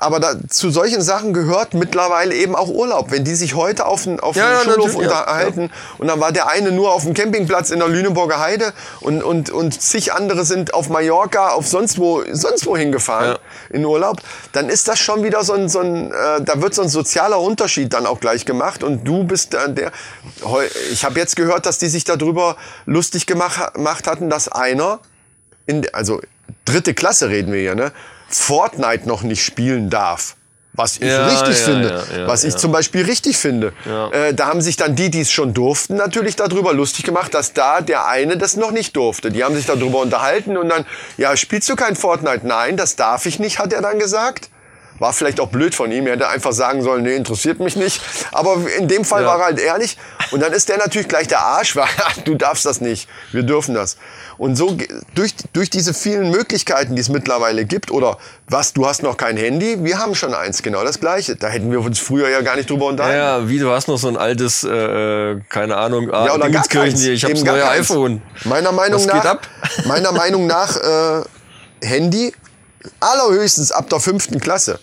[0.00, 3.10] Aber da, zu solchen Sachen gehört mittlerweile eben auch Urlaub.
[3.10, 6.20] Wenn die sich heute auf den, auf Ja, dem Schulhof natürlich, ja, unterhalten und dann
[6.20, 10.12] war der eine nur auf dem Campingplatz in der Lüneburger Heide und, und, und zig
[10.12, 13.38] andere sind auf Mallorca, auf sonst wo, sonst wo hingefahren Ja.
[13.70, 14.18] in Urlaub,
[14.52, 17.40] dann ist das schon wieder so ein, so ein äh, da wird so ein sozialer
[17.40, 19.90] Unterschied dann auch gleich gemacht und du bist dann der,
[20.92, 25.00] ich habe jetzt gehört, dass die sich darüber lustig gemacht, gemacht hatten, dass einer,
[25.66, 26.20] in, also
[26.64, 27.90] dritte Klasse reden wir hier, ne,
[28.28, 30.36] Fortnite noch nicht spielen darf.
[30.74, 32.04] Was ich Ja, richtig ja, finde.
[32.16, 33.72] ja, was ich zum Beispiel richtig finde.
[34.12, 37.52] Äh, da haben sich dann die, die es schon durften, natürlich darüber lustig gemacht, dass
[37.52, 39.32] da der eine das noch nicht durfte.
[39.32, 42.46] Die haben sich darüber unterhalten und dann, ja, spielst du kein Fortnite?
[42.46, 44.50] Nein, das darf ich nicht, hat er dann gesagt.
[44.98, 46.06] War vielleicht auch blöd von ihm.
[46.06, 48.00] Er hätte einfach sagen sollen, nee, interessiert mich nicht.
[48.32, 49.28] Aber in dem Fall Ja.
[49.28, 49.96] war er halt ehrlich.
[50.32, 51.86] Und dann ist der natürlich gleich der Arsch, weil
[52.24, 53.08] du darfst das nicht.
[53.32, 53.96] Wir dürfen das.
[54.38, 54.76] Und so
[55.14, 58.18] durch, durch diese vielen Möglichkeiten, die es mittlerweile gibt, oder
[58.48, 61.34] was, du hast noch kein Handy, wir haben schon eins, genau das Gleiche.
[61.36, 63.18] Da hätten wir uns früher ja gar nicht drüber unterhalten.
[63.18, 66.64] Ja, wie du hast noch so ein altes, äh, keine Ahnung, ah, Ja, oder gar
[66.66, 67.00] keins.
[67.00, 67.90] hier, ich habe das neue keins.
[67.90, 68.22] iPhone.
[68.44, 69.48] Meiner Meinung Was nach, geht ab?
[69.86, 71.22] meiner Meinung nach äh,
[71.84, 72.32] Handy
[73.00, 74.78] allerhöchstens ab der fünften Klasse.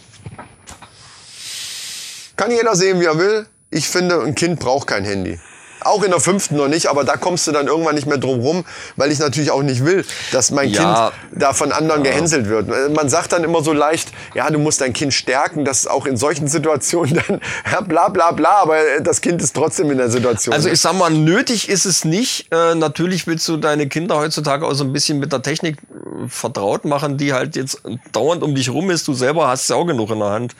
[2.45, 3.47] Kann jeder sehen, wie er will.
[3.71, 5.39] Ich finde, ein Kind braucht kein Handy.
[5.79, 8.39] Auch in der fünften noch nicht, aber da kommst du dann irgendwann nicht mehr drum
[8.39, 8.65] rum,
[8.97, 11.11] weil ich natürlich auch nicht will, dass mein Ja.
[11.31, 12.67] Kind da von anderen gehänselt wird.
[12.93, 16.17] Man sagt dann immer so leicht, ja, du musst dein Kind stärken, dass auch in
[16.17, 17.41] solchen Situationen dann,
[17.71, 20.53] ja, bla bla bla, aber das Kind ist trotzdem in der Situation.
[20.53, 22.51] Also ich sag mal, nötig ist es nicht.
[22.51, 26.27] Äh, natürlich willst du deine Kinder heutzutage auch so ein bisschen mit der Technik äh,
[26.29, 27.81] vertraut machen, die halt jetzt
[28.11, 29.07] dauernd um dich rum ist.
[29.07, 30.55] Du selber hast ja auch genug in der Hand.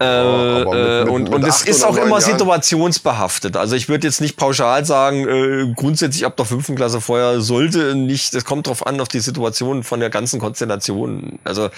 [0.00, 2.38] Äh, mit- und mit und es ist auch immer Jahren.
[2.38, 3.56] situationsbehaftet.
[3.56, 7.96] Also ich würde jetzt nicht pauschal sagen, äh, grundsätzlich ab der fünften Klasse vorher sollte
[7.96, 11.40] nicht, das kommt drauf an, auf die Situation von der ganzen Konstellation.
[11.42, 11.68] Also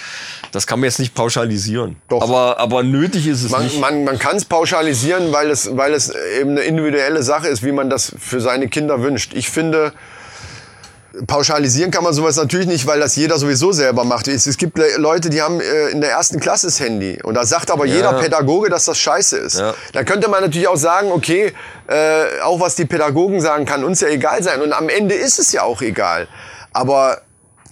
[0.52, 1.96] das kann man jetzt nicht pauschalisieren.
[2.08, 2.20] Doch.
[2.22, 3.80] Aber, aber nötig ist es Man, nicht.
[3.80, 7.72] man, man kann es pauschalisieren, weil es, weil es eben eine individuelle Sache ist, wie
[7.72, 9.32] man das für seine Kinder wünscht.
[9.34, 9.92] Ich finde,
[11.26, 14.28] pauschalisieren kann man sowas natürlich nicht, weil das jeder sowieso selber macht.
[14.28, 17.18] Es, es gibt Le- Leute, die haben äh, in der ersten Klasse das Handy.
[17.22, 19.58] Und da sagt aber jeder Pädagoge, dass das scheiße ist.
[19.58, 19.74] Ja.
[19.92, 21.52] Da könnte man natürlich auch sagen, okay,
[21.88, 24.62] äh, auch was die Pädagogen sagen, kann uns ja egal sein.
[24.62, 26.28] Und am Ende ist es ja auch egal.
[26.72, 27.20] Aber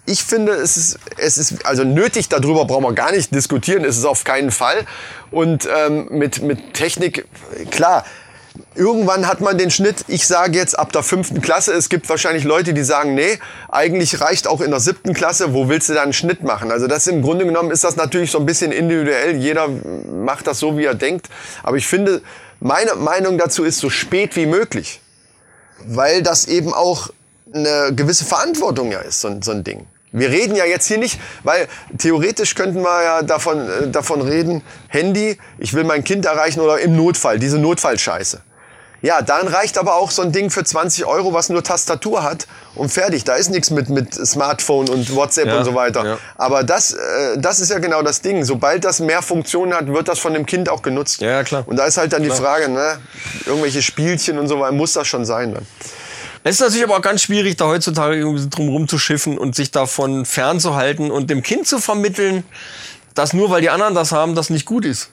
[0.05, 3.99] ich finde, es ist, es ist, also nötig, darüber brauchen wir gar nicht diskutieren, ist
[3.99, 4.87] es auf keinen Fall.
[5.31, 7.27] Und ähm, mit, mit Technik,
[7.71, 8.05] klar,
[8.79, 12.45] irgendwann hat man den Schnitt, ich sage jetzt ab der fünften Klasse, es gibt wahrscheinlich
[12.45, 16.03] Leute, die sagen, nee, eigentlich reicht auch in der siebten Klasse, wo willst du da
[16.03, 16.71] einen Schnitt machen?
[16.71, 20.59] Also das im Grunde genommen ist das natürlich so ein bisschen individuell, jeder macht das
[20.61, 21.29] so, wie er denkt.
[21.63, 22.23] Aber ich finde,
[22.61, 25.01] meine Meinung dazu ist so spät wie möglich.
[25.87, 27.11] Weil das eben auch
[27.55, 29.87] eine gewisse Verantwortung ja ist, so, ein- so ein Ding.
[30.11, 31.69] Wir reden ja jetzt hier nicht, weil
[31.99, 36.79] theoretisch könnten wir ja davon, äh, davon reden, Handy, ich will mein Kind erreichen oder
[36.81, 38.41] im Notfall, diese Notfallscheiße.
[39.01, 42.49] Ja, dann reicht aber auch so ein Ding für 20 Euro, was nur Tastatur hat
[42.75, 43.23] und fertig.
[43.23, 46.05] Da ist nichts mit, mit Smartphone und WhatsApp Ja, und so weiter.
[46.05, 46.19] ja.
[46.37, 46.99] Aber das, äh,
[47.37, 48.45] das ist ja genau das Ding.
[48.45, 51.21] Sobald das mehr Funktionen hat, wird das von dem Kind auch genutzt.
[51.21, 51.63] Ja, ja, klar.
[51.67, 52.99] Und da ist halt dann die Frage, ne,
[53.47, 55.67] irgendwelche Spielchen und so weiter, muss das schon sein dann.
[56.45, 60.25] Es ist natürlich aber auch ganz schwierig, da heutzutage irgendwie drum rumzuschiffen und sich davon
[60.25, 62.43] fernzuhalten und dem Kind zu vermitteln,
[63.15, 65.11] dass nur weil die anderen das haben, das nicht gut ist.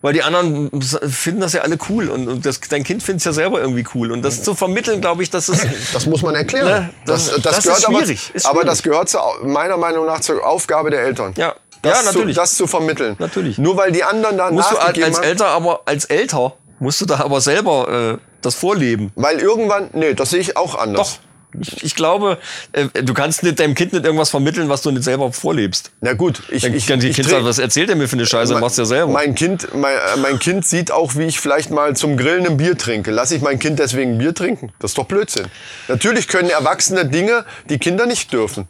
[0.00, 3.24] Weil die anderen finden das ja alle cool und, und das, dein Kind findet es
[3.24, 4.12] ja selber irgendwie cool.
[4.12, 5.66] Und das zu vermitteln, glaube ich, das ist.
[5.92, 6.66] Das muss man erklären.
[6.66, 8.66] Ne, das- das ist schwierig, ist aber, aber schwierig.
[8.70, 11.34] das gehört zu, meiner Meinung nach zur Aufgabe der Eltern.
[11.36, 11.54] Ja.
[11.82, 12.34] Das Ja, natürlich.
[12.36, 13.16] Zu, das zu vermitteln.
[13.18, 13.58] Natürlich.
[13.58, 15.24] Nur weil die anderen da musst du als, als haben.
[15.24, 19.10] Elter, aber als Älter musst du da aber selber äh, das vorleben.
[19.16, 21.18] Weil irgendwann, nee, das sehe ich auch anders.
[21.20, 21.27] Doch.
[21.60, 22.38] Ich, ich glaube,
[22.72, 25.92] äh, du kannst nicht deinem Kind nicht irgendwas vermitteln, was du nicht selber vorlebst.
[26.00, 28.06] Na gut, ich, Dann ich, kann die ich Kind dreh- sagen, was erzählt er mir
[28.08, 29.12] für eine Scheiße, mein- machst ja selber.
[29.12, 32.56] Mein Kind, mein, äh, mein Kind sieht auch, wie ich vielleicht mal zum Grillen ein
[32.58, 33.10] Bier trinke.
[33.10, 34.72] Lass ich mein Kind deswegen Bier trinken?
[34.78, 35.46] Das ist doch Blödsinn.
[35.88, 38.68] Natürlich können Erwachsene Dinge, die Kinder nicht dürfen.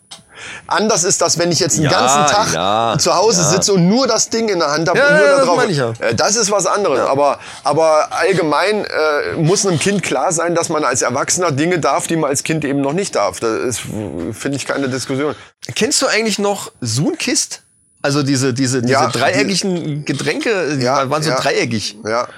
[0.66, 3.49] Anders ist das, wenn ich jetzt den Ja, ganzen Tag ja, zu Hause ja.
[3.49, 5.70] sitze und nur das Ding in der Hand habe und nur da das drauf.
[5.70, 5.93] ja.
[6.01, 7.01] Äh, Das ist was anderes.
[7.01, 12.07] Aber, aber allgemein äh, muss einem Kind klar sein, dass man als Erwachsener Dinge darf,
[12.07, 13.41] die man als Kind eben noch nicht darf.
[13.41, 15.34] Das ist, finde ich, keine Diskussion.
[15.74, 17.62] Kennst du eigentlich noch Sunkist?
[18.01, 21.99] Also diese, diese, diese dreieckigen Getränke, die waren so dreieckig.
[22.05, 22.28] Ja.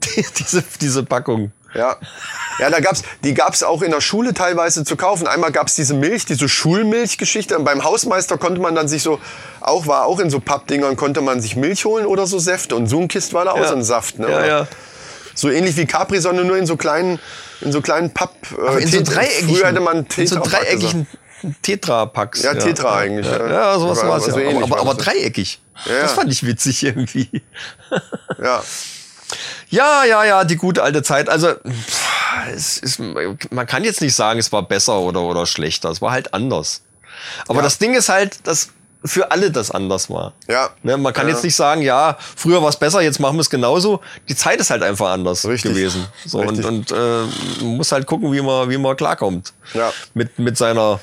[0.38, 1.52] diese, diese Packung.
[1.74, 1.96] Ja.
[2.58, 5.26] Ja, da gab's, die gab's auch in der Schule teilweise zu kaufen.
[5.26, 7.56] Einmal gab's diese Milch, diese Schulmilchgeschichte.
[7.56, 9.20] Und beim Hausmeister konnte man dann sich so,
[9.60, 12.74] auch war auch in so Pappdingern, konnte man sich Milch holen oder so Säfte.
[12.76, 13.68] Und so ein Kist war da auch Ja.
[13.68, 14.18] so ein Saft.
[14.18, 14.30] Ne?
[14.30, 14.66] Ja, ja.
[15.34, 17.18] So ähnlich wie Capri, sondern nur in so kleinen,
[17.60, 18.34] in so kleinen Papp.
[18.76, 21.06] Äh, in so dreieckigen, Früher hätte man in so Tetra dreieckigen
[21.62, 22.42] Tetra-Packs.
[22.42, 23.78] Ja, Tetra eigentlich, Ja, ja.
[23.78, 24.32] sowas war es ja.
[24.34, 25.60] so ähnlich aber, aber, aber dreieckig.
[25.86, 27.42] Das fand ich witzig irgendwie.
[28.42, 28.62] Ja.
[29.70, 31.28] Ja, ja, ja, die gute alte Zeit.
[31.28, 31.54] Also,
[32.54, 35.90] es ist, man kann jetzt nicht sagen, es war besser oder, oder schlechter.
[35.90, 36.82] Es war halt anders.
[37.48, 38.70] Aber das Ding ist halt, dass
[39.04, 40.34] für alle das anders war.
[40.48, 40.70] Ja.
[40.82, 41.34] Ne, man kann Ja.
[41.34, 44.00] jetzt nicht sagen, ja, früher war es besser, jetzt machen wir es genauso.
[44.28, 45.72] Die Zeit ist halt einfach anders Richtig.
[45.72, 46.06] gewesen.
[46.26, 46.66] So, Richtig.
[46.66, 49.54] und und äh, man muss halt gucken, wie man, wie man klarkommt.
[49.72, 49.90] Ja.
[50.12, 51.00] Mit, mit seiner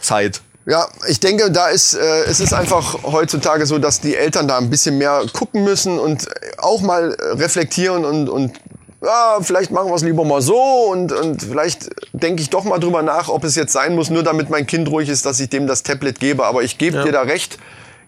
[0.00, 0.40] Zeit.
[0.68, 4.58] Ja, ich denke, da ist äh, es ist einfach heutzutage so, dass die Eltern da
[4.58, 6.26] ein bisschen mehr gucken müssen und
[6.58, 8.52] auch mal reflektieren und und
[9.00, 10.58] ja, vielleicht machen wir es lieber mal so
[10.90, 14.24] und und vielleicht denke ich doch mal drüber nach, ob es jetzt sein muss, nur
[14.24, 16.44] damit mein Kind ruhig ist, dass ich dem das Tablet gebe.
[16.44, 17.58] Aber ich gebe dir da recht.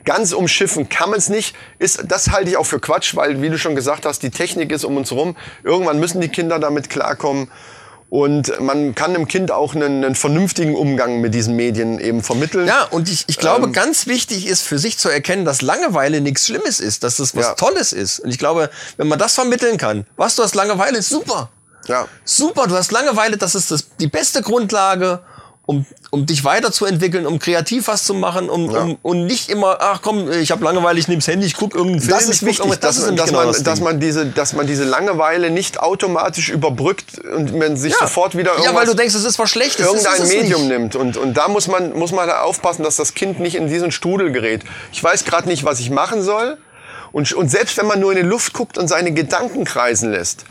[0.05, 1.55] Ganz umschiffen kann man es nicht.
[1.79, 4.73] Ist, das halte ich auch für Quatsch, weil, wie du schon gesagt hast, die Technik
[4.73, 5.37] ist um uns rum.
[5.65, 7.51] Irgendwann müssen die Kinder damit klarkommen.
[8.11, 12.67] Und man kann dem Kind auch einen, einen vernünftigen Umgang mit diesen Medien eben vermitteln.
[12.67, 13.73] Ja, und ich, ich glaube, Ähm.
[13.75, 17.45] ganz wichtig ist für sich zu erkennen, dass Langeweile nichts Schlimmes ist, dass das was
[17.47, 17.55] Ja.
[17.55, 18.21] Tolles ist.
[18.21, 21.51] Und ich glaube, wenn man das vermitteln kann, was du hast Langeweile, ist super.
[21.87, 22.07] Ja.
[22.25, 25.21] Super, du hast Langeweile, das ist das, die beste Grundlage,
[25.69, 28.81] um, um dich weiterzuentwickeln, um kreativ was zu machen, um, Ja.
[28.85, 31.77] um und nicht immer, ach komm, ich habe Langeweile, ich nehme das Handy, ich gucke
[31.77, 32.11] irgendeinen Film.
[32.11, 32.81] Das ist guck wichtig, irgendwas.
[32.81, 36.49] dass, ist dass, genau man, das dass, man diese, dass man diese Langeweile nicht automatisch
[36.49, 37.99] überbrückt und man sich ja.
[37.99, 39.85] sofort wieder irgendwas, Ja, weil du denkst, es ist was Schlechtes.
[39.85, 40.71] Das irgendein ist Medium nicht.
[40.71, 40.97] nimmt.
[40.97, 44.33] Und, und da muss man, muss man aufpassen, dass das Kind nicht in diesen Strudel
[44.33, 44.63] gerät.
[44.91, 46.57] Ich weiß gerade nicht, was ich machen soll.
[47.13, 50.45] Und, und selbst wenn man nur in die Luft guckt und seine Gedanken kreisen lässt,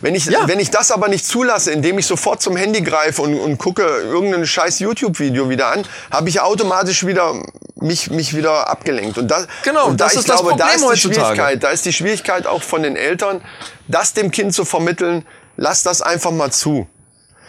[0.00, 0.46] wenn ich, Ja.
[0.48, 3.82] wenn ich das aber nicht zulasse, indem ich sofort zum Handy greife und, und gucke
[3.82, 7.34] irgendein scheiß YouTube-Video wieder an, habe ich automatisch wieder
[7.76, 9.18] mich, mich wieder abgelenkt.
[9.18, 11.34] Und das, Genau, und da, das ist das glaube, da Problem ist die heutzutage.
[11.36, 11.62] Schwierigkeit.
[11.62, 13.42] Da ist die Schwierigkeit auch von den Eltern,
[13.88, 15.24] das dem Kind zu vermitteln,
[15.56, 16.86] lass das einfach mal zu.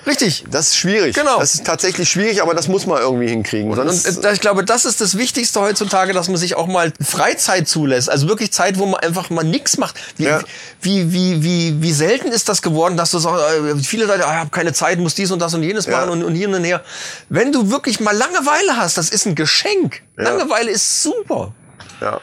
[0.07, 0.43] Richtig.
[0.51, 1.15] Das ist schwierig.
[1.15, 1.39] Genau.
[1.39, 3.73] Das ist tatsächlich schwierig, aber das muss man irgendwie hinkriegen.
[3.73, 6.93] Sonst, Und äh, ich glaube, das ist das Wichtigste heutzutage, dass man sich auch mal
[7.03, 8.09] Freizeit zulässt.
[8.09, 9.95] Also wirklich Zeit, wo man einfach mal nichts macht.
[10.17, 10.41] Wie, Ja.
[10.81, 14.33] wie, wie, wie, wie selten ist das geworden, dass du sagst, äh, viele Leute, ah,
[14.33, 15.97] ich habe keine Zeit, muss dies und das und jenes Ja.
[15.99, 16.83] machen und, und hier und her.
[17.29, 20.01] Wenn du wirklich mal Langeweile hast, das ist ein Geschenk.
[20.15, 21.53] Langeweile ist super.
[22.01, 22.19] ja.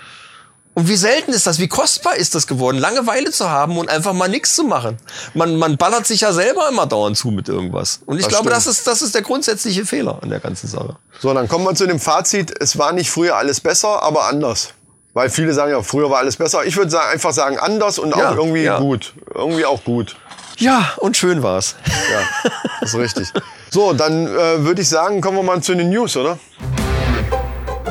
[0.74, 4.14] Und wie selten ist das, wie kostbar ist das geworden, Langeweile zu haben und einfach
[4.14, 4.96] mal nichts zu machen.
[5.34, 8.00] Man, man ballert sich ja selber immer dauernd zu mit irgendwas.
[8.06, 8.56] Und ich Das glaube, stimmt.
[8.56, 10.96] das ist, das ist der grundsätzliche Fehler an der ganzen Sache.
[11.20, 12.54] So, dann kommen wir zu dem Fazit.
[12.58, 14.70] Es war nicht früher alles besser, aber anders.
[15.12, 16.64] Weil viele sagen ja, früher war alles besser.
[16.64, 18.78] Ich würde sagen, einfach sagen anders und Ja, auch irgendwie ja.
[18.78, 19.12] gut.
[19.34, 20.16] Irgendwie auch gut.
[20.56, 21.76] Ja, und schön war's.
[21.86, 22.50] Ja,
[22.80, 23.28] das ist richtig.
[23.70, 26.38] So, dann äh, würde ich sagen, kommen wir mal zu den News, oder?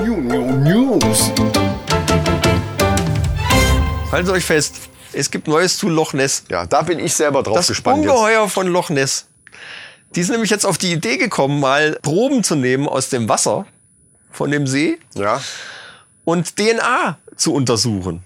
[0.04, 1.32] News.
[4.12, 4.76] Haltet euch fest,
[5.14, 6.44] es gibt Neues zu Loch Ness.
[6.50, 8.12] Ja, da bin ich selber drauf Das gespannt jetzt.
[8.12, 9.28] Ungeheuer von Loch Ness.
[10.16, 13.66] Die sind nämlich jetzt auf die Idee gekommen, mal Proben zu nehmen aus dem Wasser
[14.30, 15.42] von dem See Ja,
[16.26, 18.24] und DNA zu untersuchen.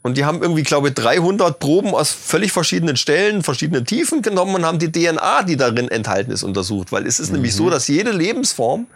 [0.00, 4.54] Und die haben irgendwie, glaube ich, 300 Proben aus völlig verschiedenen Stellen, verschiedenen Tiefen genommen
[4.54, 6.92] und haben die DNA, die darin enthalten ist, untersucht.
[6.92, 7.56] Weil es ist nämlich Mhm.
[7.56, 8.86] so, dass jede Lebensform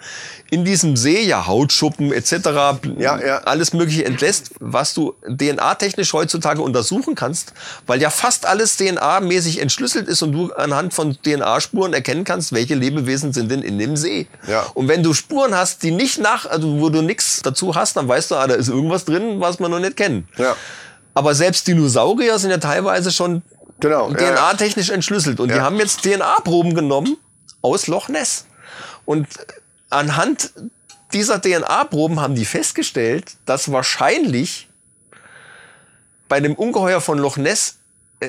[0.50, 2.32] in diesem See, ja Hautschuppen etc.,
[2.98, 3.38] Ja, ja.
[3.44, 7.52] alles Mögliche entlässt, was du DNA-technisch heutzutage untersuchen kannst,
[7.86, 12.76] weil ja fast alles DNA-mäßig entschlüsselt ist und du anhand von DNA-Spuren erkennen kannst, welche
[12.76, 14.28] Lebewesen sind denn in dem See.
[14.46, 14.66] Ja.
[14.74, 18.06] Und wenn du Spuren hast, die nicht nach, also wo du nichts dazu hast, dann
[18.06, 20.28] weißt du, ah, da ist irgendwas drin, was wir noch nicht kennen.
[20.38, 20.54] ja.
[21.14, 23.42] Aber selbst Dinosaurier sind ja teilweise schon
[23.80, 24.34] Genau, ja, ja.
[24.34, 25.40] DNA-technisch entschlüsselt.
[25.40, 25.62] Und die Ja.
[25.62, 27.16] haben jetzt DNA-Proben genommen
[27.62, 28.46] aus Loch Ness.
[29.04, 29.26] Und
[29.90, 30.52] anhand
[31.12, 34.68] dieser DNA-Proben haben die festgestellt, dass wahrscheinlich
[36.28, 37.78] bei dem Ungeheuer von Loch Ness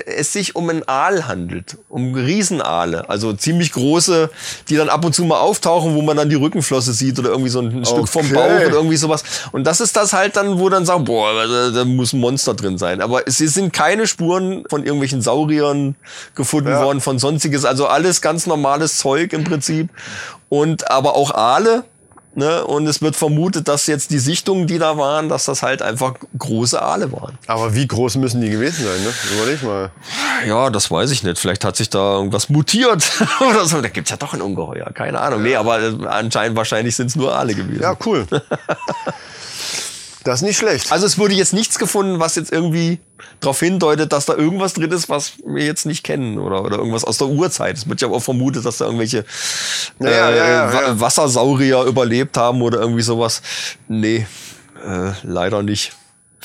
[0.06, 4.30] es sich um einen Aal handelt, um Riesenaale, also ziemlich große,
[4.70, 7.50] die dann ab und zu mal auftauchen, wo man dann die Rückenflosse sieht oder irgendwie
[7.50, 8.34] so ein, ein Stück vom Okay.
[8.34, 9.24] Bauch oder irgendwie sowas.
[9.52, 12.54] Und das ist das halt dann, wo dann sagen, boah, da, da muss ein Monster
[12.54, 13.02] drin sein.
[13.02, 15.96] Aber es sind keine Spuren von irgendwelchen Sauriern
[16.36, 16.84] gefunden Ja.
[16.84, 19.89] worden, von sonstiges, also alles ganz normales Zeug im Prinzip.
[20.50, 21.84] Und aber auch Aale.
[22.36, 22.66] Ne?
[22.66, 26.16] Und es wird vermutet, dass jetzt die Sichtungen, die da waren, dass das halt einfach
[26.38, 27.38] große Aale waren.
[27.46, 29.14] Aber wie groß müssen die gewesen sein, ne?
[29.36, 29.92] Überleg mal.
[30.48, 31.38] Ja, das weiß ich nicht.
[31.38, 33.04] Vielleicht hat sich da irgendwas mutiert
[33.40, 33.82] oder so.
[33.82, 34.92] Da gibt's ja doch ein Ungeheuer.
[34.94, 35.44] Keine Ahnung.
[35.44, 37.82] Nee, aber äh, anscheinend wahrscheinlich sind's nur Aale gewesen.
[37.82, 38.26] Ja, cool.
[40.24, 40.92] Das ist nicht schlecht.
[40.92, 43.00] Also es wurde jetzt nichts gefunden, was jetzt irgendwie
[43.42, 47.04] darauf hindeutet, dass da irgendwas drin ist, was wir jetzt nicht kennen oder, oder irgendwas
[47.04, 47.78] aus der Urzeit.
[47.78, 49.26] Es wird ja auch vermutet, dass da irgendwelche
[50.00, 51.00] Ja, äh, ja, ja.
[51.00, 53.42] Wassersaurier überlebt haben oder irgendwie sowas.
[53.88, 54.26] Nee,
[54.86, 55.94] äh, leider nicht.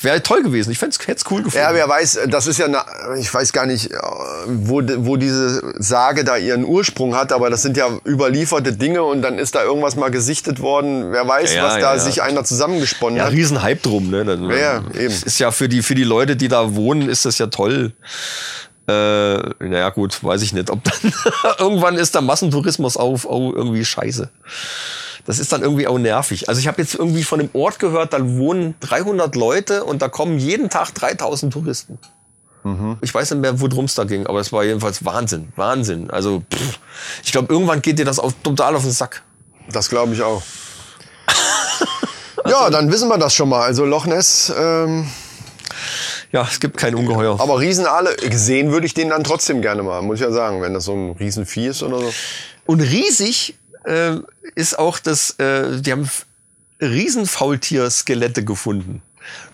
[0.01, 0.71] Wäre toll gewesen.
[0.71, 1.57] Ich hätte es cool gefunden.
[1.65, 2.83] Ja, wer weiß, das ist ja, eine,
[3.19, 3.89] ich weiß gar nicht,
[4.47, 9.21] wo, wo diese Sage da ihren Ursprung hat, aber das sind ja überlieferte Dinge und
[9.21, 11.11] dann ist da irgendwas mal gesichtet worden.
[11.11, 11.99] Wer weiß, Ja, was ja, da ja.
[11.99, 13.31] sich einer zusammengesponnen Ja, hat.
[13.33, 14.23] riesen Hype drum, ne?
[14.25, 15.13] Das, ja, eben.
[15.13, 17.93] Ist ja für die, für die Leute, die da wohnen, ist das ja toll.
[18.87, 18.91] Äh,
[19.59, 20.69] naja, gut, weiß ich nicht.
[20.71, 21.13] Ob dann
[21.59, 24.29] irgendwann ist der Massentourismus auch, auch irgendwie scheiße.
[25.25, 26.49] Das ist dann irgendwie auch nervig.
[26.49, 30.07] Also ich habe jetzt irgendwie von dem Ort gehört, da wohnen 300 Leute und da
[30.09, 31.99] kommen jeden Tag 3000 Touristen.
[32.63, 32.97] Mhm.
[33.01, 36.09] Ich weiß nicht mehr, worum es da ging, aber es war jedenfalls Wahnsinn, Wahnsinn.
[36.11, 36.79] Also pff,
[37.23, 39.21] ich glaube, irgendwann geht dir das auf, total auf den Sack.
[39.71, 40.41] Das glaube ich auch.
[42.45, 43.61] ja, dann wissen wir das schon mal.
[43.61, 45.07] Also Loch Ness, ähm,
[46.31, 47.39] Ja, es gibt kein Ungeheuer.
[47.39, 50.73] aber Riesenaale, gesehen würde ich den dann trotzdem gerne mal, muss ich ja sagen, wenn
[50.73, 52.11] das so ein Riesenvieh ist oder so.
[52.65, 53.55] Und riesig
[53.85, 54.17] äh,
[54.55, 56.09] ist auch das, äh, die haben
[56.81, 59.01] Riesenfaultier-Skelette gefunden.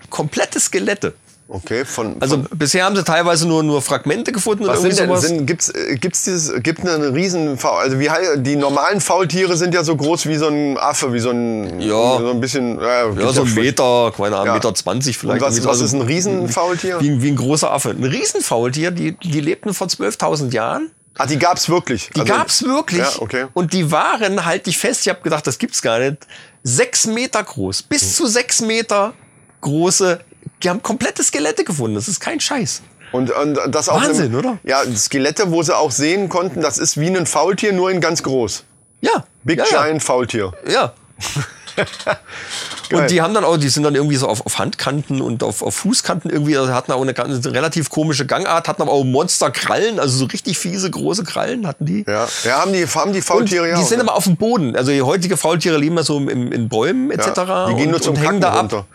[0.10, 1.14] Komplette Skelette.
[1.48, 4.96] Okay, von, Also von bisher haben sie teilweise nur, nur Fragmente gefunden oder was irgendwie
[4.96, 5.28] sind denn, sowas.
[5.28, 9.72] sind, gibt's, äh, gibt's dieses, gibt eine riesen, Faul- also wie, die normalen Faultiere sind
[9.76, 12.18] ja so groß wie so ein Affe, wie so ein, Ja.
[12.18, 14.54] so ein bisschen, ja, ja, so ein Meter, keine Ahnung, Ja.
[14.56, 15.44] Meter 20 vielleicht.
[15.44, 15.86] Und was, was so.
[15.86, 17.00] ist ein Riesenfaultier?
[17.00, 17.92] Wie, wie ein großer Affe.
[17.92, 20.90] Ein Riesenfaultier, die, die lebten vor 12.000 Jahren.
[21.18, 22.09] Ah, die gab's wirklich.
[22.16, 22.99] Die Also- gab's wirklich.
[23.01, 23.45] Ja, okay.
[23.53, 26.28] Und die waren, halt dich fest, ich habe gedacht, das gibt's gar nicht,
[26.63, 27.84] sechs Meter groß.
[27.84, 29.13] Bis zu sechs Meter
[29.61, 30.20] große,
[30.63, 31.95] die haben komplette Skelette gefunden.
[31.95, 32.82] Das ist kein Scheiß.
[33.11, 34.57] Und, und das auch Wahnsinn, im, oder?
[34.63, 38.22] Ja, Skelette, wo sie auch sehen konnten, das ist wie ein Faultier, nur in ganz
[38.24, 38.66] groß.
[39.01, 39.26] Ja.
[39.43, 40.53] Big ja, Giant Faultier.
[40.68, 40.93] Ja.
[42.92, 45.62] Und die haben dann auch, die sind dann irgendwie so auf, auf Handkanten und auf,
[45.64, 50.00] auf Fußkanten irgendwie, also hatten auch eine ganz relativ komische Gangart, hatten aber auch Monsterkrallen,
[50.00, 52.06] also so richtig fiese, große Krallen hatten die.
[52.08, 54.04] Ja, ja haben, die, haben die Faultiere ja die auch, sind ne?
[54.04, 54.76] aber auf dem Boden.
[54.76, 57.26] Also die heutige Faultiere leben ja so im, in Bäumen etc.
[57.36, 58.60] Ja, die gehen und, nur zum und hängen Kacken da ab.
[58.62, 58.86] runter.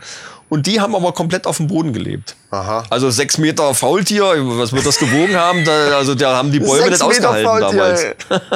[0.48, 2.34] Und die haben aber komplett auf dem Boden gelebt.
[2.50, 2.84] Aha.
[2.90, 4.24] Also sechs Meter Faultier,
[4.58, 5.64] was wird das gewogen haben?
[5.64, 8.06] Da, also da haben die Bäume nicht Meter ausgehalten Faultier, damals.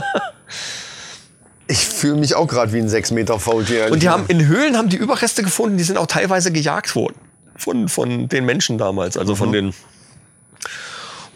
[1.66, 3.90] Ich fühle mich auch gerade wie ein 6 Meter Faultier.
[3.90, 7.16] Und die haben in Höhlen haben die Überreste gefunden, die sind auch teilweise gejagt worden.
[7.56, 9.36] Von, von den Menschen damals, also Mhm.
[9.38, 9.74] von den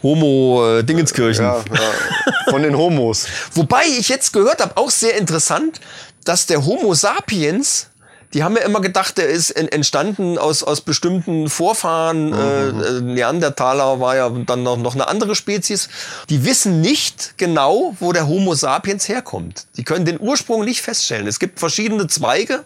[0.03, 1.43] Homo-Dingenskirchen.
[1.45, 3.27] ja, ja, von den Homos.
[3.53, 5.79] Wobei ich jetzt gehört habe, auch sehr interessant,
[6.25, 7.87] dass der Homo sapiens
[8.33, 12.31] Die haben ja immer gedacht, der ist en- entstanden aus, aus bestimmten Vorfahren.
[12.33, 15.89] Äh, äh, Neandertaler war ja dann noch, noch eine andere Spezies.
[16.29, 19.65] Die wissen nicht genau, wo der Homo sapiens herkommt.
[19.77, 21.25] Die können den Ursprung nicht feststellen.
[21.27, 22.63] Es gibt verschiedene Zweige,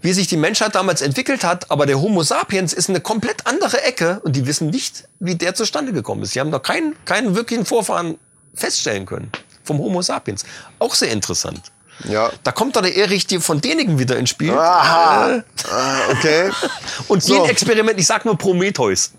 [0.00, 3.82] wie sich die Menschheit damals entwickelt hat, aber der Homo sapiens ist eine komplett andere
[3.82, 6.34] Ecke und die wissen nicht, wie der zustande gekommen ist.
[6.34, 8.16] Die haben noch keinen, keinen wirklichen Vorfahren
[8.54, 9.30] feststellen können
[9.62, 10.44] vom Homo sapiens.
[10.78, 11.60] Auch sehr interessant.
[12.08, 12.30] Ja.
[12.42, 14.52] Da kommt doch der Erich die von denigen wieder ins Spiel.
[14.52, 15.36] Aha.
[15.36, 16.50] Äh, Ah, okay.
[17.08, 17.40] Und So.
[17.42, 19.12] Genexperiment, ich sag nur Prometheus.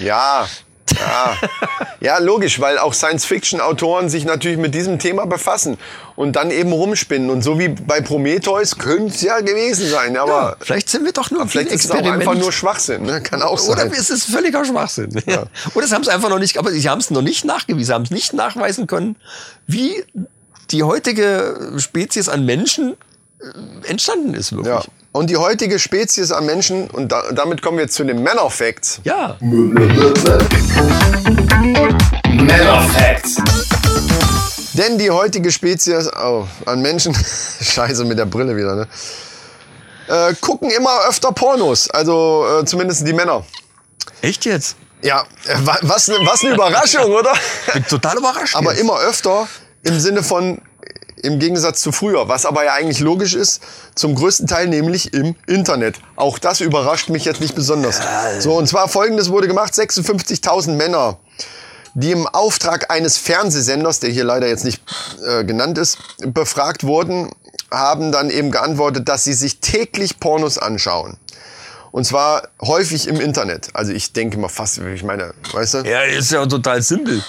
[0.00, 0.46] Ja.
[0.98, 1.36] Ja.
[2.00, 5.76] ja, logisch, weil auch Science-Fiction-Autoren sich natürlich mit diesem Thema befassen
[6.16, 7.28] und dann eben rumspinnen.
[7.28, 11.30] Und so wie bei Prometheus könnte es ja gewesen sein, aber Vielleicht sind wir doch
[11.30, 12.26] nur vielleicht ist es auch Experiment.
[12.26, 13.02] einfach nur Schwachsinn.
[13.02, 13.20] Ne?
[13.20, 13.92] Kann auch Oder sein.
[13.92, 15.10] es ist völliger Schwachsinn.
[15.26, 15.44] Ja.
[15.74, 17.92] Oder sie haben es einfach noch nicht, aber sie haben es noch nicht nachgewiesen, sie
[17.92, 19.16] haben es nicht nachweisen können,
[19.66, 20.02] wie
[20.70, 22.96] die heutige Spezies an Menschen
[23.40, 24.74] äh, entstanden ist wirklich.
[24.74, 24.82] Ja.
[25.12, 29.00] Und die heutige Spezies an Menschen, und da, damit kommen wir zu den Männer-Facts.
[29.04, 29.36] ja.
[32.24, 33.36] Männer Facts.
[34.74, 37.14] Denn die heutige Spezies oh, an Menschen,
[37.60, 38.86] scheiße mit der Brille wieder, ne?
[40.08, 43.44] Äh, gucken immer öfter Pornos, also äh, zumindest die Männer.
[44.22, 44.76] Echt jetzt?
[45.02, 47.32] Ja, äh, wa- was, ne- was eine Überraschung, oder?
[47.72, 48.54] Bin total überrascht.
[48.56, 48.80] aber jetzt.
[48.80, 49.48] immer öfter
[49.82, 50.60] im Sinne von
[51.22, 53.60] im Gegensatz zu früher, was aber ja eigentlich logisch ist,
[53.94, 55.96] zum größten Teil nämlich im Internet.
[56.16, 58.00] Auch das überrascht mich jetzt nicht besonders.
[58.38, 61.18] So, und zwar folgendes wurde gemacht, 56.000 Männer,
[61.94, 64.80] die im Auftrag eines Fernsehsenders, der hier leider jetzt nicht
[65.26, 67.30] äh, genannt ist, befragt wurden,
[67.70, 71.16] haben dann eben geantwortet, dass sie sich täglich Pornos anschauen.
[71.90, 73.70] Und zwar häufig im Internet.
[73.72, 75.78] Also ich denke mal fast, ich meine, weißt du?
[75.78, 77.22] Ja, ist ja total simpel.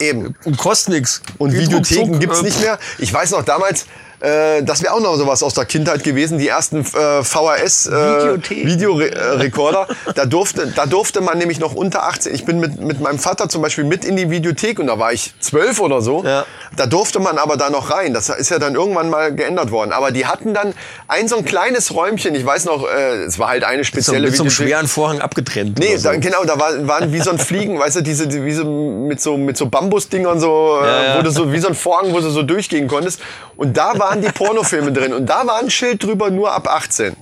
[0.00, 0.34] Eben.
[0.44, 1.22] Und kostet nichts.
[1.38, 2.78] Und Videotheken gibt's äh, nicht mehr.
[2.98, 3.86] Ich weiß noch damals,
[4.24, 8.38] äh, das wäre auch noch sowas aus der Kindheit gewesen, die ersten äh, VHS äh.
[8.48, 9.86] Videorekorder.
[10.14, 12.34] da durfte, da durfte man nämlich noch unter 18.
[12.34, 15.12] Ich bin mit, mit meinem Vater zum Beispiel mit in die Videothek und da war
[15.12, 16.24] ich zwölf oder so.
[16.24, 16.44] Ja.
[16.76, 18.14] Da durfte man aber da noch rein.
[18.14, 19.92] Das ist ja dann irgendwann mal geändert worden.
[19.92, 20.74] Aber die hatten dann
[21.08, 22.34] ein so ein kleines Räumchen.
[22.34, 24.68] Ich weiß noch, äh, es war halt eine So, spezielle mit so einem Videothek.
[24.68, 25.78] schweren Vorhang abgetrennt.
[25.78, 26.08] Nee, so.
[26.10, 28.64] da, genau, da war, waren wie so ein Fliegen, weißt du, diese, die- wie so,
[28.64, 31.18] mit so, mit so Bambusdingern so, äh, Ja, ja.
[31.18, 33.20] wo du so, wie so ein Vorhang, wo du so durchgehen konntest.
[33.56, 35.12] Und da waren die Pornofilme drin.
[35.12, 37.16] Und da war ein Schild drüber, nur ab 18.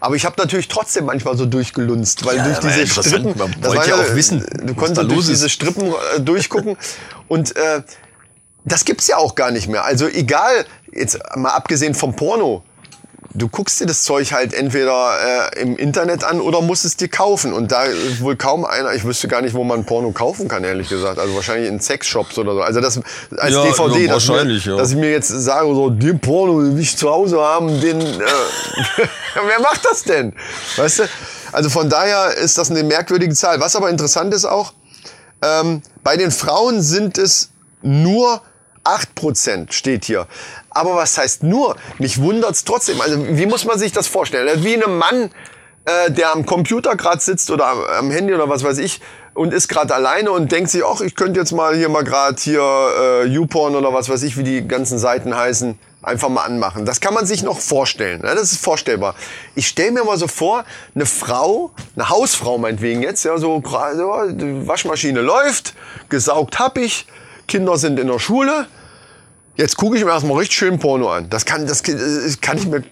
[0.00, 2.86] Aber ich habe natürlich trotzdem manchmal so durchgelunzt, weil Ja, durch diese.
[2.86, 5.28] Strippen, Man das wollte ja auch wissen, du konntest durch ist.
[5.28, 6.76] diese Strippen äh, durchgucken.
[7.28, 7.82] Und äh,
[8.64, 9.84] das gibt's ja auch gar nicht mehr.
[9.84, 12.62] Also egal, jetzt mal abgesehen vom Porno,
[13.34, 17.08] du guckst dir das Zeug halt entweder äh, im Internet an oder musst es dir
[17.08, 17.52] kaufen.
[17.52, 20.62] Und da ist wohl kaum einer, ich wüsste gar nicht, wo man Porno kaufen kann,
[20.62, 21.18] ehrlich gesagt.
[21.18, 22.62] Also wahrscheinlich in Sexshops oder so.
[22.62, 23.00] Also das
[23.36, 24.76] als Ja, DVD, ja, dass, mir, ja.
[24.76, 28.00] dass ich mir jetzt sage, so, den Porno, den ich zu Hause haben, den.
[28.00, 28.24] Äh,
[29.46, 30.32] wer macht das denn?
[30.76, 31.02] Weißt du?
[31.52, 33.60] Also von daher ist das eine merkwürdige Zahl.
[33.60, 34.72] Was aber interessant ist auch,
[35.42, 37.50] ähm, bei den Frauen sind es
[37.82, 38.40] nur
[38.84, 40.26] 8% steht hier.
[40.74, 41.76] Aber was heißt nur?
[41.98, 43.00] Mich wundert's trotzdem.
[43.00, 44.62] Also wie muss man sich das vorstellen?
[44.64, 45.30] Wie ein Mann,
[45.84, 49.00] äh, der am Computer gerade sitzt oder am, am Handy oder was weiß ich
[49.34, 52.36] und ist gerade alleine und denkt sich, ach, ich könnte jetzt mal hier mal gerade
[52.40, 56.86] hier äh, YouPorn oder was weiß ich, wie die ganzen Seiten heißen, einfach mal anmachen.
[56.86, 58.22] Das kann man sich noch vorstellen.
[58.22, 58.34] Ne?
[58.34, 59.14] Das ist vorstellbar.
[59.54, 60.64] Ich stelle mir mal so vor,
[60.94, 63.68] eine Frau, eine Hausfrau meinetwegen jetzt, ja, so, so
[64.66, 65.74] Waschmaschine läuft,
[66.08, 67.06] gesaugt hab ich,
[67.48, 68.66] Kinder sind in der Schule.
[69.56, 71.30] Jetzt gucke ich mir erstmal richtig schön Porno an.
[71.30, 71.82] Das kann, das
[72.40, 72.82] kann ich mir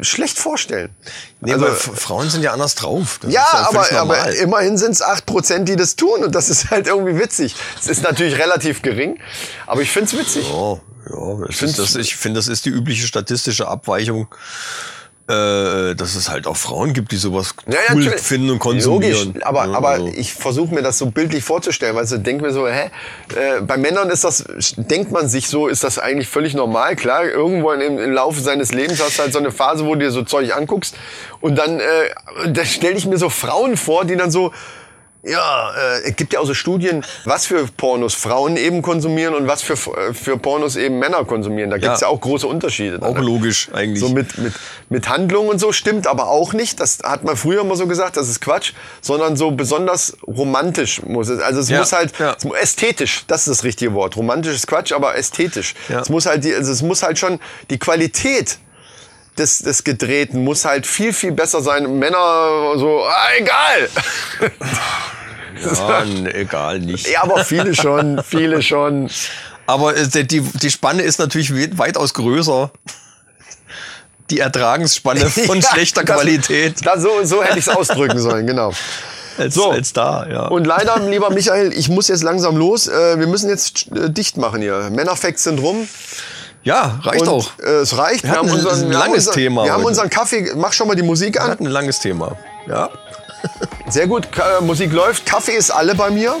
[0.00, 0.94] schlecht vorstellen.
[1.40, 3.18] Nee, Also- Frauen sind ja anders drauf.
[3.22, 6.70] Das ja, ist aber, aber immerhin sind es 8%, die das tun und das ist
[6.70, 7.54] halt irgendwie witzig.
[7.80, 9.18] Es ist natürlich relativ gering,
[9.66, 10.48] aber ich find's witzig.
[10.48, 10.80] Ja,
[11.10, 14.28] ja, ich finde, das, ich find, das ist die übliche statistische Abweichung,
[15.26, 18.20] äh, dass es halt auch Frauen gibt, die sowas Ja, cool natürlich.
[18.22, 19.28] finden und konsumieren.
[19.28, 20.12] Logisch, aber, Ja, aber also.
[20.14, 22.90] ich versuche mir das so bildlich vorzustellen, weil ich denke mir so, hä,
[23.34, 24.44] äh, bei Männern ist das,
[24.76, 26.94] denkt man sich so, ist das eigentlich völlig normal.
[26.96, 30.00] Klar, irgendwo im, im Laufe seines Lebens hast du halt so eine Phase, wo du
[30.00, 30.94] dir so Zeug anguckst
[31.40, 31.84] und dann äh,
[32.48, 34.52] da stelle ich mir so Frauen vor, die dann so,
[35.24, 39.46] ja, äh, es gibt ja auch so Studien, was für Pornos Frauen eben konsumieren und
[39.46, 41.70] was für, äh, für Pornos eben Männer konsumieren.
[41.70, 42.08] Da gibt's ja.
[42.08, 42.12] Ja.
[42.12, 43.00] auch große Unterschiede.
[43.02, 43.20] auch ne?
[43.20, 44.00] logisch eigentlich.
[44.00, 44.52] So mit, mit,
[44.90, 46.78] mit Handlung und so stimmt aber auch nicht.
[46.80, 51.28] Das hat man früher immer so gesagt, das ist Quatsch, sondern so besonders romantisch muss
[51.28, 51.40] es.
[51.40, 52.36] Also es Ja, muss halt ja.
[52.36, 54.16] es ästhetisch, das ist das richtige Wort.
[54.16, 55.74] Romantisch ist Quatsch, aber ästhetisch.
[55.88, 56.00] Ja.
[56.00, 57.40] Es muss halt die, also es muss halt schon
[57.70, 58.58] die Qualität
[59.38, 61.98] des, des Gedrehten muss halt viel, viel besser sein.
[61.98, 63.88] Männer so, ah, egal.
[65.64, 67.08] ja, egal nicht.
[67.08, 69.10] ja, aber viele schon, viele schon.
[69.66, 72.70] Aber äh, die, die Spanne ist natürlich we- weitaus größer.
[74.30, 78.72] die Ertragenspanne von schlechter Das- Qualität Das, so, so hätte ich es ausdrücken sollen, genau.
[79.38, 79.70] als, so.
[79.70, 80.26] als da.
[80.30, 80.46] Ja.
[80.46, 82.86] Und leider, lieber Michael, ich muss jetzt langsam los.
[82.88, 84.90] Äh, wir müssen jetzt äh, dicht machen hier.
[84.90, 85.88] Männerfacts sind rum.
[86.64, 87.50] Ja, reicht und, auch.
[87.62, 88.24] Äh, es reicht.
[88.24, 89.88] Wir hatten ein- unseren, ein wir haben langes unser, Thema Wir haben heute.
[89.88, 90.50] unseren Kaffee.
[90.56, 91.50] Mach schon mal die Musik Wir an.
[91.50, 92.36] hatten ein langes Thema.
[92.66, 92.90] Ja.
[93.88, 95.26] Sehr gut, äh, Musik läuft.
[95.26, 96.36] Kaffee ist alle bei mir.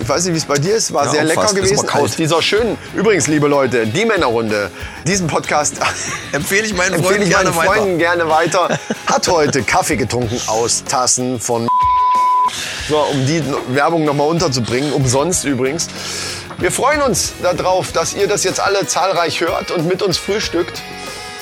[0.00, 0.92] Ich weiß nicht, wie es bei dir ist.
[0.92, 1.54] War Ja, sehr lecker fast.
[1.54, 1.88] Gewesen.
[1.88, 4.68] Aus dieser schönen, übrigens, liebe Leute, die Männerrunde,
[5.06, 5.76] diesen Podcast
[6.32, 7.72] Empfehle ich meinen Freunden ich gerne meinen weiter.
[7.80, 8.78] Freunden gerne weiter.
[9.06, 11.68] Hat heute Kaffee getrunken aus Tassen von
[12.88, 15.86] so, um die Werbung nochmal unterzubringen, umsonst übrigens.
[16.64, 20.80] Wir freuen uns darauf, dass ihr das jetzt alle zahlreich hört und mit uns frühstückt.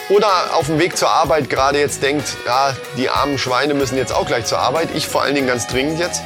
[0.08, 4.12] Oder auf dem Weg zur Arbeit gerade jetzt denkt, ja, die armen Schweine müssen jetzt
[4.12, 4.88] auch gleich zur Arbeit.
[4.94, 6.22] Ich vor allen Dingen ganz dringend jetzt.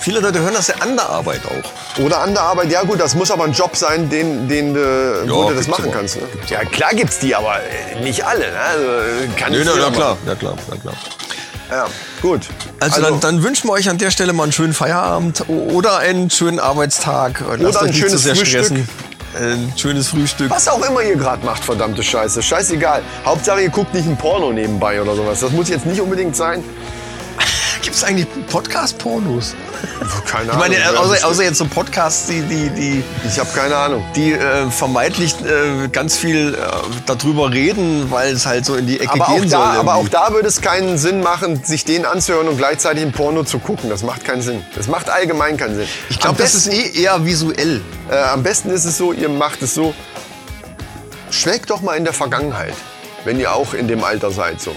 [0.00, 2.04] Viele Leute hören das ja an der Arbeit auch.
[2.04, 5.26] Oder an der Arbeit, ja gut, das muss aber ein Job sein, den, den, äh,
[5.26, 5.94] wo du das machen aber.
[5.94, 6.16] kannst.
[6.16, 6.22] Ne?
[6.48, 8.50] Ja, klar gibt's die, aber äh, nicht alle.
[8.50, 8.60] Ne?
[8.60, 8.84] Also,
[9.38, 10.94] kann Nee, na, na klar, ja klar, ja klar.
[11.70, 11.86] Ja,
[12.22, 12.48] gut.
[12.80, 16.30] Also, dann, dann wünschen wir euch an der Stelle mal einen schönen Feierabend oder einen
[16.30, 17.44] schönen Arbeitstag.
[17.58, 18.64] Lasst ein euch nicht schönes zu sehr Frühstück.
[18.64, 18.88] stressen.
[19.38, 20.50] Ein schönes Frühstück.
[20.50, 22.42] Was auch immer ihr gerade macht, verdammte Scheiße.
[22.42, 23.02] Scheißegal.
[23.24, 25.40] Hauptsache, ihr guckt nicht ein Porno nebenbei oder sowas.
[25.40, 26.64] Das muss jetzt nicht unbedingt sein.
[27.88, 29.54] Gibt es eigentlich Podcast-Pornos?
[30.26, 31.04] Keine Ich meine, Ahnung.
[31.10, 34.04] außer, außer jetzt so Podcasts, die, die, die, ich habe keine Ahnung.
[34.14, 36.58] die äh, vermeintlich äh, ganz viel äh,
[37.06, 39.58] darüber reden, weil es halt so in die Ecke Aber gehen soll.
[39.60, 43.12] da, aber auch da würde es keinen Sinn machen, sich den anzuhören und gleichzeitig ein
[43.12, 43.88] Porno zu gucken.
[43.88, 44.62] Das macht keinen Sinn.
[44.76, 45.88] Das macht allgemein keinen Sinn.
[46.10, 47.80] Ich glaube, das ist eh eher visuell.
[48.10, 49.94] Äh, am besten ist es so, ihr macht es so.
[51.30, 52.74] Schwelgt doch mal in der Vergangenheit,
[53.24, 54.60] wenn ihr auch in dem Alter seid.
[54.60, 54.76] So.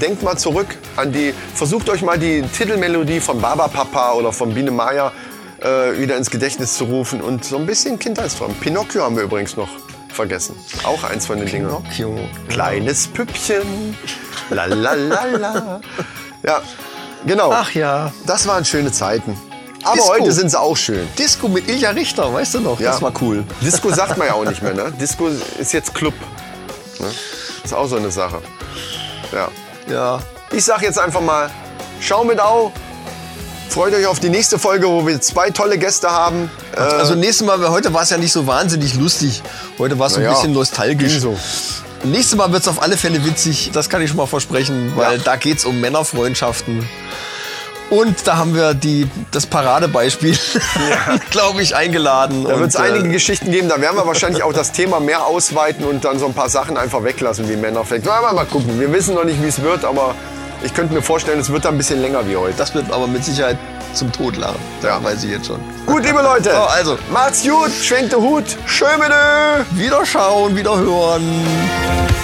[0.00, 1.34] Denkt mal zurück an die.
[1.54, 5.12] Versucht euch mal die Titelmelodie von Baba Papa oder von Biene Maya
[5.60, 8.54] äh, wieder ins Gedächtnis zu rufen und so ein bisschen Kindheitstraum.
[8.54, 9.68] Pinocchio haben wir übrigens noch
[10.08, 10.56] vergessen.
[10.84, 11.68] Auch eins von den Dingen.
[11.68, 12.18] Pinocchio.
[12.48, 13.96] Kleines Püppchen.
[14.50, 15.80] La la la la.
[16.42, 16.62] Ja,
[17.26, 17.52] genau.
[17.52, 18.12] Ach ja.
[18.26, 19.36] Das waren schöne Zeiten.
[19.82, 20.10] Aber Disco.
[20.10, 21.06] heute sind sie auch schön.
[21.18, 22.80] Disco mit Ilja Richter, weißt du noch?
[22.80, 22.92] Ja.
[22.92, 23.44] Das war cool.
[23.60, 24.92] Disco sagt man ja auch nicht mehr, ne?
[25.00, 25.28] Disco
[25.58, 26.14] ist jetzt Club.
[26.98, 27.06] Ne?
[27.64, 28.42] Ist auch so eine Sache.
[29.32, 29.48] Ja.
[29.90, 30.20] Ja.
[30.52, 31.50] Ich sag jetzt einfach mal,
[32.00, 32.72] schau mit Au.
[33.68, 36.50] Freut euch auf die nächste Folge, wo wir zwei tolle Gäste haben.
[36.74, 39.42] Äh, Also nächstes Mal, heute war es ja nicht so wahnsinnig lustig.
[39.78, 41.18] Heute war es so ein ja, bisschen nostalgisch.
[41.20, 41.38] so.
[42.02, 45.18] Nächstes Mal wird es auf alle Fälle witzig, das kann ich schon mal versprechen, weil
[45.18, 45.22] Ja.
[45.22, 46.88] da geht es um Männerfreundschaften.
[47.90, 50.38] Und da haben wir die, das Paradebeispiel,
[51.30, 52.44] glaube ich, eingeladen.
[52.44, 53.68] da wird es äh, einige Geschichten geben.
[53.68, 56.76] Da werden wir wahrscheinlich auch das Thema mehr ausweiten und dann so ein paar Sachen
[56.76, 58.04] einfach weglassen wie Männerflex.
[58.06, 58.78] Na, mal, mal gucken.
[58.78, 60.14] Wir wissen noch nicht, wie es wird, aber
[60.62, 62.54] ich könnte mir vorstellen, es wird dann ein bisschen länger wie heute.
[62.56, 63.58] Das wird aber mit Sicherheit
[63.92, 64.60] zum Tod lachen.
[64.82, 64.90] Ja.
[64.90, 65.60] Ja, weiß ich jetzt schon.
[65.84, 66.50] Gut, liebe Leute.
[66.50, 66.98] So, also.
[67.12, 67.72] Macht's gut.
[67.82, 68.44] Schwenkt den Hut.
[68.66, 69.10] Schön mit
[69.76, 72.19] Wiederschauen, wiederhören.